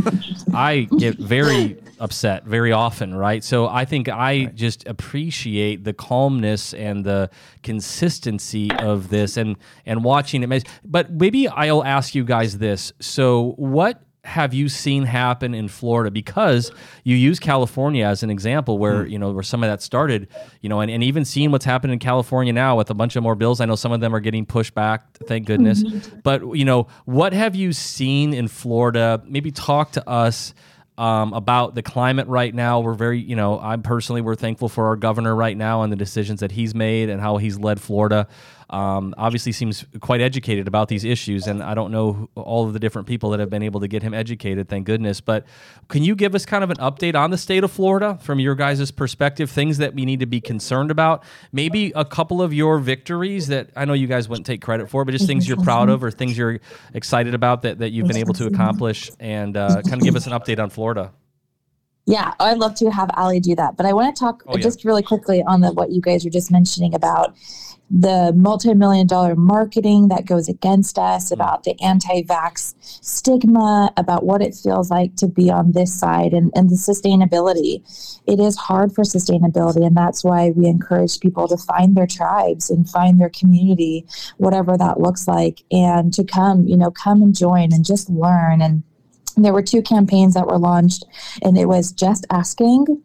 I 0.54 0.88
get 0.98 1.18
very 1.18 1.78
upset 2.02 2.44
very 2.44 2.72
often, 2.72 3.14
right? 3.14 3.42
So 3.44 3.68
I 3.68 3.84
think 3.84 4.08
I 4.08 4.14
right. 4.14 4.54
just 4.54 4.86
appreciate 4.88 5.84
the 5.84 5.92
calmness 5.92 6.74
and 6.74 7.04
the 7.04 7.30
consistency 7.62 8.70
of 8.78 9.08
this 9.08 9.36
and 9.36 9.56
and 9.86 10.04
watching 10.04 10.42
it. 10.42 10.64
But 10.84 11.10
maybe 11.12 11.48
I'll 11.48 11.84
ask 11.84 12.14
you 12.14 12.24
guys 12.24 12.58
this. 12.58 12.92
So 13.00 13.54
what 13.56 14.02
have 14.24 14.54
you 14.54 14.68
seen 14.68 15.02
happen 15.02 15.52
in 15.52 15.66
Florida? 15.66 16.08
Because 16.08 16.70
you 17.02 17.16
use 17.16 17.40
California 17.40 18.06
as 18.06 18.22
an 18.22 18.30
example 18.30 18.78
where, 18.78 19.02
Hmm. 19.02 19.10
you 19.10 19.18
know, 19.18 19.32
where 19.32 19.42
some 19.42 19.64
of 19.64 19.68
that 19.68 19.82
started, 19.82 20.28
you 20.60 20.68
know, 20.68 20.78
and, 20.80 20.88
and 20.92 21.02
even 21.02 21.24
seeing 21.24 21.50
what's 21.50 21.64
happened 21.64 21.92
in 21.92 21.98
California 21.98 22.52
now 22.52 22.76
with 22.76 22.88
a 22.88 22.94
bunch 22.94 23.16
of 23.16 23.24
more 23.24 23.34
bills. 23.34 23.60
I 23.60 23.64
know 23.64 23.74
some 23.74 23.90
of 23.90 24.00
them 24.00 24.14
are 24.14 24.20
getting 24.20 24.46
pushed 24.46 24.74
back, 24.74 25.18
thank 25.26 25.46
goodness. 25.46 25.82
But, 26.22 26.56
you 26.56 26.64
know, 26.64 26.86
what 27.04 27.32
have 27.32 27.56
you 27.56 27.72
seen 27.72 28.32
in 28.32 28.46
Florida? 28.46 29.20
Maybe 29.26 29.50
talk 29.50 29.90
to 29.92 30.08
us 30.08 30.54
um, 30.98 31.32
about 31.32 31.74
the 31.74 31.82
climate 31.82 32.28
right 32.28 32.54
now. 32.54 32.80
We're 32.80 32.94
very, 32.94 33.20
you 33.20 33.36
know, 33.36 33.58
I'm 33.58 33.82
personally, 33.82 34.20
we're 34.20 34.34
thankful 34.34 34.68
for 34.68 34.86
our 34.86 34.96
governor 34.96 35.34
right 35.34 35.56
now 35.56 35.82
and 35.82 35.92
the 35.92 35.96
decisions 35.96 36.40
that 36.40 36.52
he's 36.52 36.74
made 36.74 37.08
and 37.08 37.20
how 37.20 37.38
he's 37.38 37.58
led 37.58 37.80
Florida. 37.80 38.28
Um, 38.72 39.14
obviously, 39.18 39.52
seems 39.52 39.84
quite 40.00 40.22
educated 40.22 40.66
about 40.66 40.88
these 40.88 41.04
issues, 41.04 41.46
and 41.46 41.62
I 41.62 41.74
don't 41.74 41.92
know 41.92 42.30
all 42.34 42.66
of 42.66 42.72
the 42.72 42.78
different 42.78 43.06
people 43.06 43.30
that 43.30 43.40
have 43.40 43.50
been 43.50 43.62
able 43.62 43.80
to 43.80 43.88
get 43.88 44.02
him 44.02 44.14
educated. 44.14 44.68
Thank 44.68 44.86
goodness. 44.86 45.20
But 45.20 45.44
can 45.88 46.02
you 46.02 46.14
give 46.16 46.34
us 46.34 46.46
kind 46.46 46.64
of 46.64 46.70
an 46.70 46.78
update 46.78 47.14
on 47.14 47.30
the 47.30 47.36
state 47.36 47.64
of 47.64 47.70
Florida 47.70 48.18
from 48.22 48.40
your 48.40 48.54
guys' 48.54 48.90
perspective? 48.90 49.50
Things 49.50 49.76
that 49.78 49.94
we 49.94 50.06
need 50.06 50.20
to 50.20 50.26
be 50.26 50.40
concerned 50.40 50.90
about. 50.90 51.22
Maybe 51.52 51.92
a 51.94 52.04
couple 52.04 52.40
of 52.40 52.54
your 52.54 52.78
victories 52.78 53.48
that 53.48 53.68
I 53.76 53.84
know 53.84 53.92
you 53.92 54.06
guys 54.06 54.28
wouldn't 54.28 54.46
take 54.46 54.62
credit 54.62 54.88
for, 54.88 55.04
but 55.04 55.12
just 55.12 55.26
things 55.26 55.46
you're 55.46 55.62
proud 55.62 55.90
of 55.90 56.02
or 56.02 56.10
things 56.10 56.38
you're 56.38 56.58
excited 56.94 57.34
about 57.34 57.62
that, 57.62 57.78
that 57.80 57.90
you've 57.90 58.08
been 58.08 58.16
able 58.16 58.34
to 58.34 58.46
accomplish, 58.46 59.10
and 59.20 59.56
uh, 59.56 59.82
kind 59.82 59.94
of 59.94 60.00
give 60.00 60.16
us 60.16 60.26
an 60.26 60.32
update 60.32 60.58
on 60.58 60.70
Florida. 60.70 61.12
Yeah, 62.06 62.32
I'd 62.40 62.58
love 62.58 62.74
to 62.76 62.90
have 62.90 63.10
Ali 63.14 63.38
do 63.38 63.54
that. 63.54 63.76
But 63.76 63.86
I 63.86 63.92
want 63.92 64.16
to 64.16 64.18
talk 64.18 64.42
Oh, 64.46 64.56
yeah. 64.56 64.62
just 64.62 64.84
really 64.84 65.02
quickly 65.02 65.42
on 65.46 65.60
the 65.60 65.70
what 65.72 65.90
you 65.90 66.00
guys 66.00 66.24
were 66.24 66.30
just 66.30 66.50
mentioning 66.50 66.94
about 66.94 67.36
the 67.90 68.32
multi-million 68.34 69.06
dollar 69.06 69.36
marketing 69.36 70.08
that 70.08 70.24
goes 70.24 70.48
against 70.48 70.98
us, 70.98 71.28
Mm. 71.28 71.32
about 71.32 71.64
the 71.64 71.78
anti-vax 71.82 72.74
stigma, 72.80 73.92
about 73.96 74.24
what 74.24 74.40
it 74.40 74.54
feels 74.54 74.90
like 74.90 75.14
to 75.16 75.26
be 75.26 75.50
on 75.50 75.72
this 75.72 75.92
side 75.92 76.32
and, 76.32 76.50
and 76.54 76.70
the 76.70 76.76
sustainability. 76.76 77.82
It 78.26 78.40
is 78.40 78.56
hard 78.56 78.94
for 78.94 79.02
sustainability, 79.04 79.84
and 79.84 79.96
that's 79.96 80.24
why 80.24 80.50
we 80.56 80.66
encourage 80.66 81.20
people 81.20 81.48
to 81.48 81.56
find 81.56 81.94
their 81.94 82.06
tribes 82.06 82.70
and 82.70 82.88
find 82.88 83.20
their 83.20 83.30
community, 83.30 84.06
whatever 84.38 84.76
that 84.78 85.00
looks 85.00 85.28
like, 85.28 85.62
and 85.70 86.12
to 86.14 86.24
come, 86.24 86.66
you 86.66 86.76
know, 86.76 86.90
come 86.90 87.20
and 87.20 87.34
join 87.36 87.72
and 87.72 87.84
just 87.84 88.08
learn 88.08 88.62
and 88.62 88.82
there 89.36 89.54
were 89.54 89.62
two 89.62 89.80
campaigns 89.80 90.34
that 90.34 90.46
were 90.46 90.58
launched 90.58 91.04
and 91.42 91.56
it 91.56 91.66
was 91.66 91.90
just 91.90 92.26
asking 92.30 93.02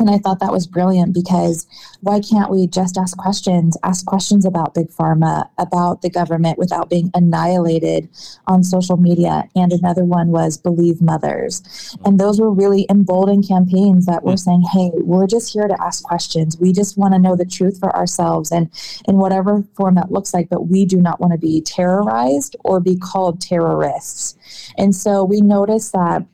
and 0.00 0.10
i 0.10 0.18
thought 0.18 0.40
that 0.40 0.52
was 0.52 0.66
brilliant 0.66 1.14
because 1.14 1.66
why 2.00 2.20
can't 2.20 2.50
we 2.50 2.66
just 2.66 2.96
ask 2.96 3.16
questions 3.16 3.76
ask 3.82 4.06
questions 4.06 4.44
about 4.44 4.74
big 4.74 4.88
pharma 4.88 5.48
about 5.58 6.02
the 6.02 6.10
government 6.10 6.58
without 6.58 6.88
being 6.88 7.10
annihilated 7.14 8.08
on 8.46 8.62
social 8.62 8.96
media? 8.96 9.44
And 9.54 9.72
another 9.72 10.04
one 10.04 10.28
was 10.28 10.56
believe 10.56 11.02
mothers. 11.02 11.96
And 12.04 12.18
those 12.18 12.40
were 12.40 12.50
really 12.50 12.86
emboldened 12.90 13.46
campaigns 13.46 14.06
that 14.06 14.22
were 14.22 14.34
mm. 14.34 14.38
saying 14.38 14.64
hey 14.72 14.90
we're 14.94 15.26
just 15.26 15.52
here 15.52 15.68
to 15.68 15.82
ask 15.82 16.02
questions. 16.02 16.58
We 16.58 16.72
just 16.72 16.96
want 16.96 17.14
to 17.14 17.18
know 17.18 17.36
the 17.36 17.44
truth 17.44 17.78
for 17.78 17.94
ourselves 17.94 18.50
and 18.50 18.70
in 19.08 19.16
whatever 19.16 19.64
form 19.74 19.94
that 19.96 20.12
looks 20.12 20.32
like 20.32 20.48
but 20.48 20.68
we 20.68 20.86
do 20.86 21.00
not 21.00 21.20
want 21.20 21.32
to 21.32 21.38
be 21.38 21.60
terrorized 21.60 22.56
or 22.64 22.80
be 22.80 22.96
called 22.96 23.40
terrorists. 23.40 24.36
And 24.78 24.94
so 24.94 25.24
we 25.24 25.40
noticed 25.40 25.92
that 25.92 26.24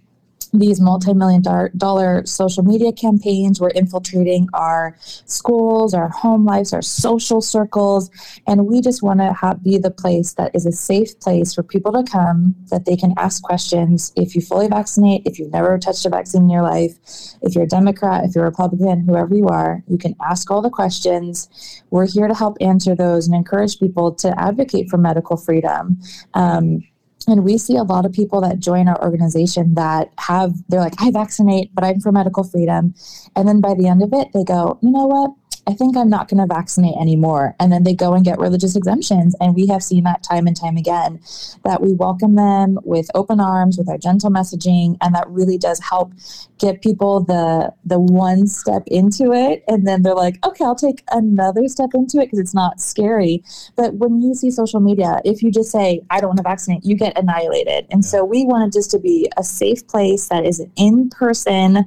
these 0.58 0.80
multi-million 0.80 1.42
dollar 1.76 2.24
social 2.26 2.62
media 2.62 2.92
campaigns 2.92 3.60
were 3.60 3.70
infiltrating 3.70 4.48
our 4.54 4.96
schools, 5.00 5.94
our 5.94 6.08
home 6.08 6.44
lives, 6.44 6.72
our 6.72 6.82
social 6.82 7.40
circles, 7.40 8.10
and 8.46 8.66
we 8.66 8.80
just 8.80 9.02
want 9.02 9.20
to 9.20 9.58
be 9.62 9.78
the 9.78 9.90
place 9.90 10.34
that 10.34 10.54
is 10.54 10.66
a 10.66 10.72
safe 10.72 11.18
place 11.20 11.54
for 11.54 11.62
people 11.62 11.92
to 11.92 12.02
come, 12.10 12.54
that 12.70 12.84
they 12.84 12.96
can 12.96 13.14
ask 13.16 13.42
questions. 13.42 14.12
If 14.16 14.34
you 14.34 14.40
fully 14.40 14.68
vaccinate, 14.68 15.22
if 15.24 15.38
you've 15.38 15.52
never 15.52 15.78
touched 15.78 16.06
a 16.06 16.10
vaccine 16.10 16.42
in 16.42 16.50
your 16.50 16.62
life, 16.62 16.98
if 17.42 17.54
you're 17.54 17.64
a 17.64 17.68
Democrat, 17.68 18.24
if 18.24 18.34
you're 18.34 18.44
a 18.44 18.48
Republican, 18.48 19.00
whoever 19.00 19.34
you 19.34 19.48
are, 19.48 19.82
you 19.88 19.98
can 19.98 20.14
ask 20.24 20.50
all 20.50 20.62
the 20.62 20.70
questions. 20.70 21.82
We're 21.90 22.06
here 22.06 22.28
to 22.28 22.34
help 22.34 22.56
answer 22.60 22.94
those 22.94 23.26
and 23.26 23.34
encourage 23.34 23.78
people 23.78 24.14
to 24.16 24.38
advocate 24.40 24.88
for 24.90 24.98
medical 24.98 25.36
freedom. 25.36 26.00
Um, 26.34 26.82
and 27.28 27.44
we 27.44 27.58
see 27.58 27.76
a 27.76 27.82
lot 27.82 28.06
of 28.06 28.12
people 28.12 28.40
that 28.42 28.58
join 28.58 28.88
our 28.88 29.02
organization 29.02 29.74
that 29.74 30.12
have, 30.18 30.54
they're 30.68 30.80
like, 30.80 30.94
I 31.00 31.10
vaccinate, 31.10 31.74
but 31.74 31.84
I'm 31.84 32.00
for 32.00 32.12
medical 32.12 32.44
freedom. 32.44 32.94
And 33.34 33.48
then 33.48 33.60
by 33.60 33.74
the 33.74 33.88
end 33.88 34.02
of 34.02 34.12
it, 34.12 34.28
they 34.32 34.44
go, 34.44 34.78
you 34.80 34.90
know 34.90 35.06
what? 35.06 35.30
I 35.68 35.74
think 35.74 35.96
I'm 35.96 36.08
not 36.08 36.28
going 36.28 36.40
to 36.40 36.46
vaccinate 36.46 36.96
anymore. 36.96 37.56
And 37.58 37.72
then 37.72 37.82
they 37.82 37.94
go 37.94 38.14
and 38.14 38.24
get 38.24 38.38
religious 38.38 38.76
exemptions. 38.76 39.34
And 39.40 39.54
we 39.54 39.66
have 39.66 39.82
seen 39.82 40.04
that 40.04 40.22
time 40.22 40.46
and 40.46 40.56
time 40.56 40.76
again 40.76 41.20
that 41.64 41.82
we 41.82 41.92
welcome 41.92 42.36
them 42.36 42.78
with 42.84 43.10
open 43.14 43.40
arms, 43.40 43.76
with 43.76 43.88
our 43.88 43.98
gentle 43.98 44.30
messaging. 44.30 44.96
And 45.00 45.14
that 45.14 45.28
really 45.28 45.58
does 45.58 45.80
help 45.80 46.12
get 46.58 46.82
people 46.82 47.20
the 47.20 47.72
the 47.84 47.98
one 47.98 48.46
step 48.46 48.82
into 48.86 49.32
it 49.32 49.62
and 49.68 49.86
then 49.86 50.02
they're 50.02 50.14
like 50.14 50.44
okay 50.46 50.64
i'll 50.64 50.74
take 50.74 51.02
another 51.10 51.68
step 51.68 51.90
into 51.92 52.18
it 52.18 52.26
because 52.26 52.38
it's 52.38 52.54
not 52.54 52.80
scary 52.80 53.42
but 53.76 53.94
when 53.94 54.22
you 54.22 54.34
see 54.34 54.50
social 54.50 54.80
media 54.80 55.20
if 55.24 55.42
you 55.42 55.50
just 55.50 55.70
say 55.70 56.00
i 56.10 56.18
don't 56.18 56.28
want 56.28 56.38
to 56.38 56.42
vaccinate 56.42 56.84
you 56.84 56.96
get 56.96 57.16
annihilated 57.18 57.86
and 57.90 58.04
so 58.04 58.24
we 58.24 58.44
wanted 58.44 58.72
just 58.72 58.90
to 58.90 58.98
be 58.98 59.30
a 59.36 59.44
safe 59.44 59.86
place 59.86 60.28
that 60.28 60.46
is 60.46 60.64
in-person 60.76 61.84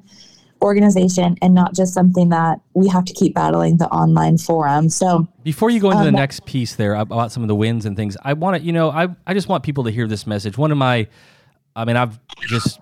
organization 0.62 1.36
and 1.42 1.54
not 1.54 1.74
just 1.74 1.94
something 1.94 2.30
that 2.30 2.60
we 2.74 2.88
have 2.88 3.06
to 3.06 3.14
keep 3.14 3.34
battling 3.34 3.78
the 3.78 3.88
online 3.90 4.38
forum 4.38 4.90
so 4.90 5.28
Before 5.44 5.70
you 5.70 5.80
go 5.80 5.92
into 5.92 6.04
the 6.04 6.10
Um, 6.10 6.16
next 6.16 6.46
piece 6.46 6.76
there 6.76 6.96
about 6.96 7.32
some 7.32 7.44
of 7.44 7.48
the 7.48 7.56
wins 7.56 7.86
and 7.86 7.96
things, 7.96 8.18
I 8.24 8.34
want 8.34 8.58
to, 8.58 8.62
you 8.62 8.74
know, 8.74 8.90
I, 8.90 9.08
I 9.26 9.34
just 9.34 9.48
want 9.48 9.64
people 9.64 9.84
to 9.86 9.92
hear 9.92 10.08
this 10.08 10.28
message. 10.28 10.58
One 10.58 10.72
of 10.72 10.78
my, 10.78 11.08
I 11.76 11.86
mean, 11.86 11.96
I've 11.96 12.20
just 12.48 12.80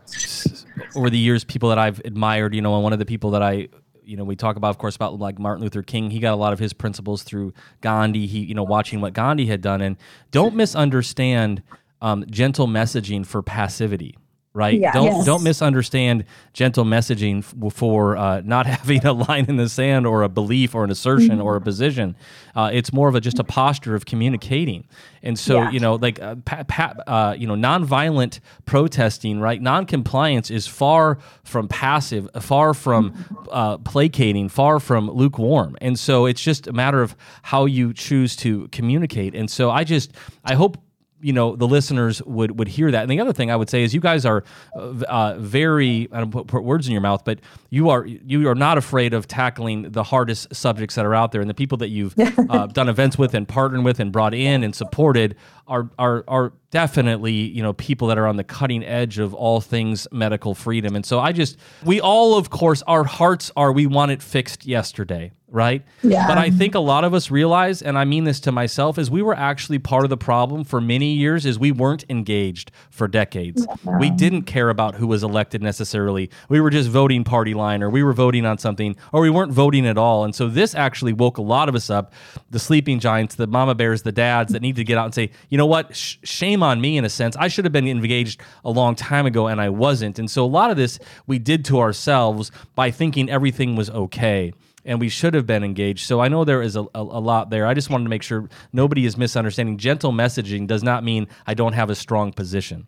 over 0.95 1.09
the 1.09 1.17
years, 1.17 1.43
people 1.43 1.69
that 1.69 1.77
I've 1.77 1.99
admired, 2.05 2.55
you 2.55 2.61
know, 2.61 2.73
and 2.75 2.83
one 2.83 2.93
of 2.93 2.99
the 2.99 3.05
people 3.05 3.31
that 3.31 3.43
I, 3.43 3.67
you 4.03 4.17
know, 4.17 4.23
we 4.23 4.35
talk 4.35 4.55
about, 4.55 4.69
of 4.69 4.77
course, 4.77 4.95
about 4.95 5.19
like 5.19 5.37
Martin 5.37 5.63
Luther 5.63 5.83
King. 5.83 6.09
He 6.09 6.19
got 6.19 6.33
a 6.33 6.37
lot 6.37 6.53
of 6.53 6.59
his 6.59 6.73
principles 6.73 7.23
through 7.23 7.53
Gandhi. 7.81 8.25
He, 8.25 8.39
you 8.39 8.55
know, 8.55 8.63
watching 8.63 9.01
what 9.01 9.13
Gandhi 9.13 9.47
had 9.47 9.61
done, 9.61 9.81
and 9.81 9.97
don't 10.31 10.55
misunderstand 10.55 11.61
um, 12.01 12.25
gentle 12.29 12.67
messaging 12.67 13.25
for 13.25 13.41
passivity. 13.41 14.17
Right? 14.57 14.79
Yeah. 14.79 14.91
Don't 14.91 15.05
Yes. 15.17 15.25
don't 15.25 15.43
misunderstand 15.43 16.25
gentle 16.51 16.83
messaging 16.83 17.43
for 17.71 18.17
uh, 18.17 18.41
not 18.43 18.65
having 18.77 19.05
a 19.05 19.13
line 19.13 19.45
in 19.47 19.57
the 19.57 19.69
sand 19.69 20.07
or 20.07 20.23
a 20.23 20.29
belief 20.29 20.73
or 20.73 20.83
an 20.83 20.89
assertion 20.89 21.39
or 21.39 21.55
a 21.55 21.61
position. 21.61 22.15
Uh, 22.55 22.71
it's 22.73 22.91
more 22.91 23.07
of 23.07 23.13
a 23.13 23.21
just 23.21 23.37
a 23.37 23.43
posture 23.43 23.93
of 23.93 24.05
communicating. 24.05 24.85
And 25.21 25.37
so 25.37 25.57
Yeah. 25.57 25.69
you 25.71 25.79
know, 25.79 25.95
like 25.95 26.19
uh, 26.19 26.35
pa- 26.43 26.63
pa- 26.67 26.95
uh, 27.05 27.35
you 27.37 27.45
know, 27.45 27.53
nonviolent 27.55 28.39
protesting, 28.65 29.39
right? 29.39 29.61
Noncompliance 29.61 30.49
is 30.49 30.65
far 30.67 31.19
from 31.43 31.67
passive, 31.67 32.27
far 32.39 32.73
from 32.73 33.13
uh, 33.51 33.77
placating, 33.79 34.49
far 34.49 34.79
from 34.79 35.09
lukewarm. 35.11 35.77
And 35.81 35.99
so 35.99 36.25
it's 36.25 36.41
just 36.41 36.65
a 36.67 36.73
matter 36.73 37.01
of 37.03 37.15
how 37.43 37.65
you 37.65 37.93
choose 37.93 38.35
to 38.37 38.67
communicate. 38.69 39.35
And 39.35 39.49
so 39.51 39.69
I 39.69 39.83
just 39.83 40.11
I 40.43 40.55
hope 40.55 40.77
you 41.21 41.33
know 41.33 41.55
the 41.55 41.67
listeners 41.67 42.21
would 42.23 42.57
would 42.59 42.67
hear 42.67 42.91
that. 42.91 43.01
And 43.01 43.11
the 43.11 43.19
other 43.19 43.33
thing 43.33 43.49
I 43.51 43.55
would 43.55 43.69
say 43.69 43.83
is 43.83 43.93
you 43.93 44.01
guys 44.01 44.25
are 44.25 44.43
uh, 44.75 45.03
uh, 45.07 45.35
very 45.39 46.07
I 46.11 46.19
don't 46.19 46.31
put, 46.31 46.47
put 46.47 46.63
words 46.63 46.87
in 46.87 46.91
your 46.91 47.01
mouth, 47.01 47.23
but 47.25 47.39
you 47.69 47.89
are 47.89 48.05
you 48.05 48.47
are 48.49 48.55
not 48.55 48.77
afraid 48.77 49.13
of 49.13 49.27
tackling 49.27 49.91
the 49.91 50.03
hardest 50.03 50.53
subjects 50.55 50.95
that 50.95 51.05
are 51.05 51.15
out 51.15 51.31
there, 51.31 51.41
and 51.41 51.49
the 51.49 51.55
people 51.55 51.77
that 51.79 51.89
you've 51.89 52.15
uh, 52.49 52.67
done 52.67 52.89
events 52.89 53.17
with 53.17 53.33
and 53.33 53.47
partnered 53.47 53.83
with 53.83 53.99
and 53.99 54.11
brought 54.11 54.33
in 54.33 54.63
and 54.63 54.75
supported 54.75 55.35
are 55.67 55.89
are 55.97 56.23
are 56.27 56.53
definitely 56.71 57.33
you 57.33 57.63
know 57.63 57.73
people 57.73 58.07
that 58.07 58.17
are 58.17 58.27
on 58.27 58.37
the 58.37 58.43
cutting 58.43 58.83
edge 58.83 59.19
of 59.19 59.33
all 59.33 59.61
things 59.61 60.07
medical 60.11 60.53
freedom. 60.53 60.95
And 60.95 61.05
so 61.05 61.19
I 61.19 61.31
just 61.31 61.57
we 61.83 61.99
all 61.99 62.37
of 62.37 62.49
course 62.49 62.83
our 62.83 63.03
hearts 63.03 63.51
are 63.55 63.71
we 63.71 63.87
want 63.87 64.11
it 64.11 64.21
fixed 64.21 64.65
yesterday. 64.65 65.31
Right. 65.49 65.83
Yeah. 66.03 66.27
But 66.27 66.37
I 66.37 66.49
think 66.49 66.75
a 66.75 66.79
lot 66.79 67.05
of 67.05 67.13
us 67.13 67.31
realize, 67.31 67.81
and 67.81 67.97
I 67.97 68.03
mean 68.03 68.25
this 68.25 68.41
to 68.41 68.51
myself, 68.51 68.97
is 68.97 69.09
we 69.09 69.21
were 69.21 69.35
actually 69.35 69.79
part 69.79 70.03
of 70.03 70.09
the 70.09 70.17
problem 70.17 70.65
for 70.65 70.81
many 70.81 71.13
years. 71.13 71.45
Is 71.45 71.57
we 71.57 71.71
weren't 71.71 72.03
engaged 72.09 72.69
for 72.89 73.07
decades. 73.07 73.65
We 73.99 74.09
didn't 74.09 74.43
care 74.43 74.69
about 74.69 74.95
who 74.95 75.07
was 75.07 75.23
elected 75.23 75.61
necessarily. 75.61 76.29
We 76.49 76.59
were 76.59 76.69
just 76.69 76.89
voting 76.89 77.23
party 77.23 77.53
line, 77.53 77.81
or 77.81 77.89
we 77.89 78.03
were 78.03 78.11
voting 78.11 78.45
on 78.45 78.57
something, 78.57 78.97
or 79.13 79.21
we 79.21 79.29
weren't 79.29 79.53
voting 79.53 79.87
at 79.87 79.97
all. 79.97 80.25
And 80.25 80.35
so 80.35 80.49
this 80.49 80.75
actually 80.75 81.13
woke 81.13 81.37
a 81.37 81.41
lot 81.41 81.69
of 81.69 81.75
us 81.75 81.89
up. 81.89 82.11
The 82.49 82.59
sleeping 82.59 82.99
giants, 82.99 83.35
the 83.35 83.47
mama 83.47 83.73
bears, 83.73 84.01
the 84.01 84.11
dads 84.11 84.51
that 84.51 84.61
need 84.61 84.75
to 84.75 84.83
get 84.83 84.97
out 84.97 85.05
and 85.05 85.15
say, 85.15 85.31
you 85.49 85.57
know 85.57 85.65
what? 85.65 85.95
Sh- 85.95 86.17
shame 86.23 86.61
on 86.61 86.81
me 86.81 86.97
in 86.97 87.05
a 87.05 87.09
sense. 87.09 87.37
I 87.37 87.47
should 87.47 87.63
have 87.63 87.71
been 87.71 87.87
engaged 87.87 88.41
a 88.65 88.69
long 88.69 88.95
time 88.95 89.25
ago, 89.25 89.47
and 89.47 89.61
I 89.61 89.69
wasn't. 89.69 90.19
And 90.19 90.29
so 90.29 90.43
a 90.43 90.45
lot 90.45 90.71
of 90.71 90.77
this 90.77 90.99
we 91.25 91.39
did 91.39 91.63
to 91.65 91.79
ourselves 91.79 92.51
by 92.75 92.91
thinking 92.91 93.29
everything 93.29 93.77
was 93.77 93.89
okay 93.89 94.51
and 94.87 94.99
we 94.99 95.09
should 95.09 95.33
have 95.35 95.45
been 95.45 95.63
engaged. 95.63 96.07
So 96.07 96.19
I 96.21 96.29
know 96.29 96.43
there 96.43 96.61
is 96.61 96.75
a, 96.75 96.81
a, 96.81 97.01
a 97.01 97.21
lot 97.21 97.49
there. 97.51 97.67
I 97.67 97.73
just 97.73 97.89
wanted 97.89 98.05
to 98.05 98.09
make 98.09 98.23
sure 98.23 98.49
nobody 98.73 99.05
is 99.05 99.17
misunderstanding. 99.17 99.77
Gentle 99.77 100.11
messaging 100.11 100.65
does 100.65 100.81
not 100.81 101.03
mean 101.03 101.27
I 101.45 101.53
don't 101.53 101.73
have 101.73 101.89
a 101.89 101.95
strong 101.95 102.31
position. 102.31 102.87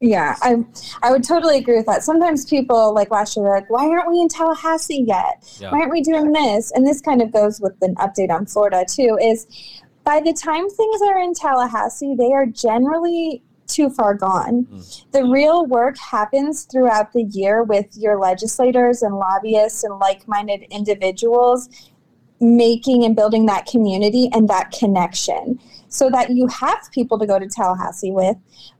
Yeah, 0.00 0.36
I 0.42 0.56
I 1.02 1.10
would 1.10 1.24
totally 1.24 1.56
agree 1.56 1.76
with 1.76 1.86
that. 1.86 2.02
Sometimes 2.02 2.44
people 2.44 2.92
like 2.94 3.10
last 3.10 3.34
year, 3.34 3.48
like, 3.48 3.70
"Why 3.70 3.88
aren't 3.88 4.10
we 4.10 4.20
in 4.20 4.28
Tallahassee 4.28 5.04
yet? 5.06 5.42
Yeah. 5.58 5.70
Why 5.70 5.80
aren't 5.80 5.92
we 5.92 6.02
doing 6.02 6.32
this?" 6.32 6.70
And 6.72 6.86
this 6.86 7.00
kind 7.00 7.22
of 7.22 7.32
goes 7.32 7.60
with 7.60 7.72
an 7.80 7.94
update 7.94 8.30
on 8.30 8.44
Florida 8.44 8.84
too. 8.86 9.16
Is 9.22 9.46
by 10.04 10.20
the 10.20 10.34
time 10.34 10.68
things 10.68 11.00
are 11.02 11.18
in 11.18 11.32
Tallahassee, 11.32 12.14
they 12.14 12.32
are 12.32 12.44
generally 12.44 13.42
too 13.66 13.90
far 13.90 14.14
gone. 14.14 14.64
Mm. 14.64 15.04
The 15.12 15.24
real 15.24 15.66
work 15.66 15.96
happens 15.98 16.64
throughout 16.64 17.12
the 17.12 17.24
year 17.24 17.62
with 17.62 17.86
your 17.96 18.18
legislators 18.18 19.02
and 19.02 19.14
lobbyists 19.16 19.84
and 19.84 19.98
like 19.98 20.26
minded 20.28 20.62
individuals 20.70 21.68
making 22.40 23.04
and 23.04 23.16
building 23.16 23.46
that 23.46 23.66
community 23.66 24.28
and 24.32 24.48
that 24.48 24.70
connection 24.70 25.58
so 25.88 26.10
that 26.10 26.30
you 26.30 26.46
have 26.48 26.78
people 26.92 27.18
to 27.18 27.26
go 27.26 27.38
to 27.38 27.46
Tallahassee 27.46 28.12
with. 28.12 28.36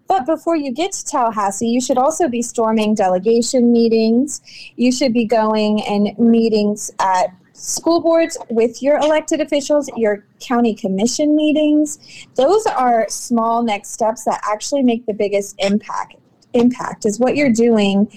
But 0.09 0.26
before 0.26 0.57
you 0.57 0.72
get 0.72 0.93
to 0.93 1.05
Tallahassee, 1.05 1.66
you 1.66 1.80
should 1.80 1.99
also 1.99 2.28
be 2.28 2.43
storming 2.43 2.95
delegation 2.95 3.72
meetings. 3.72 4.41
You 4.76 4.93
should 4.93 5.12
be 5.12 5.24
going 5.24 5.82
and 5.82 6.16
meetings 6.18 6.91
at 7.01 7.34
school 7.57 8.01
boards 8.01 8.37
with 8.51 8.83
your 8.83 8.99
elected 8.99 9.41
officials, 9.41 9.89
your 9.97 10.25
county 10.41 10.75
commission 10.75 11.35
meetings. 11.35 11.99
Those 12.35 12.67
are 12.67 13.07
small 13.09 13.63
next 13.63 13.91
steps 13.91 14.25
that 14.25 14.41
actually 14.45 14.83
make 14.83 15.07
the 15.07 15.15
biggest 15.15 15.57
impact. 15.59 16.17
Impact 16.53 17.07
is 17.07 17.19
what 17.19 17.37
you're 17.37 17.53
doing 17.53 18.11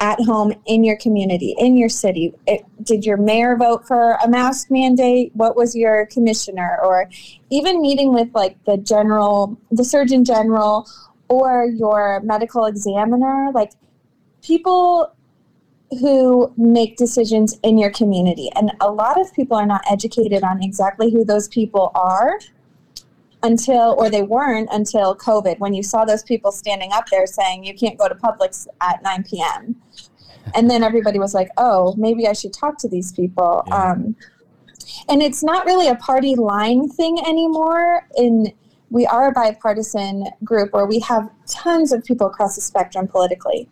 at 0.00 0.18
home 0.20 0.52
in 0.66 0.82
your 0.82 0.96
community, 0.96 1.54
in 1.58 1.76
your 1.76 1.88
city. 1.88 2.34
It, 2.46 2.64
did 2.82 3.06
your 3.06 3.16
mayor 3.16 3.56
vote 3.56 3.86
for 3.86 4.18
a 4.24 4.28
mask 4.28 4.70
mandate? 4.70 5.30
What 5.34 5.56
was 5.56 5.76
your 5.76 6.06
commissioner? 6.06 6.78
Or 6.82 7.08
even 7.50 7.80
meeting 7.80 8.12
with 8.12 8.28
like 8.34 8.62
the 8.64 8.76
general, 8.76 9.58
the 9.70 9.84
surgeon 9.84 10.24
general, 10.24 10.88
or 11.28 11.66
your 11.66 12.20
medical 12.24 12.64
examiner. 12.66 13.50
Like 13.54 13.72
people 14.42 15.14
who 16.00 16.52
make 16.56 16.96
decisions 16.96 17.58
in 17.62 17.78
your 17.78 17.90
community. 17.90 18.50
And 18.56 18.72
a 18.80 18.90
lot 18.90 19.20
of 19.20 19.32
people 19.34 19.56
are 19.56 19.66
not 19.66 19.82
educated 19.90 20.42
on 20.42 20.62
exactly 20.62 21.10
who 21.10 21.24
those 21.24 21.48
people 21.48 21.90
are 21.94 22.38
until, 23.42 23.94
or 23.98 24.08
they 24.08 24.22
weren't 24.22 24.68
until 24.72 25.16
COVID, 25.16 25.58
when 25.58 25.74
you 25.74 25.82
saw 25.82 26.04
those 26.04 26.22
people 26.22 26.52
standing 26.52 26.92
up 26.92 27.08
there 27.10 27.26
saying, 27.26 27.64
you 27.64 27.74
can't 27.74 27.98
go 27.98 28.08
to 28.08 28.14
Publix 28.14 28.66
at 28.80 29.02
9 29.02 29.24
p.m. 29.24 29.76
And 30.54 30.70
then 30.70 30.82
everybody 30.82 31.18
was 31.18 31.34
like, 31.34 31.50
oh, 31.56 31.94
maybe 31.96 32.26
I 32.26 32.32
should 32.32 32.52
talk 32.52 32.78
to 32.78 32.88
these 32.88 33.12
people. 33.12 33.64
Yeah. 33.66 33.92
Um, 33.92 34.16
and 35.08 35.22
it's 35.22 35.42
not 35.42 35.66
really 35.66 35.88
a 35.88 35.94
party 35.96 36.34
line 36.36 36.88
thing 36.88 37.18
anymore. 37.26 38.06
In 38.16 38.52
we 38.90 39.06
are 39.06 39.28
a 39.28 39.32
bipartisan 39.32 40.26
group 40.44 40.74
where 40.74 40.84
we 40.84 41.00
have 41.00 41.30
tons 41.48 41.92
of 41.92 42.04
people 42.04 42.26
across 42.26 42.56
the 42.56 42.60
spectrum 42.60 43.08
politically. 43.08 43.66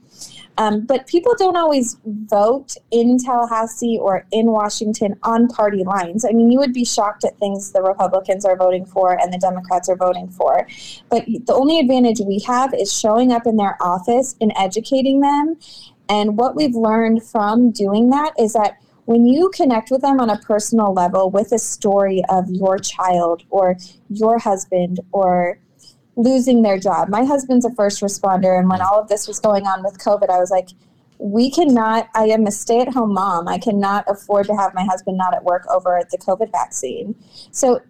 Um, 0.61 0.85
but 0.85 1.07
people 1.07 1.35
don't 1.39 1.57
always 1.57 1.97
vote 2.05 2.77
in 2.91 3.17
Tallahassee 3.17 3.97
or 3.99 4.27
in 4.31 4.51
Washington 4.51 5.19
on 5.23 5.49
party 5.49 5.85
lines. 5.85 6.23
I 6.23 6.33
mean, 6.33 6.51
you 6.51 6.59
would 6.59 6.75
be 6.75 6.85
shocked 6.85 7.25
at 7.25 7.39
things 7.39 7.73
the 7.73 7.81
Republicans 7.81 8.45
are 8.45 8.57
voting 8.57 8.85
for 8.85 9.19
and 9.19 9.33
the 9.33 9.39
Democrats 9.39 9.89
are 9.89 9.97
voting 9.97 10.29
for. 10.29 10.69
But 11.09 11.25
the 11.25 11.55
only 11.55 11.81
advantage 11.81 12.21
we 12.21 12.41
have 12.41 12.75
is 12.75 12.93
showing 12.93 13.33
up 13.33 13.47
in 13.47 13.57
their 13.57 13.79
office 13.81 14.37
and 14.39 14.53
educating 14.55 15.21
them. 15.21 15.57
And 16.11 16.37
what 16.37 16.55
we've 16.55 16.75
learned 16.75 17.23
from 17.23 17.71
doing 17.71 18.11
that 18.11 18.35
is 18.39 18.53
that 18.53 18.75
when 19.07 19.25
you 19.25 19.49
connect 19.55 19.91
with 19.91 20.03
them 20.03 20.21
on 20.21 20.29
a 20.29 20.39
personal 20.41 20.93
level 20.93 21.31
with 21.31 21.53
a 21.53 21.59
story 21.59 22.23
of 22.29 22.51
your 22.51 22.79
child 22.79 23.45
or 23.49 23.79
your 24.11 24.39
husband 24.39 25.01
or 25.13 25.59
losing 26.23 26.63
their 26.63 26.79
job. 26.79 27.09
My 27.09 27.25
husband's 27.25 27.65
a 27.65 27.71
first 27.75 28.01
responder, 28.01 28.59
and 28.59 28.69
when 28.69 28.81
all 28.81 29.01
of 29.01 29.09
this 29.09 29.27
was 29.27 29.39
going 29.39 29.67
on 29.67 29.83
with 29.83 29.99
COVID, 29.99 30.29
I 30.29 30.39
was 30.39 30.51
like, 30.51 30.69
we 31.19 31.51
cannot, 31.51 32.09
I 32.15 32.25
am 32.25 32.47
a 32.47 32.51
stay 32.51 32.81
at 32.81 32.89
home 32.89 33.13
mom. 33.13 33.47
I 33.47 33.59
cannot 33.59 34.05
afford 34.09 34.47
to 34.47 34.57
have 34.57 34.73
my 34.75 34.85
husband 34.85 35.19
not 35.19 35.35
at 35.35 35.45
work 35.45 35.67
over 35.69 36.01
the 36.11 36.19
COVID 36.19 36.51
vaccine. 36.51 37.15
So 37.51 37.81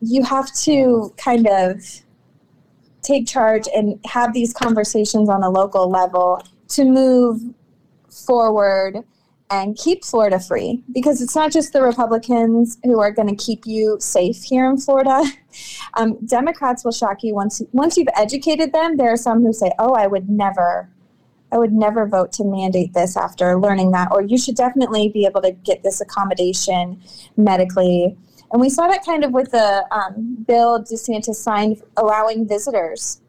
you 0.00 0.22
have 0.22 0.54
to 0.62 1.12
kind 1.16 1.48
of 1.48 1.82
take 3.02 3.26
charge 3.26 3.68
and 3.74 3.98
have 4.04 4.32
these 4.32 4.52
conversations 4.52 5.28
on 5.28 5.42
a 5.42 5.50
local 5.50 5.90
level 5.90 6.42
to 6.68 6.84
move 6.84 7.40
forward 8.08 9.02
and 9.50 9.76
keep 9.76 10.04
Florida 10.04 10.38
free 10.38 10.82
because 10.92 11.22
it's 11.22 11.34
not 11.34 11.50
just 11.50 11.72
the 11.72 11.82
Republicans 11.82 12.78
who 12.84 13.00
are 13.00 13.10
going 13.10 13.28
to 13.28 13.44
keep 13.44 13.66
you 13.66 13.96
safe 14.00 14.42
here 14.42 14.68
in 14.70 14.78
Florida. 14.78 15.22
Um, 15.94 16.18
Democrats 16.24 16.84
will 16.84 16.92
shock 16.92 17.24
you 17.24 17.34
once 17.34 17.60
once 17.72 17.96
you've 17.96 18.08
educated 18.14 18.72
them. 18.72 18.96
There 18.96 19.10
are 19.10 19.16
some 19.16 19.42
who 19.42 19.52
say, 19.52 19.72
"Oh, 19.80 19.94
I 19.94 20.06
would 20.06 20.28
never, 20.28 20.88
I 21.50 21.58
would 21.58 21.72
never 21.72 22.06
vote 22.06 22.30
to 22.34 22.44
mandate 22.44 22.92
this 22.92 23.16
after 23.16 23.58
learning 23.58 23.90
that," 23.92 24.08
or 24.12 24.22
"You 24.22 24.38
should 24.38 24.54
definitely 24.54 25.08
be 25.08 25.26
able 25.26 25.40
to 25.42 25.50
get 25.50 25.82
this 25.82 26.00
accommodation 26.00 27.02
medically." 27.36 28.16
And 28.52 28.60
we 28.60 28.70
saw 28.70 28.86
that 28.86 29.04
kind 29.04 29.24
of 29.24 29.32
with 29.32 29.50
the 29.50 29.84
um, 29.90 30.44
bill 30.46 30.80
DeSantis 30.84 31.36
signed 31.36 31.82
allowing 31.96 32.46
visitors 32.46 33.20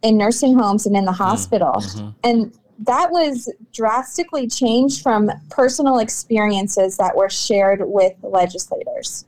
in 0.00 0.16
nursing 0.16 0.58
homes 0.58 0.86
and 0.86 0.96
in 0.96 1.04
the 1.04 1.10
mm-hmm. 1.10 1.24
hospital, 1.24 1.74
mm-hmm. 1.74 2.08
and 2.24 2.56
that 2.80 3.10
was 3.10 3.52
drastically 3.72 4.48
changed 4.48 5.02
from 5.02 5.30
personal 5.50 5.98
experiences 5.98 6.96
that 6.98 7.16
were 7.16 7.30
shared 7.30 7.80
with 7.82 8.12
legislators. 8.22 9.24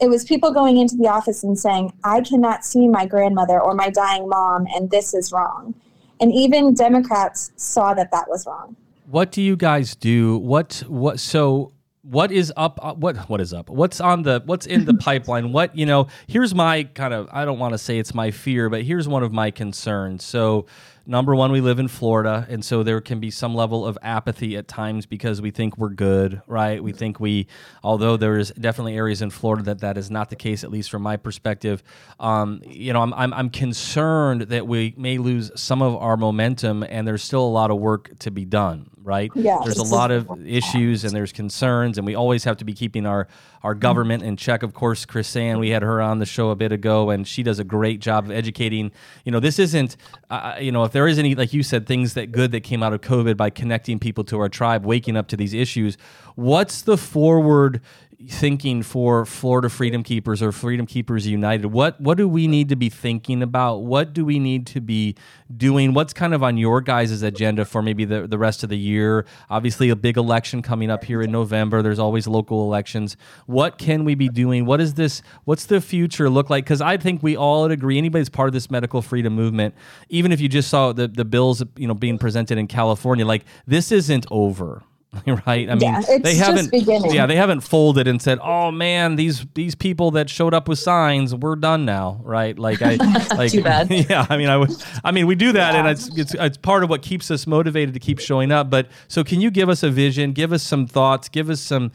It 0.00 0.08
was 0.08 0.24
people 0.24 0.52
going 0.52 0.78
into 0.78 0.96
the 0.96 1.08
office 1.08 1.42
and 1.44 1.58
saying, 1.58 1.92
I 2.04 2.22
cannot 2.22 2.64
see 2.64 2.88
my 2.88 3.06
grandmother 3.06 3.60
or 3.60 3.74
my 3.74 3.90
dying 3.90 4.28
mom, 4.28 4.66
and 4.74 4.90
this 4.90 5.12
is 5.14 5.32
wrong. 5.32 5.74
And 6.20 6.32
even 6.32 6.74
Democrats 6.74 7.52
saw 7.56 7.94
that 7.94 8.10
that 8.10 8.28
was 8.28 8.46
wrong. 8.46 8.76
What 9.06 9.32
do 9.32 9.42
you 9.42 9.56
guys 9.56 9.96
do? 9.96 10.38
What, 10.38 10.82
what, 10.86 11.18
so 11.18 11.72
what 12.02 12.32
is 12.32 12.52
up 12.56 12.78
uh, 12.82 12.94
what 12.94 13.16
what 13.28 13.40
is 13.40 13.52
up 13.52 13.68
what's 13.68 14.00
on 14.00 14.22
the 14.22 14.42
what's 14.46 14.66
in 14.66 14.86
the 14.86 14.94
pipeline 15.00 15.52
what 15.52 15.76
you 15.76 15.84
know 15.84 16.06
here's 16.26 16.54
my 16.54 16.82
kind 16.82 17.12
of 17.12 17.28
i 17.30 17.44
don't 17.44 17.58
want 17.58 17.72
to 17.72 17.78
say 17.78 17.98
it's 17.98 18.14
my 18.14 18.30
fear 18.30 18.70
but 18.70 18.82
here's 18.82 19.06
one 19.06 19.22
of 19.22 19.32
my 19.32 19.50
concerns 19.50 20.24
so 20.24 20.64
number 21.10 21.34
one, 21.34 21.50
we 21.50 21.60
live 21.60 21.80
in 21.80 21.88
Florida, 21.88 22.46
and 22.48 22.64
so 22.64 22.84
there 22.84 23.00
can 23.00 23.18
be 23.18 23.30
some 23.30 23.54
level 23.54 23.84
of 23.84 23.98
apathy 24.00 24.56
at 24.56 24.68
times 24.68 25.06
because 25.06 25.42
we 25.42 25.50
think 25.50 25.76
we're 25.76 25.90
good, 25.90 26.40
right? 26.46 26.82
We 26.82 26.92
think 26.92 27.18
we, 27.18 27.48
although 27.82 28.16
there 28.16 28.38
is 28.38 28.52
definitely 28.52 28.94
areas 28.94 29.20
in 29.20 29.30
Florida 29.30 29.64
that 29.64 29.80
that 29.80 29.98
is 29.98 30.10
not 30.10 30.30
the 30.30 30.36
case, 30.36 30.62
at 30.62 30.70
least 30.70 30.90
from 30.90 31.02
my 31.02 31.16
perspective. 31.16 31.82
Um, 32.20 32.62
you 32.64 32.92
know, 32.92 33.02
I'm, 33.02 33.12
I'm, 33.14 33.34
I'm 33.34 33.50
concerned 33.50 34.42
that 34.42 34.68
we 34.68 34.94
may 34.96 35.18
lose 35.18 35.50
some 35.56 35.82
of 35.82 35.96
our 35.96 36.16
momentum, 36.16 36.84
and 36.84 37.06
there's 37.06 37.24
still 37.24 37.44
a 37.44 37.50
lot 37.50 37.72
of 37.72 37.78
work 37.78 38.16
to 38.20 38.30
be 38.30 38.44
done, 38.44 38.89
right? 39.02 39.30
Yeah, 39.34 39.58
there's 39.64 39.78
a 39.78 39.82
lot 39.82 40.10
of 40.10 40.28
issues 40.46 41.04
and 41.04 41.14
there's 41.14 41.32
concerns, 41.32 41.98
and 41.98 42.06
we 42.06 42.14
always 42.14 42.44
have 42.44 42.56
to 42.58 42.64
be 42.64 42.72
keeping 42.72 43.06
our 43.06 43.28
our 43.62 43.74
government 43.74 44.22
in 44.22 44.36
check. 44.36 44.62
Of 44.62 44.74
course, 44.74 45.04
KrisAnne, 45.04 45.58
we 45.58 45.70
had 45.70 45.82
her 45.82 46.00
on 46.00 46.18
the 46.18 46.26
show 46.26 46.50
a 46.50 46.56
bit 46.56 46.72
ago, 46.72 47.10
and 47.10 47.26
she 47.26 47.42
does 47.42 47.58
a 47.58 47.64
great 47.64 48.00
job 48.00 48.24
of 48.24 48.30
educating. 48.30 48.90
You 49.24 49.32
know, 49.32 49.40
this 49.40 49.58
isn't, 49.58 49.96
uh, 50.30 50.56
you 50.60 50.72
know, 50.72 50.84
if 50.84 50.92
there 50.92 51.06
is 51.06 51.18
any, 51.18 51.34
like 51.34 51.52
you 51.52 51.62
said, 51.62 51.86
things 51.86 52.14
that 52.14 52.32
good 52.32 52.52
that 52.52 52.60
came 52.60 52.82
out 52.82 52.92
of 52.92 53.00
COVID 53.00 53.36
by 53.36 53.50
connecting 53.50 53.98
people 53.98 54.24
to 54.24 54.38
our 54.40 54.48
tribe, 54.48 54.84
waking 54.84 55.16
up 55.16 55.28
to 55.28 55.36
these 55.36 55.54
issues. 55.54 55.98
What's 56.36 56.82
the 56.82 56.96
forward 56.96 57.82
thinking 58.28 58.82
for 58.82 59.24
Florida 59.24 59.68
Freedom 59.70 60.02
Keepers 60.02 60.42
or 60.42 60.52
Freedom 60.52 60.86
Keepers 60.86 61.26
United? 61.26 61.66
What 61.68 62.00
what 62.00 62.18
do 62.18 62.28
we 62.28 62.46
need 62.46 62.68
to 62.68 62.76
be 62.76 62.88
thinking 62.88 63.42
about? 63.42 63.78
What 63.78 64.12
do 64.12 64.24
we 64.24 64.38
need 64.38 64.66
to 64.68 64.80
be 64.80 65.16
doing? 65.54 65.94
What's 65.94 66.12
kind 66.12 66.34
of 66.34 66.42
on 66.42 66.56
your 66.56 66.80
guys' 66.80 67.22
agenda 67.22 67.64
for 67.64 67.82
maybe 67.82 68.04
the, 68.04 68.26
the 68.26 68.38
rest 68.38 68.62
of 68.62 68.68
the 68.68 68.78
year? 68.78 69.24
Obviously, 69.48 69.88
a 69.88 69.96
big 69.96 70.16
election 70.16 70.60
coming 70.62 70.90
up 70.90 71.04
here 71.04 71.22
in 71.22 71.32
November. 71.32 71.82
There's 71.82 71.98
always 71.98 72.26
local 72.26 72.62
elections. 72.62 73.16
What 73.46 73.78
can 73.78 74.04
we 74.04 74.14
be 74.14 74.28
doing? 74.28 74.66
What 74.66 74.80
is 74.80 74.94
this? 74.94 75.22
What's 75.44 75.66
the 75.66 75.80
future 75.80 76.28
look 76.28 76.50
like? 76.50 76.64
Because 76.64 76.80
I 76.80 76.96
think 76.96 77.22
we 77.22 77.36
all 77.36 77.64
agree. 77.64 77.96
Anybody's 77.96 78.28
part 78.28 78.48
of 78.48 78.52
this 78.52 78.70
medical 78.70 79.00
freedom 79.02 79.34
movement, 79.34 79.74
even 80.08 80.32
if 80.32 80.40
you 80.40 80.48
just 80.48 80.68
saw 80.68 80.92
the 80.92 81.08
the 81.08 81.24
bills 81.24 81.62
you 81.76 81.88
know 81.88 81.94
being 81.94 82.18
presented 82.18 82.58
in 82.58 82.66
California, 82.66 83.24
like 83.24 83.44
this 83.66 83.90
isn't 83.90 84.26
over 84.30 84.82
right? 85.26 85.68
I 85.68 85.74
mean, 85.74 85.80
yeah, 85.80 86.18
they 86.18 86.36
haven't. 86.36 86.72
Yeah, 87.12 87.26
they 87.26 87.34
haven't 87.34 87.60
folded 87.62 88.06
and 88.06 88.22
said, 88.22 88.38
"Oh 88.42 88.70
man, 88.70 89.16
these 89.16 89.44
these 89.54 89.74
people 89.74 90.12
that 90.12 90.30
showed 90.30 90.54
up 90.54 90.68
with 90.68 90.78
signs, 90.78 91.34
we're 91.34 91.56
done 91.56 91.84
now." 91.84 92.20
Right? 92.22 92.56
Like 92.56 92.80
I, 92.80 92.94
like 93.36 93.50
too 93.50 93.62
bad. 93.62 93.90
Yeah, 94.10 94.26
I 94.30 94.36
mean, 94.36 94.48
I 94.48 94.56
would. 94.56 94.70
I 95.02 95.10
mean, 95.10 95.26
we 95.26 95.34
do 95.34 95.52
that, 95.52 95.74
yeah. 95.74 95.80
and 95.80 95.88
it's, 95.88 96.16
it's 96.16 96.34
it's 96.34 96.56
part 96.56 96.84
of 96.84 96.90
what 96.90 97.02
keeps 97.02 97.30
us 97.30 97.46
motivated 97.46 97.92
to 97.94 98.00
keep 98.00 98.20
showing 98.20 98.52
up. 98.52 98.70
But 98.70 98.88
so, 99.08 99.24
can 99.24 99.40
you 99.40 99.50
give 99.50 99.68
us 99.68 99.82
a 99.82 99.90
vision? 99.90 100.32
Give 100.32 100.52
us 100.52 100.62
some 100.62 100.86
thoughts. 100.86 101.28
Give 101.28 101.50
us 101.50 101.60
some, 101.60 101.90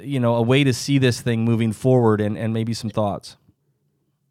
you 0.00 0.20
know, 0.20 0.36
a 0.36 0.42
way 0.42 0.62
to 0.62 0.72
see 0.72 0.98
this 0.98 1.20
thing 1.20 1.44
moving 1.44 1.72
forward, 1.72 2.20
and 2.20 2.38
and 2.38 2.54
maybe 2.54 2.72
some 2.72 2.88
thoughts. 2.88 3.36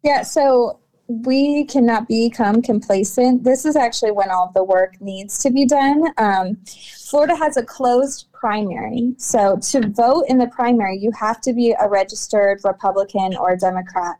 Yeah. 0.02 0.22
So 0.22 0.80
we 1.08 1.64
cannot 1.64 2.08
become 2.08 2.62
complacent. 2.62 3.44
This 3.44 3.64
is 3.64 3.76
actually 3.76 4.12
when 4.12 4.30
all 4.30 4.50
the 4.54 4.64
work 4.64 5.00
needs 5.00 5.38
to 5.40 5.50
be 5.50 5.66
done. 5.66 6.04
Um, 6.16 6.56
Florida 6.64 7.34
has 7.36 7.56
a 7.56 7.64
closed 7.64 8.29
primary. 8.40 9.14
So 9.18 9.58
to 9.70 9.86
vote 9.88 10.24
in 10.28 10.38
the 10.38 10.46
primary, 10.46 10.98
you 10.98 11.10
have 11.12 11.40
to 11.42 11.52
be 11.52 11.74
a 11.78 11.88
registered 11.88 12.60
Republican 12.64 13.36
or 13.36 13.54
Democrat 13.56 14.16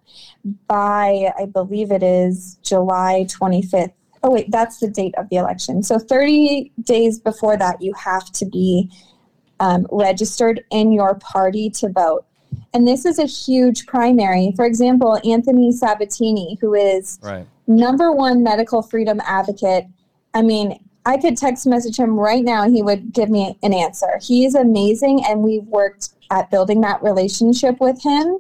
by, 0.69 1.33
I 1.39 1.47
believe 1.47 1.91
it 1.91 2.03
is 2.03 2.59
July 2.63 3.27
25th. 3.29 3.93
Oh, 4.23 4.31
wait, 4.31 4.51
that's 4.51 4.79
the 4.79 4.89
date 4.89 5.15
of 5.17 5.29
the 5.31 5.37
election. 5.37 5.83
So 5.83 5.99
30 5.99 6.71
days 6.83 7.19
before 7.19 7.57
that, 7.57 7.81
you 7.81 7.95
have 7.95 8.31
to 8.33 8.45
be 8.45 8.91
um, 9.59 9.87
registered 9.91 10.63
in 10.71 10.93
your 10.93 11.15
party 11.15 11.71
to 11.71 11.89
vote. 11.89 12.27
And 12.75 12.87
this 12.87 13.07
is 13.07 13.19
a 13.19 13.25
huge 13.27 13.87
primary. 13.87 14.53
For 14.57 14.67
example, 14.67 15.19
Anthony 15.25 15.73
Sabatini, 15.73 16.59
who 16.61 16.75
is 16.75 17.19
Right. 17.23 17.47
number 17.67 18.13
one 18.13 18.43
medical 18.43 18.83
freedom 18.83 19.21
advocate. 19.25 19.87
I 20.35 20.43
mean, 20.43 20.79
I 21.11 21.17
could 21.17 21.37
text 21.37 21.67
message 21.67 21.99
him 21.99 22.19
right 22.19 22.45
now 22.45 22.63
and 22.63 22.73
he 22.73 22.83
would 22.83 23.13
give 23.13 23.31
me 23.31 23.59
an 23.65 23.75
answer. 23.75 24.21
He 24.23 24.45
is 24.45 24.55
amazing, 24.55 25.25
and 25.27 25.43
we've 25.43 25.65
worked 25.65 26.11
at 26.31 26.53
building 26.53 26.81
that 26.83 27.03
relationship 27.03 27.81
with 27.81 28.01
him. 28.01 28.39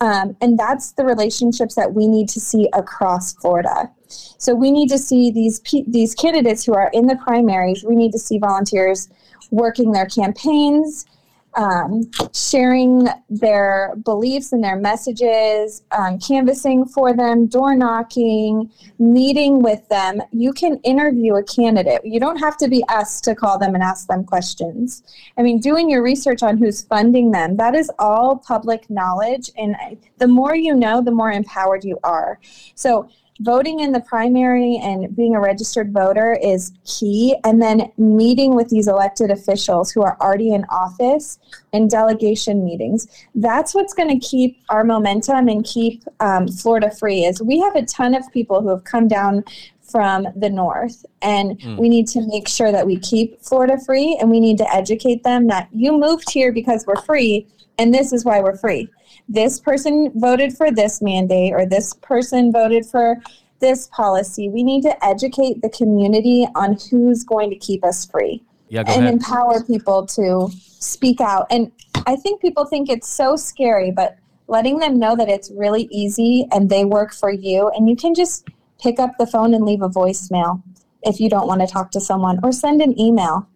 Um, 0.00 0.36
and 0.40 0.58
that's 0.58 0.90
the 0.92 1.04
relationships 1.04 1.76
that 1.76 1.94
we 1.94 2.08
need 2.08 2.28
to 2.30 2.40
see 2.40 2.68
across 2.72 3.34
Florida. 3.34 3.88
So 4.08 4.52
we 4.52 4.72
need 4.72 4.88
to 4.88 4.98
see 4.98 5.30
these 5.30 5.60
pe- 5.60 5.84
these 5.86 6.12
candidates 6.16 6.64
who 6.64 6.74
are 6.74 6.90
in 6.92 7.06
the 7.06 7.14
primaries. 7.14 7.84
We 7.84 7.94
need 7.94 8.10
to 8.12 8.18
see 8.18 8.38
volunteers 8.38 9.08
working 9.52 9.92
their 9.92 10.06
campaigns, 10.06 11.06
um, 11.54 12.10
sharing 12.32 13.08
their 13.28 13.94
beliefs 14.04 14.52
and 14.52 14.62
their 14.62 14.76
messages, 14.76 15.82
um, 15.92 16.18
canvassing 16.18 16.86
for 16.86 17.12
them, 17.12 17.46
door 17.46 17.74
knocking, 17.74 18.70
meeting 18.98 19.62
with 19.62 19.86
them. 19.88 20.22
You 20.32 20.52
can 20.52 20.78
interview 20.78 21.36
a 21.36 21.42
candidate. 21.42 22.00
You 22.04 22.20
don't 22.20 22.38
have 22.38 22.56
to 22.58 22.68
be 22.68 22.84
us 22.88 23.20
to 23.22 23.34
call 23.34 23.58
them 23.58 23.74
and 23.74 23.82
ask 23.82 24.06
them 24.06 24.24
questions. 24.24 25.02
I 25.36 25.42
mean, 25.42 25.60
doing 25.60 25.90
your 25.90 26.02
research 26.02 26.42
on 26.42 26.56
who's 26.56 26.82
funding 26.82 27.30
them, 27.30 27.56
that 27.56 27.74
is 27.74 27.90
all 27.98 28.36
public 28.36 28.88
knowledge. 28.88 29.50
And 29.56 29.76
the 30.18 30.28
more 30.28 30.54
you 30.54 30.74
know, 30.74 31.02
the 31.02 31.10
more 31.10 31.30
empowered 31.30 31.84
you 31.84 31.98
are. 32.02 32.40
So, 32.74 33.08
voting 33.42 33.80
in 33.80 33.92
the 33.92 34.00
primary 34.00 34.78
and 34.82 35.14
being 35.16 35.34
a 35.34 35.40
registered 35.40 35.92
voter 35.92 36.38
is 36.42 36.72
key. 36.84 37.36
And 37.44 37.60
then 37.60 37.90
meeting 37.96 38.54
with 38.54 38.68
these 38.68 38.88
elected 38.88 39.30
officials 39.30 39.90
who 39.90 40.02
are 40.02 40.16
already 40.20 40.52
in 40.52 40.64
office 40.70 41.38
and 41.72 41.90
delegation 41.90 42.64
meetings. 42.64 43.06
That's 43.34 43.74
what's 43.74 43.94
going 43.94 44.08
to 44.08 44.26
keep 44.26 44.62
our 44.68 44.84
momentum 44.84 45.48
and 45.48 45.64
keep 45.64 46.04
um, 46.20 46.48
Florida 46.48 46.90
free. 46.90 47.24
Is 47.24 47.42
we 47.42 47.58
have 47.60 47.76
a 47.76 47.84
ton 47.84 48.14
of 48.14 48.30
people 48.32 48.62
who 48.62 48.68
have 48.68 48.84
come 48.84 49.08
down 49.08 49.44
from 49.92 50.26
the 50.36 50.48
north 50.48 51.04
and 51.20 51.60
we 51.76 51.88
need 51.88 52.08
to 52.08 52.26
make 52.26 52.48
sure 52.48 52.72
that 52.72 52.86
we 52.86 52.98
keep 52.98 53.40
Florida 53.42 53.76
free 53.84 54.16
and 54.20 54.30
we 54.30 54.40
need 54.40 54.56
to 54.56 54.74
educate 54.74 55.22
them 55.22 55.48
that 55.48 55.68
you 55.70 55.92
moved 55.92 56.30
here 56.30 56.50
because 56.50 56.86
we're 56.86 57.02
free 57.02 57.46
and 57.78 57.92
this 57.92 58.10
is 58.12 58.24
why 58.24 58.40
we're 58.40 58.56
free 58.56 58.88
this 59.28 59.60
person 59.60 60.10
voted 60.14 60.56
for 60.56 60.70
this 60.70 61.00
mandate 61.00 61.52
or 61.52 61.66
this 61.66 61.94
person 61.94 62.52
voted 62.52 62.84
for 62.84 63.16
this 63.60 63.86
policy. 63.88 64.48
We 64.48 64.62
need 64.62 64.82
to 64.82 65.04
educate 65.04 65.62
the 65.62 65.70
community 65.70 66.46
on 66.54 66.76
who's 66.90 67.22
going 67.22 67.50
to 67.50 67.56
keep 67.56 67.84
us 67.84 68.04
free 68.06 68.42
Yeah, 68.68 68.80
and 68.80 68.88
ahead. 68.88 69.14
empower 69.14 69.62
people 69.62 70.06
to 70.06 70.50
speak 70.80 71.20
out. 71.20 71.46
And 71.50 71.70
I 72.06 72.16
think 72.16 72.42
people 72.42 72.64
think 72.66 72.90
it's 72.90 73.08
so 73.08 73.36
scary, 73.36 73.90
but 73.92 74.16
letting 74.48 74.78
them 74.78 74.98
know 74.98 75.16
that 75.16 75.28
it's 75.28 75.50
really 75.52 75.88
easy 75.90 76.46
and 76.52 76.68
they 76.68 76.84
work 76.84 77.12
for 77.14 77.30
you 77.30 77.70
and 77.76 77.88
you 77.88 77.96
can 77.96 78.14
just 78.14 78.46
pick 78.80 78.98
up 78.98 79.12
the 79.18 79.26
phone 79.26 79.54
and 79.54 79.64
leave 79.64 79.80
a 79.82 79.88
voicemail 79.88 80.60
if 81.04 81.20
you 81.20 81.30
don't 81.30 81.46
want 81.46 81.60
to 81.60 81.66
talk 81.66 81.90
to 81.92 82.00
someone 82.00 82.38
or 82.42 82.52
send 82.52 82.82
an 82.82 82.98
email. 83.00 83.48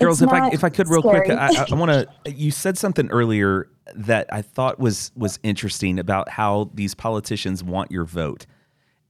Girls, 0.00 0.22
if 0.22 0.30
I 0.30 0.48
if 0.48 0.64
I 0.64 0.70
could 0.70 0.88
real 0.88 1.02
quick, 1.02 1.24
scary. 1.24 1.38
I, 1.38 1.48
I, 1.48 1.66
I 1.70 1.74
want 1.74 1.90
to. 2.24 2.32
You 2.32 2.50
said 2.50 2.78
something 2.78 3.10
earlier 3.10 3.68
that 3.94 4.32
I 4.32 4.42
thought 4.42 4.78
was 4.78 5.12
was 5.14 5.38
interesting 5.42 5.98
about 5.98 6.28
how 6.28 6.70
these 6.74 6.94
politicians 6.94 7.62
want 7.62 7.90
your 7.90 8.04
vote, 8.04 8.46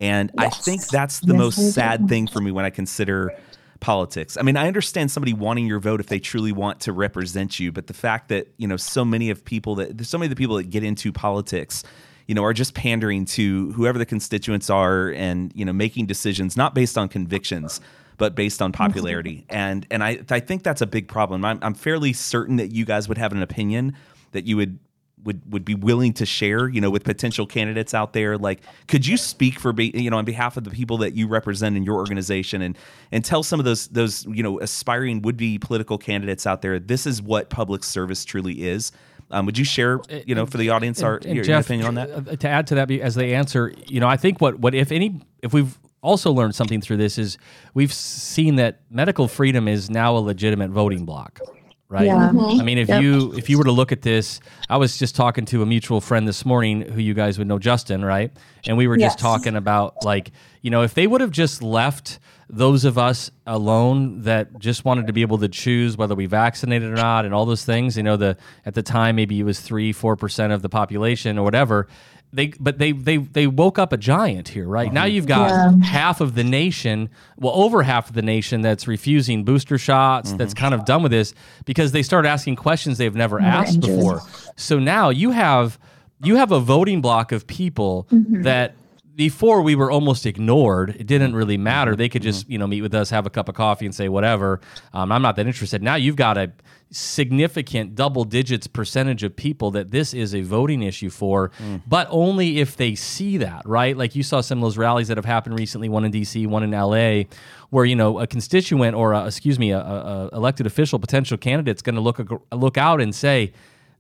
and 0.01 0.31
I 0.39 0.49
think 0.51 0.87
that's 0.89 1.21
the 1.21 1.35
Yes, 1.35 1.39
most 1.39 1.75
sad 1.75 2.09
thing 2.09 2.27
for 2.27 2.41
me 2.41 2.51
when 2.51 2.65
I 2.65 2.71
consider 2.71 3.33
politics. 3.81 4.37
I 4.37 4.43
mean, 4.43 4.57
I 4.57 4.67
understand 4.67 5.11
somebody 5.11 5.33
wanting 5.33 5.67
your 5.67 5.81
vote 5.81 6.01
if 6.01 6.07
they 6.07 6.19
truly 6.19 6.53
want 6.53 6.81
to 6.81 6.93
represent 6.93 7.59
you, 7.61 7.73
but 7.73 7.87
the 7.87 7.95
fact 7.95 8.29
that 8.29 8.49
you 8.57 8.67
know 8.67 8.77
so 8.77 9.05
many 9.05 9.31
of 9.31 9.45
people 9.45 9.77
that 9.77 10.05
so 10.05 10.19
many 10.19 10.27
of 10.27 10.31
the 10.31 10.37
people 10.37 10.57
that 10.57 10.71
get 10.71 10.85
into 10.85 11.13
politics 11.13 11.85
you 12.31 12.35
know, 12.35 12.45
are 12.45 12.53
just 12.53 12.75
pandering 12.75 13.25
to 13.25 13.73
whoever 13.73 13.99
the 13.99 14.07
constituents 14.07 14.71
are 14.71 15.09
and, 15.09 15.51
you 15.53 15.65
know, 15.65 15.73
making 15.73 16.07
decisions 16.07 16.57
not 16.57 16.77
based 16.77 16.97
on 16.97 17.09
convictions, 17.09 17.81
but 18.21 18.37
based 18.37 18.61
on 18.63 18.71
popularity. 18.71 19.47
And 19.49 19.85
and 19.91 20.05
I 20.05 20.21
I 20.31 20.39
think 20.41 20.63
that's 20.63 20.83
a 20.83 20.87
big 20.87 21.09
problem. 21.09 21.45
I'm 21.45 21.59
I'm 21.63 21.75
fairly 21.75 22.13
certain 22.13 22.57
that 22.57 22.71
you 22.71 22.85
guys 22.85 23.09
would 23.09 23.19
have 23.19 23.33
an 23.33 23.43
opinion 23.43 23.97
that 24.33 24.45
you 24.47 24.57
would 24.59 24.79
would 25.25 25.41
would 25.53 25.65
be 25.65 25.75
willing 25.75 26.13
to 26.15 26.25
share, 26.27 26.69
you 26.69 26.81
know, 26.81 26.91
with 26.91 27.05
potential 27.05 27.47
candidates 27.47 27.93
out 27.95 28.13
there. 28.13 28.39
Like, 28.39 28.61
could 28.89 29.07
you 29.07 29.17
speak 29.17 29.59
for, 29.59 29.73
be, 29.73 29.91
you 29.95 30.09
know, 30.11 30.17
on 30.19 30.25
behalf 30.25 30.57
of 30.57 30.65
the 30.65 30.71
people 30.71 30.97
that 30.99 31.15
you 31.15 31.27
represent 31.29 31.77
in 31.77 31.83
your 31.85 31.97
organization, 31.97 32.63
and 32.63 32.77
and 33.13 33.25
tell 33.25 33.43
some 33.43 33.59
of 33.59 33.65
those 33.67 33.89
those 33.89 34.25
you 34.27 34.43
know 34.43 34.61
aspiring 34.61 35.23
would 35.23 35.37
be 35.37 35.59
political 35.59 35.99
candidates 35.99 36.47
out 36.47 36.63
there, 36.63 36.79
this 36.79 37.07
is 37.07 37.21
what 37.23 37.51
public 37.51 37.85
service 37.85 38.25
truly 38.25 38.63
is. 38.63 38.93
Um, 39.33 39.47
would 39.47 39.57
you 39.59 39.65
share, 39.65 40.01
you 40.27 40.35
know, 40.35 40.45
for 40.45 40.59
the 40.59 40.71
audience, 40.71 41.03
our 41.05 41.17
And- 41.17 41.27
and 41.27 41.37
your, 41.37 41.45
your 41.45 41.59
opinion 41.61 41.87
on 41.87 41.95
that? 41.95 42.11
uh, 42.11 42.37
To 42.37 42.49
add 42.49 42.67
to 42.69 42.75
that, 42.77 42.91
as 42.91 43.15
they 43.15 43.35
answer, 43.35 43.73
you 43.87 44.01
know, 44.01 44.09
I 44.09 44.17
think 44.17 44.41
what 44.41 44.59
what 44.59 44.75
if 44.75 44.91
any, 44.91 45.21
if 45.43 45.53
we've 45.53 45.79
also 46.03 46.33
learned 46.33 46.55
something 46.55 46.81
through 46.81 46.97
this 46.97 47.19
is 47.19 47.39
we've 47.75 47.93
seen 47.93 48.57
that 48.57 48.81
medical 48.91 49.29
freedom 49.29 49.69
is 49.69 49.91
now 49.91 50.17
a 50.17 50.19
legitimate 50.21 50.71
voting 50.71 51.05
block, 51.05 51.41
right? 51.89 52.07
Yeah. 52.07 52.31
Mm-hmm. 52.33 52.61
I 52.61 52.65
mean, 52.65 52.79
if 52.79 52.89
Yep. 52.89 53.03
you 53.03 53.33
if 53.35 53.51
you 53.51 53.59
were 53.59 53.65
to 53.65 53.73
look 53.73 53.93
at 53.93 54.03
this, 54.03 54.41
I 54.69 54.77
was 54.79 54.97
just 54.97 55.15
talking 55.15 55.45
to 55.47 55.63
a 55.63 55.67
mutual 55.67 56.01
friend 56.01 56.27
this 56.27 56.45
morning 56.45 56.83
who 56.83 57.01
you 57.01 57.15
guys 57.15 57.39
would 57.39 57.47
know, 57.49 57.59
Justin, 57.59 58.05
right? 58.05 58.31
And 58.67 58.77
we 58.77 58.87
were 58.87 58.97
just 58.97 59.17
Yes. 59.19 59.23
talking 59.23 59.57
about 59.57 60.05
like, 60.05 60.33
you 60.63 60.71
know, 60.71 60.83
if 60.83 60.95
they 60.95 61.07
would 61.07 61.21
have 61.21 61.31
just 61.33 61.63
left 61.63 62.19
those 62.53 62.85
of 62.85 62.99
us 62.99 63.31
alone 63.47 64.23
that 64.23 64.59
just 64.59 64.85
wanted 64.85 65.07
to 65.07 65.13
be 65.13 65.23
able 65.23 65.39
to 65.39 65.49
choose 65.49 65.97
whether 65.97 66.17
we 66.17 66.27
vaccinated 66.27 66.91
or 66.91 66.95
not 66.97 67.25
and 67.25 67.33
all 67.33 67.47
those 67.47 67.65
things, 67.65 67.97
you 67.97 68.03
know, 68.03 68.17
the 68.17 68.37
at 68.67 68.75
the 68.75 68.83
time 68.83 69.15
maybe 69.17 69.39
it 69.39 69.45
was 69.45 69.61
three, 69.61 69.93
four 69.93 70.17
percent 70.17 70.53
of 70.53 70.63
the 70.63 70.69
population 70.69 71.39
or 71.39 71.45
whatever. 71.45 71.87
They 72.33 72.49
but 72.61 72.79
they 72.79 72.93
they 72.93 73.17
they 73.17 73.47
woke 73.49 73.79
up 73.79 73.93
a 73.93 73.97
giant 73.97 74.49
here, 74.49 74.67
right? 74.67 74.93
Now 74.93 75.05
you've 75.05 75.27
got 75.27 75.51
Yeah. 75.51 75.85
half 75.85 76.21
of 76.21 76.37
the 76.37 76.45
nation, 76.45 77.09
well, 77.37 77.53
over 77.55 77.83
half 77.83 78.09
of 78.09 78.15
the 78.15 78.23
nation 78.23 78.61
that's 78.61 78.87
refusing 78.87 79.45
booster 79.45 79.79
shots, 79.79 80.29
mm-hmm. 80.29 80.39
that's 80.39 80.55
kind 80.55 80.73
of 80.73 80.85
done 80.85 81.03
with 81.03 81.11
this 81.11 81.35
because 81.65 81.91
they 81.91 82.03
started 82.03 82.29
asking 82.29 82.57
questions 82.57 82.99
they've 82.99 83.15
never 83.15 83.41
asked 83.41 83.77
injured. 83.77 83.97
before. 83.97 84.23
So 84.57 84.79
now 84.79 85.11
you 85.11 85.33
have 85.33 85.79
you 86.23 86.37
have 86.37 86.53
a 86.53 86.61
voting 86.61 87.01
block 87.01 87.33
of 87.33 87.47
people 87.49 88.07
mm-hmm. 88.13 88.43
that 88.43 88.75
before 89.17 89.61
we 89.61 89.75
were 89.75 89.91
almost 89.91 90.25
ignored. 90.25 90.97
It 90.99 91.07
didn't 91.07 91.35
really 91.35 91.59
matter. 91.59 91.97
They 91.97 92.09
could 92.09 92.23
mm-hmm. 92.23 92.31
just 92.31 92.49
you 92.49 92.59
know 92.59 92.67
meet 92.67 92.83
with 92.83 92.95
us, 92.95 93.11
have 93.11 93.27
a 93.27 93.31
cup 93.31 93.49
of 93.49 93.55
coffee, 93.55 93.87
and 93.87 93.95
say 93.95 94.09
whatever. 94.09 94.61
Um, 94.93 95.11
I'm 95.13 95.23
not 95.23 95.37
that 95.37 95.47
interested. 95.47 95.83
Now 95.83 95.97
you've 95.97 96.17
got 96.17 96.39
a 96.39 96.53
significant 96.91 97.95
double 97.95 98.25
digits 98.25 98.67
percentage 98.67 99.23
of 99.23 99.37
people 99.37 99.71
that 99.71 99.91
this 99.91 100.13
is 100.13 100.35
a 100.35 100.43
voting 100.43 100.83
issue 100.83 101.11
for, 101.11 101.51
mm. 101.59 101.81
but 101.87 102.07
only 102.11 102.59
if 102.59 102.77
they 102.77 102.95
see 102.95 103.37
that, 103.37 103.63
right? 103.65 103.97
Like 103.97 104.17
you 104.17 104.23
saw 104.23 104.41
some 104.41 104.59
of 104.59 104.63
those 104.63 104.77
rallies 104.77 105.09
that 105.09 105.17
have 105.17 105.25
happened 105.25 105.59
recently, 105.59 105.89
one 105.89 106.05
in 106.05 106.13
DC, 106.13 106.47
one 106.47 106.63
in 106.63 106.73
LA, 106.73 107.25
where 107.71 107.85
you 107.85 107.95
know 107.97 108.19
a 108.19 108.27
constituent 108.27 108.97
or 108.97 109.13
a, 109.13 109.27
excuse 109.27 109.59
me, 109.59 109.71
a, 109.71 109.79
a, 109.79 110.31
elected 110.33 110.67
official, 110.67 110.99
potential 110.99 111.39
candidate's 111.39 111.83
going 111.83 111.95
to 111.95 112.01
look 112.01 112.21
look 112.53 112.77
out 112.77 113.01
and 113.01 113.15
say, 113.15 113.53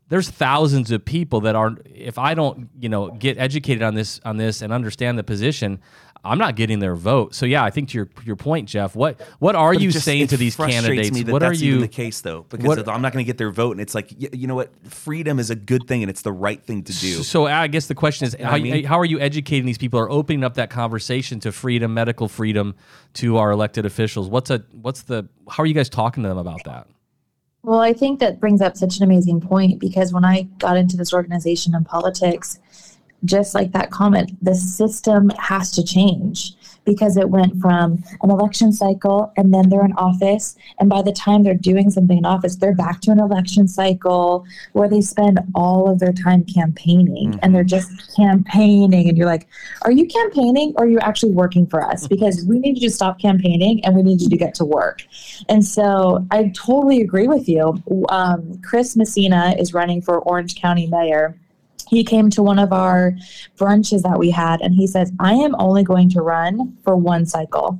there's 0.09 0.28
thousands 0.28 0.91
of 0.91 1.05
people 1.05 1.41
that 1.43 1.55
are 1.55 1.76
if 1.84 2.18
I 2.18 2.34
don't, 2.34 2.68
you 2.78 2.88
know, 2.88 3.11
get 3.12 3.38
educated 3.38 3.82
on 3.82 3.95
this 3.95 4.20
on 4.24 4.36
this 4.36 4.61
and 4.61 4.72
understand 4.72 5.16
the 5.16 5.22
position, 5.22 5.80
I'm 6.22 6.38
not 6.38 6.54
getting 6.54 6.80
their 6.80 6.94
vote. 6.94 7.34
So 7.34 7.46
yeah, 7.46 7.64
I 7.64 7.70
think 7.70 7.88
to 7.90 7.98
your 7.98 8.08
your 8.24 8.36
point, 8.36 8.68
Jeff, 8.68 8.94
what 8.94 9.20
what 9.38 9.54
are 9.54 9.72
But 9.72 9.82
you 9.82 9.90
just- 9.90 10.04
saying 10.04 10.22
it 10.22 10.30
to 10.30 10.36
these 10.36 10.54
frustrates 10.56 10.82
candidates? 10.86 11.12
Me 11.14 11.22
that 11.22 11.32
what 11.32 11.42
are 11.42 11.48
that's 11.50 11.62
even 11.62 11.74
you 11.76 11.80
the 11.80 11.88
case 11.88 12.20
though? 12.20 12.44
Because 12.48 12.66
what- 12.66 12.88
I'm 12.88 13.00
not 13.02 13.12
going 13.12 13.24
to 13.24 13.26
get 13.26 13.38
their 13.38 13.50
vote, 13.50 13.72
and 13.72 13.80
it's 13.80 13.94
like 13.94 14.12
y- 14.20 14.28
you 14.32 14.46
know 14.46 14.54
what? 14.54 14.70
Freedom 14.90 15.38
is 15.38 15.50
a 15.50 15.54
good 15.56 15.86
thing, 15.86 16.02
and 16.02 16.10
it's 16.10 16.22
the 16.22 16.32
right 16.32 16.62
thing 16.62 16.82
to 16.84 16.92
do. 16.92 17.22
So 17.22 17.46
I 17.46 17.66
guess 17.68 17.86
the 17.86 17.94
question 17.94 18.26
is, 18.26 18.36
how, 18.40 18.50
I 18.50 18.60
mean? 18.60 18.84
how 18.84 18.98
are 18.98 19.04
you 19.04 19.18
educating 19.20 19.64
these 19.66 19.78
people 19.78 19.98
or 19.98 20.10
opening 20.10 20.44
up 20.44 20.54
that 20.54 20.68
conversation 20.70 21.40
to 21.40 21.52
freedom, 21.52 21.94
medical 21.94 22.28
freedom, 22.28 22.74
to 23.14 23.38
our 23.38 23.50
elected 23.50 23.86
officials? 23.86 24.28
What's 24.28 24.50
a 24.50 24.62
what's 24.72 25.02
the 25.02 25.28
how 25.48 25.62
are 25.62 25.66
you 25.66 25.74
guys 25.74 25.88
talking 25.88 26.22
to 26.24 26.28
them 26.28 26.38
about 26.38 26.64
that? 26.64 26.86
Well, 27.62 27.80
I 27.80 27.92
think 27.92 28.20
that 28.20 28.40
brings 28.40 28.62
up 28.62 28.76
such 28.76 28.96
an 28.96 29.02
amazing 29.02 29.42
point 29.42 29.80
because 29.80 30.14
when 30.14 30.24
I 30.24 30.42
got 30.58 30.78
into 30.78 30.96
this 30.96 31.12
organization 31.12 31.74
and 31.74 31.84
politics, 31.84 32.58
just 33.24 33.54
like 33.54 33.72
that 33.72 33.90
comment, 33.90 34.32
the 34.42 34.54
system 34.54 35.30
has 35.38 35.70
to 35.72 35.84
change 35.84 36.54
because 36.84 37.16
it 37.16 37.28
went 37.28 37.60
from 37.60 38.02
an 38.22 38.30
election 38.30 38.72
cycle 38.72 39.32
and 39.36 39.52
then 39.52 39.68
they're 39.68 39.84
in 39.84 39.92
office. 39.94 40.56
And 40.78 40.88
by 40.88 41.02
the 41.02 41.12
time 41.12 41.42
they're 41.42 41.54
doing 41.54 41.90
something 41.90 42.18
in 42.18 42.24
office, 42.24 42.56
they're 42.56 42.74
back 42.74 43.00
to 43.02 43.10
an 43.10 43.20
election 43.20 43.68
cycle 43.68 44.44
where 44.72 44.88
they 44.88 45.00
spend 45.00 45.40
all 45.54 45.90
of 45.90 45.98
their 45.98 46.12
time 46.12 46.44
campaigning 46.44 47.38
and 47.42 47.54
they're 47.54 47.64
just 47.64 48.16
campaigning. 48.16 49.08
And 49.08 49.16
you're 49.16 49.26
like, 49.26 49.46
are 49.82 49.92
you 49.92 50.06
campaigning 50.06 50.72
or 50.76 50.84
are 50.84 50.88
you 50.88 50.98
actually 51.00 51.32
working 51.32 51.66
for 51.66 51.82
us? 51.82 52.06
Because 52.06 52.44
we 52.44 52.58
need 52.58 52.80
you 52.80 52.88
to 52.88 52.94
stop 52.94 53.20
campaigning 53.20 53.84
and 53.84 53.94
we 53.94 54.02
need 54.02 54.20
you 54.20 54.28
to 54.28 54.36
get 54.36 54.54
to 54.56 54.64
work. 54.64 55.02
And 55.48 55.64
so 55.64 56.26
I 56.30 56.52
totally 56.56 57.02
agree 57.02 57.28
with 57.28 57.48
you. 57.48 57.82
Um, 58.08 58.60
Chris 58.62 58.96
Messina 58.96 59.54
is 59.58 59.74
running 59.74 60.02
for 60.02 60.18
Orange 60.20 60.56
County 60.56 60.86
mayor. 60.86 61.39
He 61.91 62.05
came 62.05 62.30
to 62.30 62.43
one 62.43 62.59
of 62.59 62.72
our 62.72 63.12
brunches 63.57 64.03
that 64.03 64.18
we 64.18 64.30
had 64.30 64.61
and 64.61 64.74
he 64.74 64.86
says, 64.86 65.12
I 65.20 65.34
am 65.34 65.55
only 65.59 65.82
going 65.82 66.09
to 66.11 66.22
run 66.22 66.78
for 66.84 66.97
one 66.97 67.26
cycle. 67.26 67.78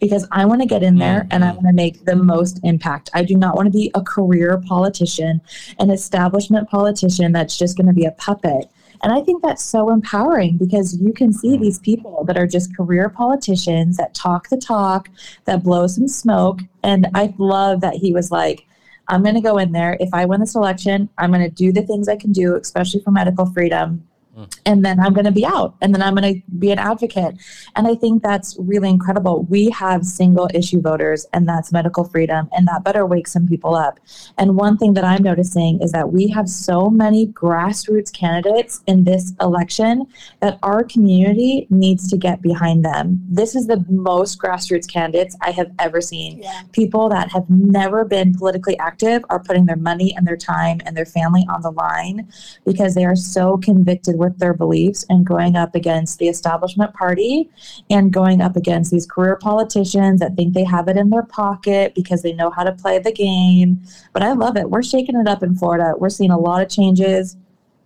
because 0.00 0.26
I 0.30 0.44
want 0.44 0.60
to 0.62 0.66
get 0.66 0.82
in 0.82 0.96
there 0.98 1.26
and 1.30 1.44
I 1.44 1.48
mm-hmm. 1.48 1.56
want 1.56 1.66
to 1.68 1.72
make 1.72 2.04
the 2.04 2.16
most 2.16 2.60
impact. 2.62 3.10
I 3.14 3.24
do 3.24 3.36
not 3.36 3.56
want 3.56 3.66
to 3.66 3.78
be 3.78 3.90
a 3.94 4.02
career 4.02 4.60
politician, 4.66 5.40
an 5.78 5.90
establishment 5.90 6.68
politician 6.68 7.32
that's 7.32 7.58
just 7.58 7.76
going 7.76 7.86
to 7.86 7.92
be 7.92 8.04
a 8.04 8.12
puppet. 8.12 8.70
And 9.02 9.12
I 9.12 9.20
think 9.20 9.42
that's 9.42 9.64
so 9.64 9.90
empowering 9.90 10.58
because 10.58 10.96
you 10.96 11.12
can 11.12 11.32
see 11.32 11.50
mm-hmm. 11.50 11.62
these 11.62 11.78
people 11.78 12.24
that 12.24 12.38
are 12.38 12.46
just 12.46 12.76
career 12.76 13.08
politicians 13.08 13.96
that 13.96 14.14
talk 14.14 14.48
the 14.48 14.56
talk, 14.56 15.08
that 15.44 15.64
blow 15.64 15.86
some 15.86 16.08
smoke. 16.08 16.60
And 16.84 17.08
I 17.14 17.34
love 17.38 17.80
that 17.80 17.94
he 17.94 18.12
was 18.12 18.30
like, 18.30 18.66
I'm 19.12 19.22
going 19.22 19.34
to 19.34 19.42
go 19.42 19.58
in 19.58 19.72
there. 19.72 19.98
If 20.00 20.08
I 20.14 20.24
win 20.24 20.40
this 20.40 20.54
election, 20.54 21.06
I'm 21.18 21.30
going 21.30 21.42
to 21.42 21.50
do 21.50 21.70
the 21.70 21.82
things 21.82 22.08
I 22.08 22.16
can 22.16 22.32
do, 22.32 22.56
especially 22.56 23.02
for 23.02 23.10
medical 23.10 23.44
freedom 23.44 24.08
and 24.64 24.84
then 24.84 24.98
I'm 24.98 25.12
going 25.12 25.24
to 25.24 25.32
be 25.32 25.44
out 25.44 25.74
and 25.80 25.94
then 25.94 26.02
I'm 26.02 26.14
going 26.14 26.34
to 26.34 26.42
be 26.58 26.70
an 26.70 26.78
advocate. 26.78 27.36
And 27.76 27.86
I 27.86 27.94
think 27.94 28.22
that's 28.22 28.56
really 28.58 28.88
incredible. 28.88 29.44
We 29.44 29.70
have 29.70 30.04
single 30.04 30.48
issue 30.54 30.80
voters, 30.80 31.26
and 31.32 31.48
that's 31.48 31.72
medical 31.72 32.04
freedom, 32.04 32.48
and 32.52 32.66
that 32.68 32.84
better 32.84 33.06
wake 33.06 33.26
some 33.26 33.46
people 33.46 33.74
up. 33.74 34.00
And 34.38 34.56
one 34.56 34.76
thing 34.78 34.94
that 34.94 35.04
I'm 35.04 35.22
noticing 35.22 35.80
is 35.82 35.92
that 35.92 36.12
we 36.12 36.28
have 36.28 36.48
so 36.48 36.88
many 36.88 37.26
grassroots 37.26 38.12
candidates 38.12 38.82
in 38.86 39.04
this 39.04 39.32
election 39.40 40.06
that 40.40 40.58
our 40.62 40.84
community 40.84 41.66
needs 41.70 42.08
to 42.08 42.16
get 42.16 42.42
behind 42.42 42.84
them. 42.84 43.22
This 43.28 43.54
is 43.54 43.66
the 43.66 43.84
most 43.88 44.40
grassroots 44.40 44.88
candidates 44.88 45.36
I 45.40 45.50
have 45.50 45.70
ever 45.78 46.00
seen. 46.00 46.42
Yeah. 46.42 46.62
People 46.72 47.08
that 47.10 47.30
have 47.32 47.48
never 47.48 48.04
been 48.04 48.34
politically 48.34 48.78
active 48.78 49.24
are 49.30 49.40
putting 49.40 49.66
their 49.66 49.76
money 49.76 50.14
and 50.16 50.26
their 50.26 50.36
time 50.36 50.80
and 50.84 50.96
their 50.96 51.06
family 51.06 51.46
on 51.48 51.62
the 51.62 51.70
line 51.70 52.28
because 52.64 52.94
they 52.94 53.04
are 53.04 53.16
so 53.16 53.56
convicted 53.58 54.16
with 54.22 54.38
their 54.38 54.54
beliefs 54.54 55.04
and 55.10 55.26
going 55.26 55.56
up 55.56 55.74
against 55.74 56.18
the 56.18 56.28
establishment 56.28 56.94
party 56.94 57.50
and 57.90 58.12
going 58.12 58.40
up 58.40 58.56
against 58.56 58.90
these 58.90 59.04
career 59.04 59.36
politicians 59.36 60.20
that 60.20 60.36
think 60.36 60.54
they 60.54 60.64
have 60.64 60.88
it 60.88 60.96
in 60.96 61.10
their 61.10 61.24
pocket 61.24 61.94
because 61.94 62.22
they 62.22 62.32
know 62.32 62.50
how 62.50 62.62
to 62.62 62.72
play 62.72 62.98
the 62.98 63.12
game. 63.12 63.82
But 64.12 64.22
I 64.22 64.32
love 64.32 64.56
it. 64.56 64.70
We're 64.70 64.82
shaking 64.82 65.20
it 65.20 65.26
up 65.26 65.42
in 65.42 65.56
Florida. 65.56 65.94
We're 65.98 66.08
seeing 66.08 66.30
a 66.30 66.38
lot 66.38 66.62
of 66.62 66.68
changes. 66.68 67.36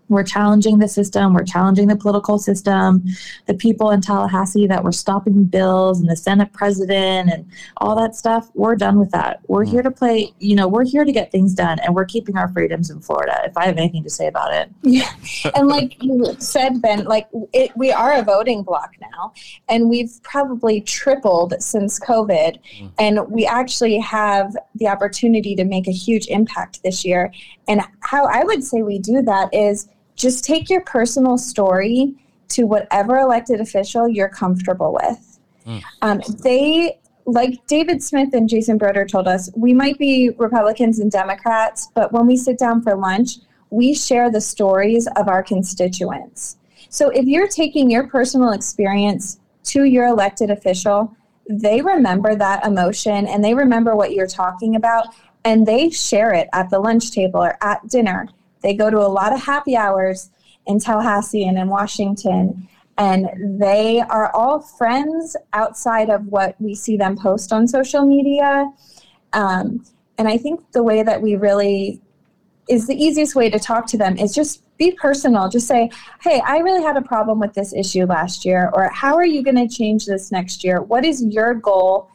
We're 0.09 0.23
challenging 0.23 0.79
the 0.79 0.89
system. 0.89 1.35
We're 1.35 1.45
challenging 1.45 1.89
the 1.89 1.97
political 1.97 2.39
system. 2.39 3.05
The 3.47 3.55
people 3.55 3.91
in 3.91 4.01
Tallahassee 4.01 4.67
that 4.67 4.85
were 4.85 4.93
stopping 4.93 5.45
bills 5.45 6.01
and 6.01 6.09
the 6.09 6.17
Senate 6.17 6.53
president 6.53 7.31
and 7.31 7.47
all 7.79 7.97
that 7.97 8.15
stuff, 8.15 8.51
we're 8.55 8.77
done 8.77 8.99
with 8.99 9.11
that. 9.11 9.41
We're 9.49 9.65
mm. 9.65 9.71
here 9.71 9.83
to 9.83 9.91
play, 9.91 10.33
you 10.39 10.55
know, 10.55 10.69
we're 10.69 10.85
here 10.85 11.05
to 11.05 11.13
get 11.13 11.33
things 11.33 11.55
done 11.55 11.79
and 11.81 11.95
we're 11.95 12.05
keeping 12.05 12.37
our 12.37 12.49
freedoms 12.49 12.91
in 12.91 13.01
Florida, 13.01 13.43
if 13.45 13.57
I 13.57 13.67
have 13.67 13.77
anything 13.79 14.03
to 14.05 14.11
say 14.11 14.27
about 14.27 14.53
it. 14.53 14.71
Yeah. 14.83 15.11
and 15.55 15.69
like 15.69 16.03
you 16.03 16.35
said, 16.39 16.81
Ben, 16.81 17.05
like 17.05 17.29
it, 17.53 17.77
we 17.77 17.93
are 17.93 18.15
a 18.15 18.23
voting 18.23 18.63
block 18.63 18.95
now, 19.01 19.33
and 19.69 19.89
we've 19.89 20.13
probably 20.23 20.81
tripled 20.81 21.55
since 21.61 21.99
COVID. 22.01 22.59
Mm. 22.79 22.93
And 22.99 23.29
we 23.29 23.47
actually 23.47 23.99
have 23.99 24.57
the 24.75 24.87
opportunity 24.89 25.55
to 25.57 25.65
make 25.65 25.89
a 25.89 25.93
huge 25.93 26.27
impact 26.29 26.83
this 26.83 27.05
year. 27.05 27.33
And 27.69 27.83
how 28.01 28.27
I 28.27 28.45
would 28.45 28.63
say 28.63 28.83
we 28.83 28.99
do 28.99 29.23
that 29.23 29.53
is 29.53 29.89
just 30.17 30.45
take 30.45 30.69
your 30.69 30.81
personal 30.83 31.39
story 31.39 32.14
to 32.49 32.64
whatever 32.64 33.19
elected 33.19 33.61
official 33.61 34.09
you're 34.09 34.29
comfortable 34.29 34.99
with. 35.01 35.39
Um, 36.03 36.21
they 36.43 36.99
like 37.27 37.67
David 37.67 38.03
Smith 38.03 38.33
and 38.35 38.49
Jason 38.49 38.79
Brodeur 38.79 39.05
told 39.05 39.27
us, 39.27 39.51
we 39.57 39.75
might 39.75 39.99
be 39.99 40.31
Republicans 40.39 41.01
and 41.01 41.11
Democrats, 41.11 41.89
but 41.95 42.12
when 42.12 42.27
we 42.27 42.37
sit 42.37 42.59
down 42.59 42.83
for 42.83 42.95
lunch, 42.95 43.39
we 43.71 43.95
share 43.95 44.31
the 44.31 44.41
stories 44.41 45.09
of 45.17 45.29
our 45.29 45.43
constituents. 45.43 46.57
So 46.89 47.11
if 47.11 47.27
you're 47.27 47.49
taking 47.49 47.91
your 47.91 48.07
personal 48.07 48.53
experience 48.53 49.41
to 49.64 49.85
your 49.85 50.07
elected 50.07 50.51
official, 50.51 51.14
they 51.49 51.83
remember 51.83 52.37
that 52.37 52.64
emotion 52.64 53.27
and 53.27 53.43
they 53.45 53.55
remember 53.55 53.97
what 53.97 54.12
you're 54.12 54.27
talking 54.29 54.77
about 54.77 55.09
and 55.45 55.67
they 55.67 55.91
share 55.91 56.33
it 56.33 56.49
at 56.53 56.71
the 56.71 56.79
lunch 56.79 57.11
table 57.11 57.43
or 57.43 57.57
at 57.61 57.87
dinner. 57.89 58.29
They 58.67 58.75
go 58.75 58.91
to 58.91 58.99
a 58.99 59.07
lot 59.07 59.33
of 59.33 59.41
happy 59.41 59.77
hours 59.77 60.31
in 60.67 60.81
Tallahassee 60.81 61.47
and 61.47 61.57
in 61.57 61.69
Washington 61.69 62.69
and 62.99 63.61
they 63.61 64.01
are 64.01 64.35
all 64.35 64.61
friends 64.61 65.37
outside 65.53 66.09
of 66.09 66.27
what 66.27 66.61
we 66.61 66.75
see 66.75 66.97
them 66.97 67.17
post 67.17 67.53
on 67.53 67.69
social 67.69 68.05
media. 68.07 68.71
Um, 69.33 69.85
and 70.19 70.29
I 70.29 70.39
think 70.39 70.73
the 70.73 70.83
way 70.83 71.03
that 71.03 71.21
we 71.21 71.37
really 71.37 72.01
is 72.69 72.87
the 72.87 72.97
easiest 72.97 73.37
way 73.37 73.51
to 73.51 73.59
talk 73.59 73.87
to 73.87 73.99
them 73.99 74.17
is 74.17 74.35
just 74.35 74.62
be 74.79 74.91
personal. 74.93 75.49
Just 75.49 75.69
say, 75.69 75.91
hey, 76.21 76.41
I 76.45 76.59
really 76.59 76.83
had 76.83 76.97
a 76.97 77.03
problem 77.03 77.39
with 77.39 77.55
this 77.55 77.73
issue 77.75 78.07
last 78.07 78.45
year, 78.45 78.71
or 78.73 78.91
how 78.93 79.14
are 79.14 79.27
you 79.27 79.43
going 79.43 79.57
to 79.57 79.73
change 79.73 80.07
this 80.07 80.33
next 80.33 80.64
year? 80.64 80.83
What 80.83 81.05
is 81.05 81.25
your 81.25 81.55
goal 81.55 82.11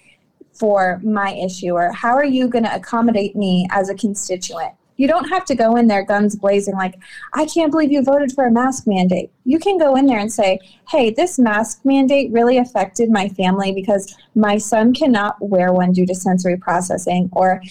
for 0.52 1.00
my 1.04 1.34
issue, 1.34 1.72
or 1.72 1.94
how 1.94 2.14
are 2.14 2.26
you 2.26 2.48
going 2.48 2.66
to 2.66 2.76
accommodate 2.76 3.36
me 3.36 3.68
as 3.72 3.90
a 3.90 3.96
constituent? 3.96 4.74
You 5.02 5.08
don't 5.08 5.30
have 5.30 5.46
to 5.46 5.56
go 5.56 5.78
in 5.78 5.88
there 5.88 6.06
guns 6.06 6.36
blazing, 6.36 6.76
like, 6.76 6.94
I 7.34 7.48
can't 7.48 7.72
believe 7.72 7.92
you 7.92 8.04
voted 8.04 8.34
for 8.34 8.46
a 8.46 8.52
mask 8.52 8.86
mandate. 8.86 9.32
You 9.46 9.58
can 9.58 9.80
go 9.80 9.96
in 9.96 10.06
there 10.06 10.20
and 10.20 10.32
say, 10.32 10.60
hey, 10.90 11.10
this 11.10 11.40
mask 11.40 11.82
mandate 11.84 12.32
really 12.32 12.60
affected 12.60 13.10
my 13.10 13.28
family 13.30 13.72
because 13.72 14.16
my 14.36 14.60
son 14.60 14.94
cannot 14.94 15.38
wear 15.42 15.74
one 15.74 15.92
due 15.92 16.06
to 16.06 16.14
sensory 16.14 16.56
processing, 16.56 17.32
or 17.32 17.64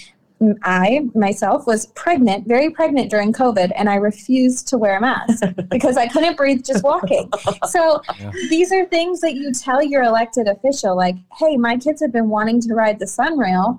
I 0.65 1.03
myself 1.15 1.69
was 1.69 1.87
pregnant, 1.87 2.49
very 2.49 2.69
pregnant 2.69 3.13
during 3.13 3.33
COVID, 3.33 3.71
and 3.77 3.89
I 3.89 3.95
refused 3.95 4.67
to 4.69 4.79
wear 4.79 4.97
a 4.97 5.01
mask 5.01 5.45
because 5.71 5.97
I 5.97 6.09
couldn't 6.09 6.37
breathe 6.37 6.65
just 6.65 6.83
walking. 6.83 7.31
So 7.69 8.03
these 8.49 8.73
are 8.73 8.87
things 8.87 9.21
that 9.21 9.35
you 9.35 9.53
tell 9.53 9.81
your 9.81 10.03
elected 10.03 10.49
official, 10.49 10.97
like, 10.97 11.15
hey, 11.39 11.57
my 11.57 11.77
kids 11.77 12.03
have 12.03 12.11
been 12.11 12.29
wanting 12.29 12.61
to 12.63 12.75
ride 12.75 12.99
the 12.99 13.05
sunrail, 13.05 13.79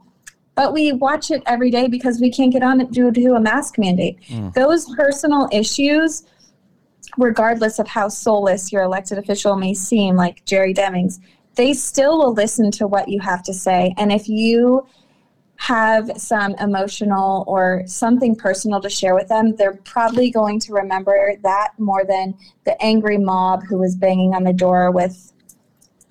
but 0.56 0.74
we 0.74 0.91
watch 0.91 1.32
it 1.32 1.41
every 1.45 1.72
day 1.72 1.88
because 1.88 2.20
we 2.20 2.32
can't 2.32 2.52
get 2.52 2.64
on 2.64 2.82
it 2.82 2.91
due 2.91 3.12
to 3.12 3.34
a 3.34 3.39
mask 3.39 3.78
mandate. 3.78 4.20
Hmm. 4.28 4.49
Those 4.49 4.93
personal 4.95 5.47
issues, 5.52 6.24
regardless 7.18 7.80
of 7.80 7.88
how 7.88 8.10
soulless 8.10 8.72
your 8.72 8.84
elected 8.84 9.18
official 9.18 9.56
may 9.56 9.74
seem, 9.74 10.16
like 10.16 10.43
Jerry 10.45 10.74
Demings, 10.74 11.20
they 11.56 11.74
still 11.74 12.18
will 12.18 12.34
listen 12.34 12.72
to 12.72 12.88
what 12.88 13.08
you 13.10 13.20
have 13.20 13.43
to 13.43 13.54
say. 13.54 13.93
And 13.97 14.12
if 14.12 14.28
you 14.28 14.86
have 15.58 16.10
some 16.18 16.56
emotional 16.56 17.43
or 17.47 17.84
something 17.86 18.36
personal 18.36 18.82
to 18.82 18.89
share 18.89 19.14
with 19.14 19.28
them, 19.28 19.56
they're 19.58 19.76
probably 19.84 20.32
going 20.32 20.60
to 20.60 20.74
remember 20.74 21.36
that 21.43 21.74
more 21.78 22.04
than 22.04 22.34
the 22.66 22.82
angry 22.84 23.18
mob 23.18 23.64
who 23.64 23.78
was 23.78 23.95
banging 23.95 24.34
on 24.34 24.43
the 24.43 24.54
door 24.54 24.89
with 24.89 25.32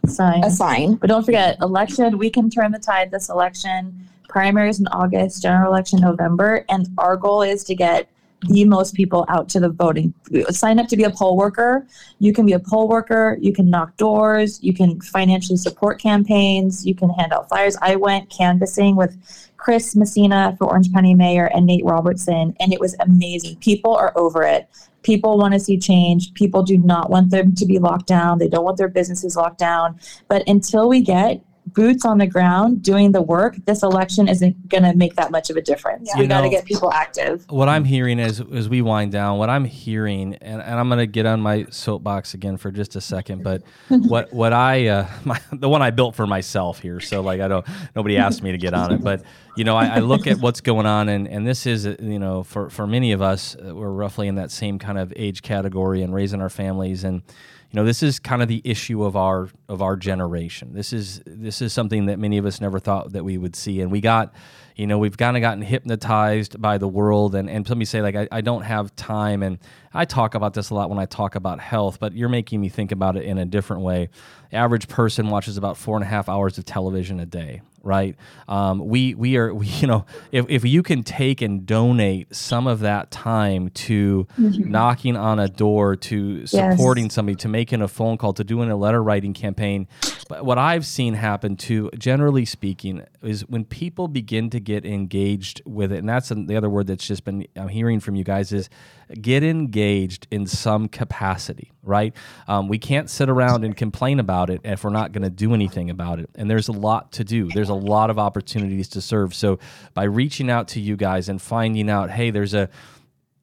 Sign. 0.07 0.45
a 0.45 0.51
sign. 0.51 0.95
But 0.95 1.09
don't 1.09 1.25
forget, 1.25 1.59
election, 1.61 2.17
we 2.17 2.31
can 2.31 2.49
turn 2.49 2.71
the 2.71 2.79
tide 2.79 3.11
this 3.11 3.29
election. 3.29 4.09
Primaries 4.31 4.81
in 4.81 4.87
August, 4.89 5.43
general 5.43 5.73
election 5.73 6.01
November. 6.01 6.65
And 6.69 6.89
our 6.97 7.17
goal 7.17 7.43
is 7.43 7.65
to 7.65 7.75
get 7.75 8.09
the 8.49 8.65
most 8.65 8.95
people 8.95 9.27
out 9.29 9.49
to 9.51 9.61
the 9.61 9.69
voting. 9.69 10.15
Sign 10.49 10.79
up 10.79 10.89
to 10.89 10.97
be 10.97 11.05
a 11.05 11.11
poll 11.11 11.37
worker. 11.37 11.87
You 12.21 12.33
can 12.33 12.47
be 12.47 12.55
a 12.55 12.59
poll 12.59 12.89
worker. 12.89 13.37
You 13.41 13.53
can 13.53 13.69
knock 13.69 13.97
doors. 13.99 14.63
You 14.63 14.73
can 14.73 15.01
financially 15.01 15.59
support 15.59 16.01
campaigns. 16.01 16.87
You 16.87 16.95
can 16.95 17.11
hand 17.11 17.33
out 17.33 17.49
flyers. 17.49 17.77
I 17.83 17.97
went 17.97 18.31
canvassing 18.31 18.97
with 18.97 19.19
Chris 19.59 19.95
Messina 19.95 20.55
for 20.57 20.69
Orange 20.69 20.91
County 20.91 21.15
Mayor 21.15 21.51
and 21.55 21.67
Nate 21.67 21.85
Robertson, 21.85 22.57
and 22.61 22.73
it 22.73 22.81
was 22.81 22.97
amazing. 23.01 23.57
People 23.57 23.95
are 23.95 24.17
over 24.17 24.43
it. 24.43 24.71
People 25.03 25.39
want 25.39 25.53
to 25.53 25.61
see 25.61 25.79
change. 25.79 26.33
People 26.33 26.63
do 26.63 26.79
not 26.79 27.11
want 27.11 27.31
them 27.31 27.55
to 27.57 27.67
be 27.67 27.79
locked 27.79 28.07
down. 28.07 28.39
They 28.39 28.49
don't 28.49 28.65
want 28.65 28.79
their 28.79 28.89
businesses 28.89 29.37
locked 29.37 29.59
down. 29.59 30.01
But 30.29 30.49
until 30.49 30.89
we 30.89 31.03
get 31.03 31.43
boots 31.73 32.05
on 32.05 32.19
the 32.19 32.27
ground 32.27 32.83
doing 32.83 33.13
the 33.13 33.23
work, 33.23 33.57
this 33.67 33.83
election 33.83 34.29
isn't 34.29 34.69
going 34.69 34.83
to 34.83 34.95
make 34.95 35.17
that 35.17 35.31
much 35.31 35.51
of 35.51 35.57
a 35.57 35.63
difference. 35.63 36.11
Yeah. 36.13 36.21
We 36.21 36.27
got 36.27 36.43
to 36.43 36.49
get 36.49 36.65
people 36.65 36.93
active. 36.93 37.45
what 37.49 37.69
I'm 37.69 37.85
hearing 37.85 38.19
is, 38.19 38.41
as 38.41 38.69
we 38.69 38.83
wind 38.83 39.13
down, 39.13 39.39
what 39.39 39.51
I'm 39.51 39.65
hearing, 39.65 40.35
and, 40.37 40.61
and 40.61 40.81
I'm 40.81 40.89
gonna 40.89 41.07
get 41.07 41.27
on 41.27 41.41
my 41.41 41.67
soapbox 41.71 42.35
again 42.35 42.57
for 42.57 42.71
just 42.71 42.97
a 42.97 43.01
second, 43.01 43.43
but 43.43 43.63
what 43.89 44.33
what 44.33 44.53
I 44.53 44.89
uh, 44.89 45.09
my 45.25 45.41
the 45.53 45.69
one 45.69 45.83
I 45.83 45.91
built 45.91 46.15
for 46.15 46.27
myself 46.27 46.81
here, 46.81 47.01
so 47.01 47.21
like 47.21 47.41
I 47.41 47.49
don't 47.49 47.67
nobody 47.95 48.17
asked 48.17 48.43
me 48.43 48.53
to 48.53 48.59
get 48.59 48.75
on 48.75 48.93
it, 48.93 49.03
but 49.03 49.23
you 49.57 49.65
know 49.65 49.77
I, 49.77 49.87
I 49.87 49.99
look 49.99 50.27
at 50.27 50.39
what's 50.39 50.61
going 50.61 50.87
on, 50.87 51.09
and 51.09 51.27
and 51.29 51.47
this 51.47 51.67
is 51.67 51.87
uh, 51.87 51.97
you 52.01 52.19
know 52.19 52.43
for 52.43 52.71
for 52.71 52.87
many 52.87 53.13
of 53.13 53.23
us, 53.23 53.57
uh, 53.57 53.75
we're 53.75 53.91
roughly 53.91 54.29
in 54.29 54.37
that 54.37 54.51
same 54.51 54.79
kind 54.79 54.99
of 54.99 55.13
age 55.17 55.43
category 55.43 56.03
and 56.03 56.15
raising 56.15 56.41
our 56.41 56.51
families 56.51 57.05
and 57.05 57.23
you 57.71 57.79
know 57.79 57.85
this 57.85 58.03
is 58.03 58.19
kind 58.19 58.43
of 58.43 58.49
the 58.49 58.61
issue 58.65 59.05
of 59.05 59.17
our 59.17 59.49
of 59.69 59.81
our 59.81 59.97
generation. 59.97 60.75
This 60.75 60.93
is 60.93 61.23
this 61.25 61.63
is 61.63 61.73
something 61.73 62.07
that 62.07 62.19
many 62.19 62.37
of 62.37 62.45
us 62.45 62.61
never 62.61 62.81
thought 62.81 63.13
that 63.13 63.25
we 63.25 63.39
would 63.39 63.55
see. 63.55 63.81
And 63.81 63.93
we 63.93 64.01
got 64.01 64.35
you 64.75 64.89
know 64.89 64.99
we've 64.99 65.17
kind 65.17 65.37
of 65.37 65.41
gotten 65.41 65.63
hypnotized 65.63 66.61
by 66.61 66.79
the 66.79 66.89
world. 66.89 67.37
And 67.37 67.49
and 67.49 67.65
somebody 67.65 67.85
say 67.85 68.03
like 68.03 68.17
I, 68.17 68.27
I 68.33 68.41
don't 68.41 68.63
have 68.63 68.95
time. 68.97 69.45
And 69.45 69.59
i 69.95 70.05
talk 70.05 70.35
about 70.35 70.55
this 70.55 70.71
a 70.71 70.75
lot 70.75 70.89
when 70.89 71.01
i 71.01 71.07
talk 71.07 71.35
about 71.35 71.59
health 71.59 71.99
but 71.99 72.13
you're 72.15 72.29
making 72.29 72.61
me 72.61 72.69
think 72.69 72.93
about 72.93 73.17
it 73.17 73.25
in 73.25 73.39
a 73.39 73.45
different 73.45 73.83
way. 73.83 74.09
Average 74.53 74.89
person 74.89 75.29
watches 75.29 75.57
about 75.57 75.77
four 75.77 75.97
and 75.97 76.05
a 76.05 76.09
half 76.09 76.29
hours 76.29 76.59
of 76.59 76.65
television 76.65 77.21
a 77.21 77.27
day 77.27 77.61
right 77.83 78.17
um, 78.49 78.79
we 78.87 79.15
we 79.15 79.37
are 79.37 79.55
we, 79.61 79.67
you 79.67 79.87
know 79.87 80.05
if, 80.33 80.47
if 80.49 80.65
you 80.65 80.83
can 80.83 81.03
take 81.03 81.41
and 81.41 81.67
donate 81.67 82.35
some 82.35 82.67
of 82.67 82.81
that 82.81 83.11
time 83.11 83.71
to 83.71 84.27
knocking 84.39 85.17
on 85.17 85.39
a 85.39 85.49
door 85.49 85.97
to 85.97 86.41
Yes. 86.41 86.51
supporting 86.51 87.11
somebody 87.11 87.37
to 87.37 87.49
making 87.49 87.83
a 87.83 87.89
phone 87.89 88.17
call 88.19 88.33
to 88.35 88.45
doing 88.45 88.71
a 88.71 88.77
letter 88.77 89.03
writing 89.03 89.33
campaign 89.33 89.89
But 90.29 90.45
what 90.45 90.59
I've 90.59 90.87
seen 90.87 91.15
happen 91.15 91.57
too, 91.57 91.91
generally 91.99 92.45
speaking, 92.45 93.03
is 93.23 93.49
when 93.49 93.65
people 93.65 94.07
begin 94.07 94.49
to 94.51 94.61
get 94.61 94.85
engaged 94.87 95.61
with 95.67 95.91
it, 95.93 95.99
and 95.99 96.09
that's 96.09 96.29
the 96.29 96.57
other 96.57 96.71
word 96.71 96.87
that's 96.87 97.07
just 97.07 97.25
been 97.25 97.47
I'm 97.57 97.69
hearing 97.69 97.99
from 97.99 98.15
you 98.15 98.23
guys 98.25 98.53
is 98.53 98.69
get 99.15 99.43
engaged 99.43 100.27
in 100.31 100.47
some 100.47 100.89
capacity, 100.89 101.73
right? 101.83 102.15
Um, 102.47 102.69
we 102.69 102.79
can't 102.79 103.11
sit 103.11 103.29
around 103.29 103.65
and 103.65 103.77
complain 103.77 104.21
about 104.21 104.51
it 104.51 104.61
if 104.65 104.85
we're 104.85 104.91
not 104.91 105.13
going 105.13 105.23
to 105.23 105.31
do 105.31 105.55
anything 105.55 105.91
about 105.91 106.21
it. 106.21 106.31
And 106.35 106.51
there's 106.51 106.69
a 106.69 106.73
lot 106.73 107.13
to 107.13 107.25
do. 107.25 107.49
There's 107.49 107.69
a 107.69 107.75
lot 107.75 108.11
of 108.11 108.19
opportunities 108.19 108.89
to 108.91 109.01
serve. 109.01 109.35
So 109.35 109.59
by 109.95 110.05
reaching 110.05 110.51
out 110.51 110.69
to 110.69 110.81
you 110.81 110.97
guys 110.97 111.29
and 111.29 111.41
finding 111.41 111.91
out, 111.91 112.11
hey, 112.11 112.31
there's 112.31 112.55
a 112.55 112.69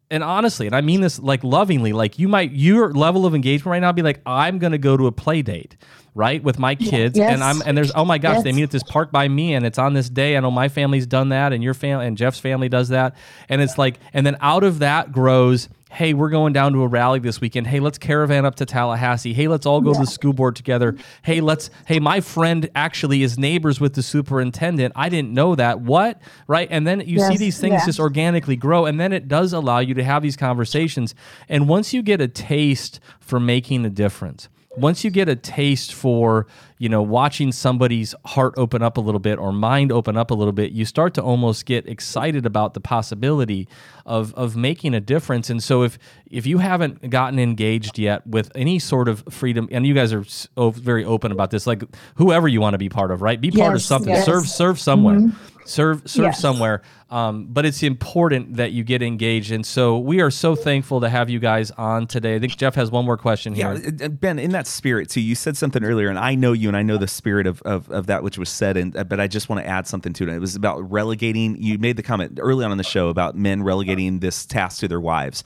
and 0.10 0.24
honestly, 0.24 0.68
and 0.68 0.76
I 0.76 0.82
mean 0.82 1.02
this 1.02 1.20
like 1.20 1.44
lovingly, 1.44 1.94
like 1.94 2.18
you 2.20 2.28
might 2.28 2.52
your 2.52 2.94
level 2.94 3.26
of 3.26 3.36
engagement 3.36 3.72
right 3.72 3.80
now 3.82 3.92
be 3.92 4.02
like, 4.02 4.22
I'm 4.26 4.58
gonna 4.60 4.78
go 4.78 4.96
to 4.98 5.08
a 5.08 5.12
play 5.12 5.42
date, 5.42 5.76
right, 6.16 6.42
with 6.42 6.58
my 6.60 6.76
kids, 6.76 7.18
Yes. 7.18 7.34
and 7.34 7.44
I'm 7.44 7.62
and 7.66 7.78
there's 7.78 7.92
oh 7.96 8.06
my 8.06 8.18
gosh, 8.18 8.36
Yes. 8.36 8.44
they 8.44 8.52
meet 8.54 8.64
at 8.64 8.72
this 8.72 8.84
park 8.84 9.12
by 9.12 9.28
me, 9.28 9.54
and 9.54 9.66
it's 9.66 9.78
on 9.80 9.94
this 9.94 10.10
day. 10.10 10.38
I 10.38 10.40
know 10.40 10.52
my 10.52 10.70
family's 10.70 11.06
done 11.06 11.30
that, 11.30 11.54
and 11.54 11.64
your 11.64 11.74
family 11.74 12.06
and 12.08 12.18
Jeff's 12.18 12.40
family 12.40 12.70
does 12.70 12.90
that, 12.90 13.16
and 13.50 13.62
it's 13.62 13.78
like, 13.78 14.00
and 14.14 14.26
then 14.26 14.38
out 14.42 14.64
of 14.64 14.80
that 14.80 15.12
grows. 15.12 15.70
Hey, 15.90 16.14
we're 16.14 16.30
going 16.30 16.52
down 16.54 16.74
to 16.74 16.84
a 16.84 16.88
rally 16.88 17.20
this 17.20 17.40
weekend. 17.40 17.68
Hey, 17.68 17.80
let's 17.80 17.98
caravan 17.98 18.46
up 18.46 18.56
to 18.56 18.66
Tallahassee. 18.66 19.34
Hey, 19.34 19.48
let's 19.48 19.66
all 19.66 19.80
go 19.80 19.94
to 19.94 20.00
the 20.00 20.06
school 20.06 20.34
board 20.34 20.56
together. 20.56 20.96
Hey, 21.24 21.40
let's. 21.40 21.70
Hey, 21.86 22.00
my 22.00 22.20
friend 22.20 22.70
actually 22.76 23.24
is 23.24 23.38
neighbors 23.38 23.80
with 23.80 23.94
the 23.94 24.04
superintendent. 24.04 24.94
I 24.96 25.08
didn't 25.10 25.34
know 25.34 25.56
that. 25.56 25.80
What? 25.80 26.22
Right? 26.48 26.68
And 26.70 26.86
then 26.86 27.00
you 27.02 27.20
see 27.20 27.38
these 27.38 27.60
things 27.60 27.74
Yeah. 27.74 27.86
just 27.86 28.00
organically 28.00 28.56
grow 28.58 28.86
and 28.86 29.00
then 29.00 29.14
it 29.14 29.28
does 29.28 29.54
allow 29.54 29.80
you 29.80 29.94
to 29.94 30.04
have 30.04 30.22
these 30.22 30.36
conversations 30.36 31.16
and 31.48 31.68
once 31.70 31.94
you 31.94 32.02
get 32.02 32.22
a 32.22 32.28
taste 32.28 33.00
for 33.20 33.40
making 33.40 33.86
a 33.86 33.90
difference 33.90 34.50
once 34.78 35.04
you 35.04 35.10
get 35.10 35.28
a 35.28 35.36
taste 35.36 35.94
for 35.94 36.48
you 36.78 36.90
know 36.90 37.02
watching 37.02 37.52
somebody's 37.52 38.14
heart 38.26 38.54
open 38.58 38.82
up 38.82 38.98
a 38.98 39.02
little 39.02 39.20
bit 39.20 39.40
or 39.40 39.52
mind 39.52 39.92
open 39.92 40.16
up 40.16 40.32
a 40.32 40.34
little 40.34 40.54
bit 40.54 40.72
you 40.72 40.86
start 40.86 41.14
to 41.14 41.22
almost 41.22 41.66
get 41.66 41.88
excited 41.88 42.46
about 42.46 42.74
the 42.74 42.80
possibility 42.80 43.68
of 44.06 44.34
of 44.36 44.56
making 44.56 44.94
a 44.94 45.00
difference. 45.00 45.50
And 45.50 45.62
so 45.62 45.84
if 45.84 46.00
if 46.30 46.46
you 46.46 46.58
haven't 46.60 47.10
gotten 47.10 47.40
engaged 47.40 48.00
yet 48.00 48.26
with 48.26 48.52
any 48.56 48.80
sort 48.80 49.08
of 49.08 49.24
freedom 49.30 49.68
and 49.72 49.86
you 49.86 49.94
guys 49.94 50.14
are 50.14 50.24
so 50.24 50.72
very 50.72 51.04
open 51.04 51.32
about 51.32 51.52
this 51.52 51.68
like 51.68 51.84
whoever 52.16 52.48
you 52.48 52.62
want 52.62 52.74
to 52.74 52.78
be 52.78 52.90
part 52.90 53.12
of 53.12 53.22
right? 53.22 53.40
Be 53.40 53.52
part 53.52 53.76
of 53.76 53.82
something. 53.82 54.14
yes. 54.14 54.26
serve 54.26 54.48
serve 54.48 54.80
somewhere 54.80 55.20
mm-hmm. 55.20 55.57
Serve 55.70 56.02
serve 56.06 56.26
Yes. 56.26 56.40
somewhere 56.40 56.82
um, 57.10 57.48
but 57.50 57.66
it's 57.66 57.84
important 57.84 58.56
that 58.58 58.72
you 58.74 58.84
get 58.84 59.02
engaged 59.02 59.52
and 59.52 59.66
so 59.66 59.98
we 59.98 60.20
are 60.22 60.30
so 60.32 60.56
thankful 60.56 61.00
to 61.02 61.10
have 61.10 61.30
you 61.30 61.40
guys 61.40 61.72
on 61.72 62.08
today 62.08 62.36
i 62.36 62.40
think 62.40 62.56
jeff 62.58 62.76
has 62.76 62.92
one 62.92 63.06
more 63.06 63.18
question 63.18 63.54
here 63.56 63.74
Yeah, 63.76 64.06
uh, 64.06 64.10
Ben, 64.10 64.40
in 64.40 64.52
that 64.52 64.68
spirit 64.68 65.10
too, 65.10 65.22
you 65.22 65.36
said 65.36 65.56
something 65.58 65.84
earlier, 65.84 66.10
and 66.10 66.20
I 66.20 66.36
know 66.36 66.54
you, 66.54 66.68
and 66.68 66.78
I 66.78 66.84
know 66.84 66.98
the 66.98 67.08
spirit 67.08 67.48
of, 67.48 67.62
of, 67.64 67.90
of 67.92 68.08
that 68.08 68.24
which 68.24 68.38
was 68.38 68.50
said, 68.50 68.78
and 68.78 68.96
uh, 68.98 69.04
but 69.04 69.20
I 69.20 69.28
just 69.28 69.50
want 69.50 69.62
to 69.64 69.68
add 69.68 69.88
something 69.88 70.14
to 70.14 70.24
it. 70.24 70.30
It 70.30 70.40
was 70.40 70.56
about 70.56 70.90
relegating. 70.92 71.62
You 71.62 71.78
made 71.78 71.96
the 71.98 72.04
comment 72.04 72.40
early 72.42 72.64
on 72.66 72.72
in 72.72 72.78
the 72.78 72.84
show 72.84 73.10
about 73.10 73.36
men 73.36 73.64
relegating 73.64 74.20
this 74.20 74.46
task 74.46 74.80
to 74.82 74.88
their 74.88 75.00
wives. 75.00 75.44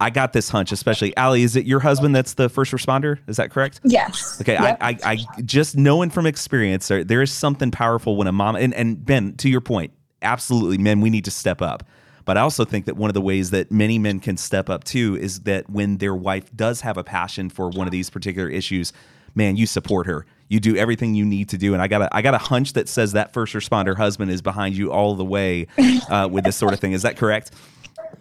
I 0.00 0.10
got 0.10 0.32
this 0.32 0.48
hunch, 0.48 0.70
especially 0.70 1.16
Allie. 1.16 1.42
Is 1.42 1.56
it 1.56 1.66
your 1.66 1.80
husband 1.80 2.14
that's 2.14 2.34
the 2.34 2.48
first 2.48 2.72
responder? 2.72 3.18
Is 3.26 3.36
that 3.36 3.50
correct? 3.50 3.80
Yes. 3.84 4.40
Okay, 4.40 4.52
Yep. 4.52 4.78
I, 4.80 4.90
I, 4.90 4.98
I 5.12 5.42
just 5.42 5.76
knowing 5.76 6.10
from 6.10 6.26
experience, 6.26 6.88
there, 6.88 7.02
there 7.02 7.22
is 7.22 7.32
something 7.32 7.70
powerful 7.70 8.16
when 8.16 8.28
a 8.28 8.32
mom 8.32 8.56
and, 8.56 8.72
and 8.74 9.04
Ben, 9.04 9.34
to 9.38 9.48
your 9.48 9.60
point, 9.60 9.92
absolutely, 10.22 10.78
men, 10.78 11.00
we 11.00 11.10
need 11.10 11.24
to 11.24 11.30
step 11.30 11.60
up. 11.60 11.82
But 12.24 12.36
I 12.36 12.42
also 12.42 12.64
think 12.64 12.86
that 12.86 12.96
one 12.96 13.08
of 13.08 13.14
the 13.14 13.22
ways 13.22 13.50
that 13.50 13.72
many 13.72 13.98
men 13.98 14.20
can 14.20 14.36
step 14.36 14.68
up 14.68 14.84
too 14.84 15.16
is 15.18 15.40
that 15.40 15.68
when 15.70 15.96
their 15.96 16.14
wife 16.14 16.54
does 16.54 16.82
have 16.82 16.96
a 16.98 17.04
passion 17.04 17.48
for 17.48 17.70
one 17.70 17.86
of 17.86 17.90
these 17.90 18.10
particular 18.10 18.48
issues, 18.48 18.92
man, 19.34 19.56
you 19.56 19.66
support 19.66 20.06
her. 20.06 20.26
You 20.48 20.60
do 20.60 20.76
everything 20.76 21.14
you 21.14 21.24
need 21.24 21.48
to 21.50 21.58
do, 21.58 21.72
and 21.74 21.82
I 21.82 21.88
got 21.88 22.02
a 22.02 22.14
I 22.14 22.22
got 22.22 22.34
a 22.34 22.38
hunch 22.38 22.74
that 22.74 22.88
says 22.88 23.12
that 23.12 23.32
first 23.32 23.54
responder 23.54 23.96
husband 23.96 24.30
is 24.30 24.42
behind 24.42 24.76
you 24.76 24.92
all 24.92 25.14
the 25.14 25.24
way 25.24 25.66
uh, 26.10 26.28
with 26.30 26.44
this 26.44 26.56
sort 26.56 26.72
of 26.72 26.80
thing. 26.80 26.92
Is 26.92 27.02
that 27.02 27.16
correct? 27.16 27.50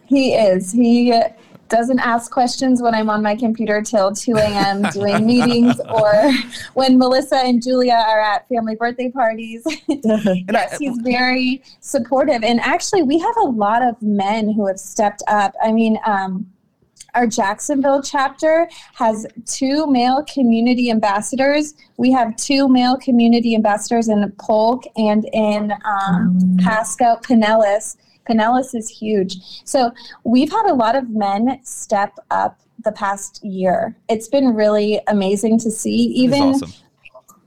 He 0.07 0.34
is. 0.34 0.71
He 0.71 1.13
doesn't 1.70 1.99
ask 1.99 2.32
questions 2.32 2.82
when 2.82 2.93
I'm 2.93 3.09
on 3.09 3.22
my 3.22 3.36
computer 3.36 3.82
till 3.82 4.13
2 4.13 4.36
a.m. 4.38 4.84
doing 4.93 5.26
meetings 5.26 5.80
or 5.89 6.32
when 6.74 6.97
Melissa 6.97 7.38
and 7.38 7.61
Julia 7.61 7.93
are 8.07 8.20
at 8.20 8.47
family 8.47 8.76
birthday 8.76 9.09
parties. 9.09 9.63
yes, 9.88 10.78
he's 10.78 10.97
very 10.99 11.63
supportive. 11.80 12.43
And 12.43 12.59
actually, 12.61 13.03
we 13.03 13.20
have 13.20 13.36
a 13.38 13.45
lot 13.45 13.82
of 13.82 14.01
men 14.01 14.51
who 14.51 14.68
have 14.68 14.80
stepped 14.80 15.24
up. 15.28 15.53
I 15.63 15.72
mean, 15.72 15.97
um, 16.05 16.47
our 17.18 17.26
Jacksonville 17.26 18.01
chapter 18.03 18.70
has 18.93 19.26
two 19.45 19.88
male 19.88 20.24
community 20.32 20.91
ambassadors. 20.91 21.74
We 21.97 22.11
have 22.11 22.36
two 22.36 22.68
male 22.68 22.97
community 22.97 23.55
ambassadors 23.55 24.07
in 24.07 24.32
Polk 24.39 24.84
and 24.95 25.28
in 25.34 25.74
um, 25.84 26.57
Pasco, 26.59 27.15
Pinellas. 27.24 27.97
Pinellas 28.28 28.75
is 28.75 28.89
huge. 28.89 29.38
So 29.63 29.91
we've 30.23 30.51
had 30.51 30.69
a 30.69 30.73
lot 30.73 30.95
of 30.95 31.09
men 31.09 31.59
step 31.63 32.17
up 32.32 32.59
the 32.84 32.91
past 32.91 33.43
year. 33.43 33.95
It's 34.09 34.28
been 34.28 34.53
really 34.53 34.99
amazing 35.07 35.59
to 35.59 35.71
see. 35.71 35.95
Even 35.95 36.41
awesome. 36.41 36.71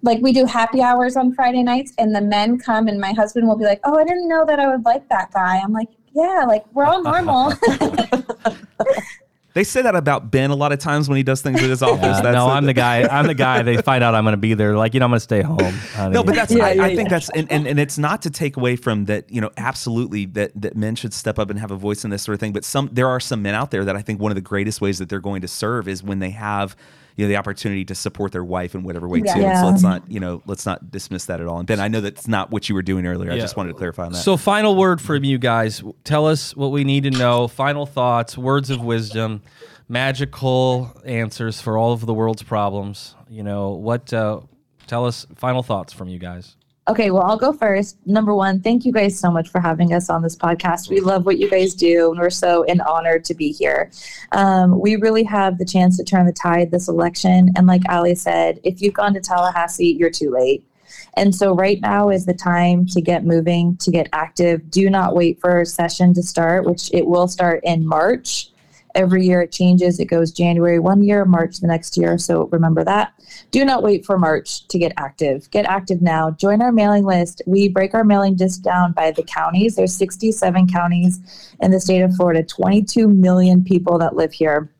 like 0.02 0.20
we 0.20 0.32
do 0.32 0.44
happy 0.44 0.82
hours 0.82 1.16
on 1.16 1.32
Friday 1.34 1.62
nights, 1.62 1.92
and 1.98 2.14
the 2.14 2.20
men 2.20 2.58
come, 2.58 2.88
and 2.88 3.00
my 3.00 3.12
husband 3.12 3.46
will 3.46 3.56
be 3.56 3.64
like, 3.64 3.80
"Oh, 3.84 3.98
I 3.98 4.04
didn't 4.04 4.28
know 4.28 4.44
that 4.46 4.58
I 4.58 4.68
would 4.68 4.84
like 4.84 5.08
that 5.08 5.32
guy." 5.32 5.58
I'm 5.58 5.72
like, 5.72 5.88
"Yeah, 6.12 6.44
like 6.46 6.64
we're 6.72 6.84
all 6.84 7.02
normal." 7.02 7.52
They 9.52 9.64
say 9.64 9.82
that 9.82 9.96
about 9.96 10.30
Ben 10.30 10.50
a 10.50 10.54
lot 10.54 10.70
of 10.72 10.78
times 10.78 11.08
when 11.08 11.16
he 11.16 11.22
does 11.22 11.42
things 11.42 11.62
at 11.62 11.68
his 11.68 11.82
office. 11.82 12.02
Uh, 12.02 12.22
That's 12.22 12.34
no, 12.34 12.46
the- 12.46 12.52
I'm 12.52 12.66
the 12.66 12.72
guy. 12.72 13.02
I'm 13.08 13.26
the 13.26 13.34
guy. 13.34 13.62
They 13.62 13.78
find 13.82 14.04
out 14.04 14.14
I'm 14.14 14.24
going 14.24 14.32
to 14.32 14.36
be 14.38 14.54
there. 14.54 14.76
Like, 14.76 14.94
you 14.94 15.00
know, 15.00 15.06
I'm 15.06 15.10
going 15.10 15.16
to 15.16 15.20
stay 15.20 15.42
home. 15.42 15.58
honey. 15.58 16.14
No, 16.14 16.22
but 16.22 16.34
that's 16.34 16.52
Yeah, 16.54 16.66
I, 16.66 16.72
yeah, 16.72 16.82
I 16.84 16.94
think 16.94 17.08
yeah. 17.10 17.16
that's 17.16 17.30
and, 17.30 17.50
and, 17.50 17.66
and 17.66 17.80
it's 17.80 17.98
not 17.98 18.22
to 18.22 18.30
take 18.30 18.56
away 18.56 18.76
from 18.76 19.06
that, 19.06 19.30
you 19.30 19.40
know, 19.40 19.50
absolutely 19.56 20.26
that 20.26 20.52
that 20.60 20.76
men 20.76 20.94
should 20.94 21.12
step 21.12 21.38
up 21.38 21.50
and 21.50 21.58
have 21.58 21.70
a 21.70 21.76
voice 21.76 22.04
in 22.04 22.10
this 22.10 22.22
sort 22.22 22.34
of 22.34 22.40
thing. 22.40 22.52
But 22.52 22.64
some 22.64 22.88
there 22.92 23.08
are 23.08 23.18
some 23.20 23.42
men 23.42 23.54
out 23.54 23.70
there 23.72 23.84
that 23.84 23.96
I 23.96 24.02
think 24.02 24.20
one 24.20 24.30
of 24.30 24.36
the 24.36 24.40
greatest 24.40 24.80
ways 24.80 24.98
that 24.98 25.08
they're 25.08 25.20
going 25.20 25.40
to 25.42 25.48
serve 25.48 25.88
is 25.88 26.02
when 26.02 26.20
they 26.20 26.30
have 26.30 26.76
you 27.16 27.24
know 27.24 27.28
the 27.28 27.36
opportunity 27.36 27.84
to 27.84 27.94
support 27.94 28.32
their 28.32 28.44
wife 28.44 28.74
in 28.74 28.82
whatever 28.82 29.08
way 29.08 29.20
Yeah. 29.24 29.34
too. 29.34 29.44
And 29.44 29.58
so 29.58 29.66
let's 29.66 29.82
not 29.82 30.02
you 30.10 30.20
know 30.20 30.42
let's 30.46 30.66
not 30.66 30.90
dismiss 30.90 31.26
that 31.26 31.40
at 31.40 31.46
all. 31.46 31.58
And 31.58 31.66
Ben, 31.66 31.80
I 31.80 31.88
know 31.88 32.00
that's 32.00 32.26
not 32.28 32.50
what 32.50 32.68
you 32.68 32.74
were 32.74 32.82
doing 32.82 33.06
earlier. 33.06 33.30
I 33.32 33.38
just 33.38 33.56
wanted 33.56 33.70
to 33.72 33.78
clarify 33.78 34.06
on 34.06 34.12
that. 34.12 34.18
So, 34.18 34.36
final 34.36 34.76
word 34.76 35.00
from 35.00 35.24
you 35.24 35.38
guys. 35.38 35.82
Tell 36.04 36.26
us 36.26 36.54
what 36.56 36.70
we 36.72 36.84
need 36.84 37.02
to 37.04 37.10
know. 37.10 37.48
Final 37.48 37.86
thoughts, 37.86 38.36
words 38.38 38.70
of 38.70 38.82
wisdom, 38.82 39.42
magical 39.88 40.90
answers 41.04 41.60
for 41.60 41.76
all 41.76 41.92
of 41.92 42.06
the 42.06 42.14
world's 42.14 42.42
problems. 42.42 43.14
You 43.28 43.42
know 43.42 43.70
what? 43.70 44.12
Uh, 44.12 44.40
tell 44.86 45.06
us 45.06 45.26
final 45.36 45.62
thoughts 45.62 45.92
from 45.92 46.08
you 46.08 46.18
guys. 46.18 46.56
Okay, 46.90 47.12
well, 47.12 47.22
I'll 47.22 47.36
go 47.36 47.52
first. 47.52 47.98
Number 48.04 48.34
one, 48.34 48.60
thank 48.60 48.84
you 48.84 48.90
guys 48.90 49.16
so 49.16 49.30
much 49.30 49.48
for 49.48 49.60
having 49.60 49.94
us 49.94 50.10
on 50.10 50.22
this 50.22 50.34
podcast. 50.34 50.90
We 50.90 50.98
love 50.98 51.24
what 51.24 51.38
you 51.38 51.48
guys 51.48 51.72
do, 51.72 52.10
and 52.10 52.18
we're 52.18 52.30
so 52.30 52.64
in 52.64 52.80
honored 52.80 53.24
to 53.26 53.34
be 53.34 53.52
here. 53.52 53.92
Um, 54.32 54.80
we 54.80 54.96
really 54.96 55.22
have 55.22 55.58
the 55.58 55.64
chance 55.64 55.96
to 55.98 56.02
turn 56.02 56.26
the 56.26 56.32
tide 56.32 56.72
this 56.72 56.88
election. 56.88 57.50
And 57.54 57.68
like 57.68 57.82
Ali 57.88 58.16
said, 58.16 58.58
if 58.64 58.82
you've 58.82 58.94
gone 58.94 59.14
to 59.14 59.20
Tallahassee, 59.20 59.94
you're 60.00 60.10
too 60.10 60.32
late. 60.32 60.66
And 61.14 61.32
so, 61.32 61.54
right 61.54 61.80
now 61.80 62.08
is 62.08 62.26
the 62.26 62.34
time 62.34 62.86
to 62.86 63.00
get 63.00 63.24
moving, 63.24 63.76
to 63.76 63.92
get 63.92 64.08
active. 64.12 64.68
Do 64.68 64.90
not 64.90 65.14
wait 65.14 65.40
for 65.40 65.60
a 65.60 65.66
session 65.66 66.12
to 66.14 66.24
start, 66.24 66.66
which 66.66 66.92
it 66.92 67.06
will 67.06 67.28
start 67.28 67.60
in 67.62 67.86
March. 67.86 68.50
Every 68.96 69.24
year 69.24 69.42
it 69.42 69.52
changes. 69.52 70.00
It 70.00 70.06
goes 70.06 70.32
January 70.32 70.80
one 70.80 71.04
year, 71.04 71.24
March 71.24 71.60
the 71.60 71.68
next 71.68 71.96
year. 71.96 72.18
So 72.18 72.48
remember 72.50 72.82
that. 72.82 73.12
Do 73.50 73.64
not 73.64 73.82
wait 73.82 74.04
for 74.06 74.18
March 74.18 74.66
to 74.68 74.78
get 74.78 74.92
active. 74.96 75.50
Get 75.50 75.66
active 75.66 76.00
now. 76.00 76.30
Join 76.30 76.62
our 76.62 76.70
mailing 76.70 77.04
list. 77.04 77.42
We 77.46 77.68
break 77.68 77.94
our 77.94 78.04
mailing 78.04 78.36
list 78.36 78.62
down 78.62 78.92
by 78.92 79.10
the 79.10 79.24
counties. 79.24 79.74
There's 79.74 79.94
67 79.94 80.68
counties 80.68 81.20
in 81.60 81.70
the 81.72 81.80
state 81.80 82.02
of 82.02 82.14
Florida, 82.14 82.44
22 82.44 83.08
million 83.08 83.64
people 83.64 83.98
that 83.98 84.14
live 84.14 84.32
here. 84.32 84.70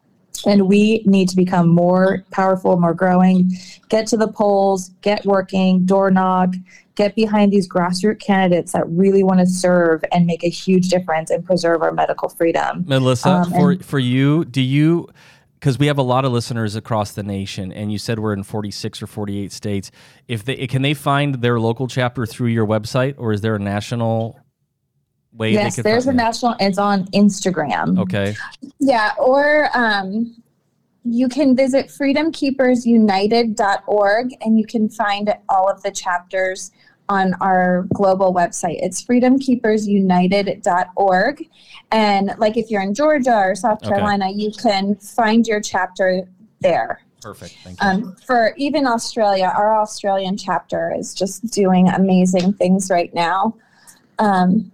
And 0.47 0.69
we 0.69 1.03
need 1.05 1.29
to 1.31 1.37
become 1.37 1.69
more 1.69 2.25
powerful, 2.31 2.79
more 2.79 2.95
growing. 2.95 3.51
Get 3.89 4.07
to 4.09 4.17
the 4.17 4.29
polls, 4.29 4.91
get 5.03 5.27
working, 5.27 5.85
door 5.85 6.11
knock, 6.11 6.55
get 6.95 7.15
behind 7.15 7.53
these 7.53 7.69
grassroots 7.69 8.21
candidates 8.21 8.73
that 8.73 8.89
really 8.89 9.23
want 9.23 9.41
to 9.41 9.47
serve 9.47 10.03
and 10.13 10.27
make 10.27 10.45
a 10.45 10.49
huge 10.49 10.89
difference 10.89 11.31
and 11.31 11.45
preserve 11.45 11.83
our 11.83 11.93
medical 11.93 12.29
freedom. 12.29 12.85
Melissa, 12.87 13.29
Um, 13.31 13.51
for 13.51 13.77
for 13.79 13.99
you, 13.99 14.45
do 14.45 14.63
you? 14.63 15.09
Because 15.61 15.79
we 15.79 15.87
have 15.89 15.99
a 15.99 16.03
lot 16.03 16.25
of 16.25 16.33
listeners 16.33 16.75
across 16.75 17.13
the 17.13 17.23
nation, 17.23 17.71
and 17.71 17.93
you 17.93 17.99
said 17.99 18.19
we're 18.19 18.33
in 18.33 18.43
46 18.43 19.03
or 19.03 19.07
48 19.07 19.53
states. 19.53 19.91
If 20.27 20.43
they 20.43 20.67
can 20.67 20.81
they 20.81 20.95
find 20.95 21.37
their 21.37 21.61
local 21.61 21.87
chapter 21.87 22.25
through 22.25 22.49
your 22.49 22.67
website, 22.67 23.17
or 23.19 23.33
is 23.33 23.43
there 23.43 23.57
a 23.57 23.59
national 23.59 24.41
way? 25.35 25.53
yes, 25.53 25.77
there's 25.77 26.07
a 26.07 26.11
it? 26.11 26.15
national, 26.15 26.57
it's 26.61 26.79
on 26.79 27.05
Instagram. 27.09 27.99
Okay. 27.99 28.35
Yeah, 28.79 29.13
or 29.19 29.69
um, 29.77 30.35
you 31.05 31.29
can 31.29 31.55
visit 31.55 31.89
freedomkeepersunited.org 31.89 34.35
and 34.41 34.59
you 34.59 34.67
can 34.67 34.89
find 34.89 35.35
all 35.49 35.69
of 35.69 35.83
the 35.83 35.91
chapters 35.91 36.71
on 37.11 37.35
our 37.41 37.87
global 37.93 38.33
website. 38.33 38.79
It's 38.81 39.03
freedomkeepersunited.org. 39.05 41.49
And 41.91 42.35
like 42.39 42.57
if 42.57 42.71
you're 42.71 42.83
in 42.83 42.95
Georgia 42.95 43.35
or 43.37 43.55
South 43.57 43.79
Okay. 43.83 43.89
Carolina, 43.91 44.31
you 44.31 44.53
can 44.53 44.95
find 44.97 45.45
your 45.47 45.61
chapter 45.61 46.29
there. 46.61 47.01
Perfect. 47.21 47.57
Thank 47.65 47.83
you. 47.83 47.89
Um, 47.89 48.17
for 48.25 48.55
even 48.57 48.87
Australia, 48.87 49.53
our 49.55 49.79
Australian 49.81 50.37
chapter 50.37 50.95
is 50.97 51.13
just 51.13 51.51
doing 51.53 51.89
amazing 51.89 52.53
things 52.55 52.89
right 52.91 53.13
now. 53.13 53.57
Um, 54.21 54.71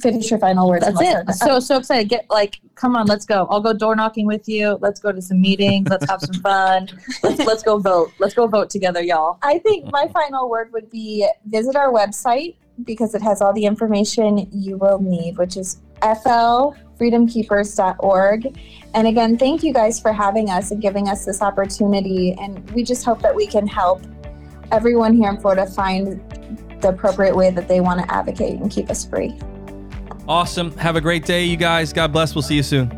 finish 0.00 0.30
your 0.30 0.38
final 0.38 0.68
words. 0.68 0.84
That's 0.84 0.94
Melissa. 1.00 1.24
it. 1.28 1.34
So 1.34 1.58
so 1.58 1.78
excited. 1.78 2.08
Get 2.08 2.26
like, 2.30 2.60
come 2.82 2.94
on, 2.96 3.06
let's 3.06 3.24
go. 3.24 3.46
I'll 3.48 3.60
go 3.60 3.72
door 3.72 3.94
knocking 3.94 4.26
with 4.26 4.48
you. 4.48 4.76
Let's 4.80 4.98
go 4.98 5.12
to 5.12 5.22
some 5.22 5.40
meetings. 5.40 5.88
Let's 5.88 6.10
have 6.10 6.20
some 6.20 6.42
fun. 6.42 6.88
Let's 7.22 7.38
let's 7.46 7.62
go 7.62 7.78
vote. 7.78 8.10
Let's 8.18 8.34
go 8.34 8.48
vote 8.48 8.70
together, 8.70 9.00
y'all. 9.00 9.38
I 9.42 9.60
think 9.60 9.92
my 9.92 10.08
final 10.08 10.50
word 10.50 10.72
would 10.72 10.90
be 10.90 11.24
visit 11.46 11.76
our 11.76 11.92
website 11.92 12.56
because 12.84 13.14
it 13.14 13.22
has 13.22 13.40
all 13.40 13.52
the 13.52 13.64
information 13.64 14.48
you 14.50 14.78
will 14.78 15.00
need, 15.00 15.38
which 15.38 15.56
is 15.56 15.80
flfreedomkeepers.org. 16.00 18.58
And 18.94 19.06
again, 19.06 19.38
thank 19.38 19.62
you 19.62 19.72
guys 19.72 20.00
for 20.00 20.12
having 20.12 20.50
us 20.50 20.72
and 20.72 20.82
giving 20.82 21.08
us 21.08 21.24
this 21.24 21.40
opportunity. 21.40 22.36
And 22.40 22.68
we 22.72 22.82
just 22.82 23.04
hope 23.04 23.22
that 23.22 23.36
we 23.36 23.46
can 23.46 23.68
help 23.68 24.02
everyone 24.72 25.14
here 25.14 25.30
in 25.30 25.38
Florida 25.38 25.66
find 25.66 26.20
the 26.82 26.88
appropriate 26.88 27.36
way 27.36 27.52
that 27.52 27.68
they 27.68 27.80
want 27.80 28.00
to 28.00 28.12
advocate 28.12 28.58
and 28.58 28.68
keep 28.68 28.90
us 28.90 29.06
free. 29.06 29.38
Awesome. 30.28 30.76
Have 30.78 30.96
a 30.96 31.00
great 31.00 31.24
day, 31.24 31.44
you 31.44 31.56
guys. 31.56 31.92
God 31.92 32.12
bless. 32.12 32.34
We'll 32.34 32.42
see 32.42 32.56
you 32.56 32.62
soon. 32.62 32.88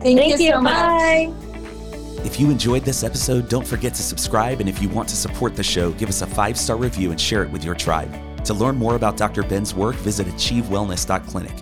Thank, 0.00 0.18
Thank 0.18 0.40
you. 0.40 0.52
so 0.52 0.60
much. 0.60 0.72
Bye. 0.74 1.32
If 2.24 2.38
you 2.40 2.50
enjoyed 2.50 2.84
this 2.84 3.04
episode, 3.04 3.48
don't 3.48 3.66
forget 3.66 3.94
to 3.94 4.02
subscribe. 4.02 4.60
And 4.60 4.68
if 4.68 4.82
you 4.82 4.88
want 4.88 5.08
to 5.08 5.16
support 5.16 5.56
the 5.56 5.62
show, 5.62 5.92
give 5.92 6.08
us 6.08 6.22
a 6.22 6.26
five 6.26 6.58
star 6.58 6.76
review 6.76 7.10
and 7.10 7.20
share 7.20 7.42
it 7.42 7.50
with 7.50 7.64
your 7.64 7.74
tribe. 7.74 8.12
To 8.44 8.54
learn 8.54 8.76
more 8.76 8.96
about 8.96 9.16
Dr. 9.16 9.42
Ben's 9.42 9.74
work, 9.74 9.96
visit 9.96 10.26
achievewellness.clinic. 10.28 11.54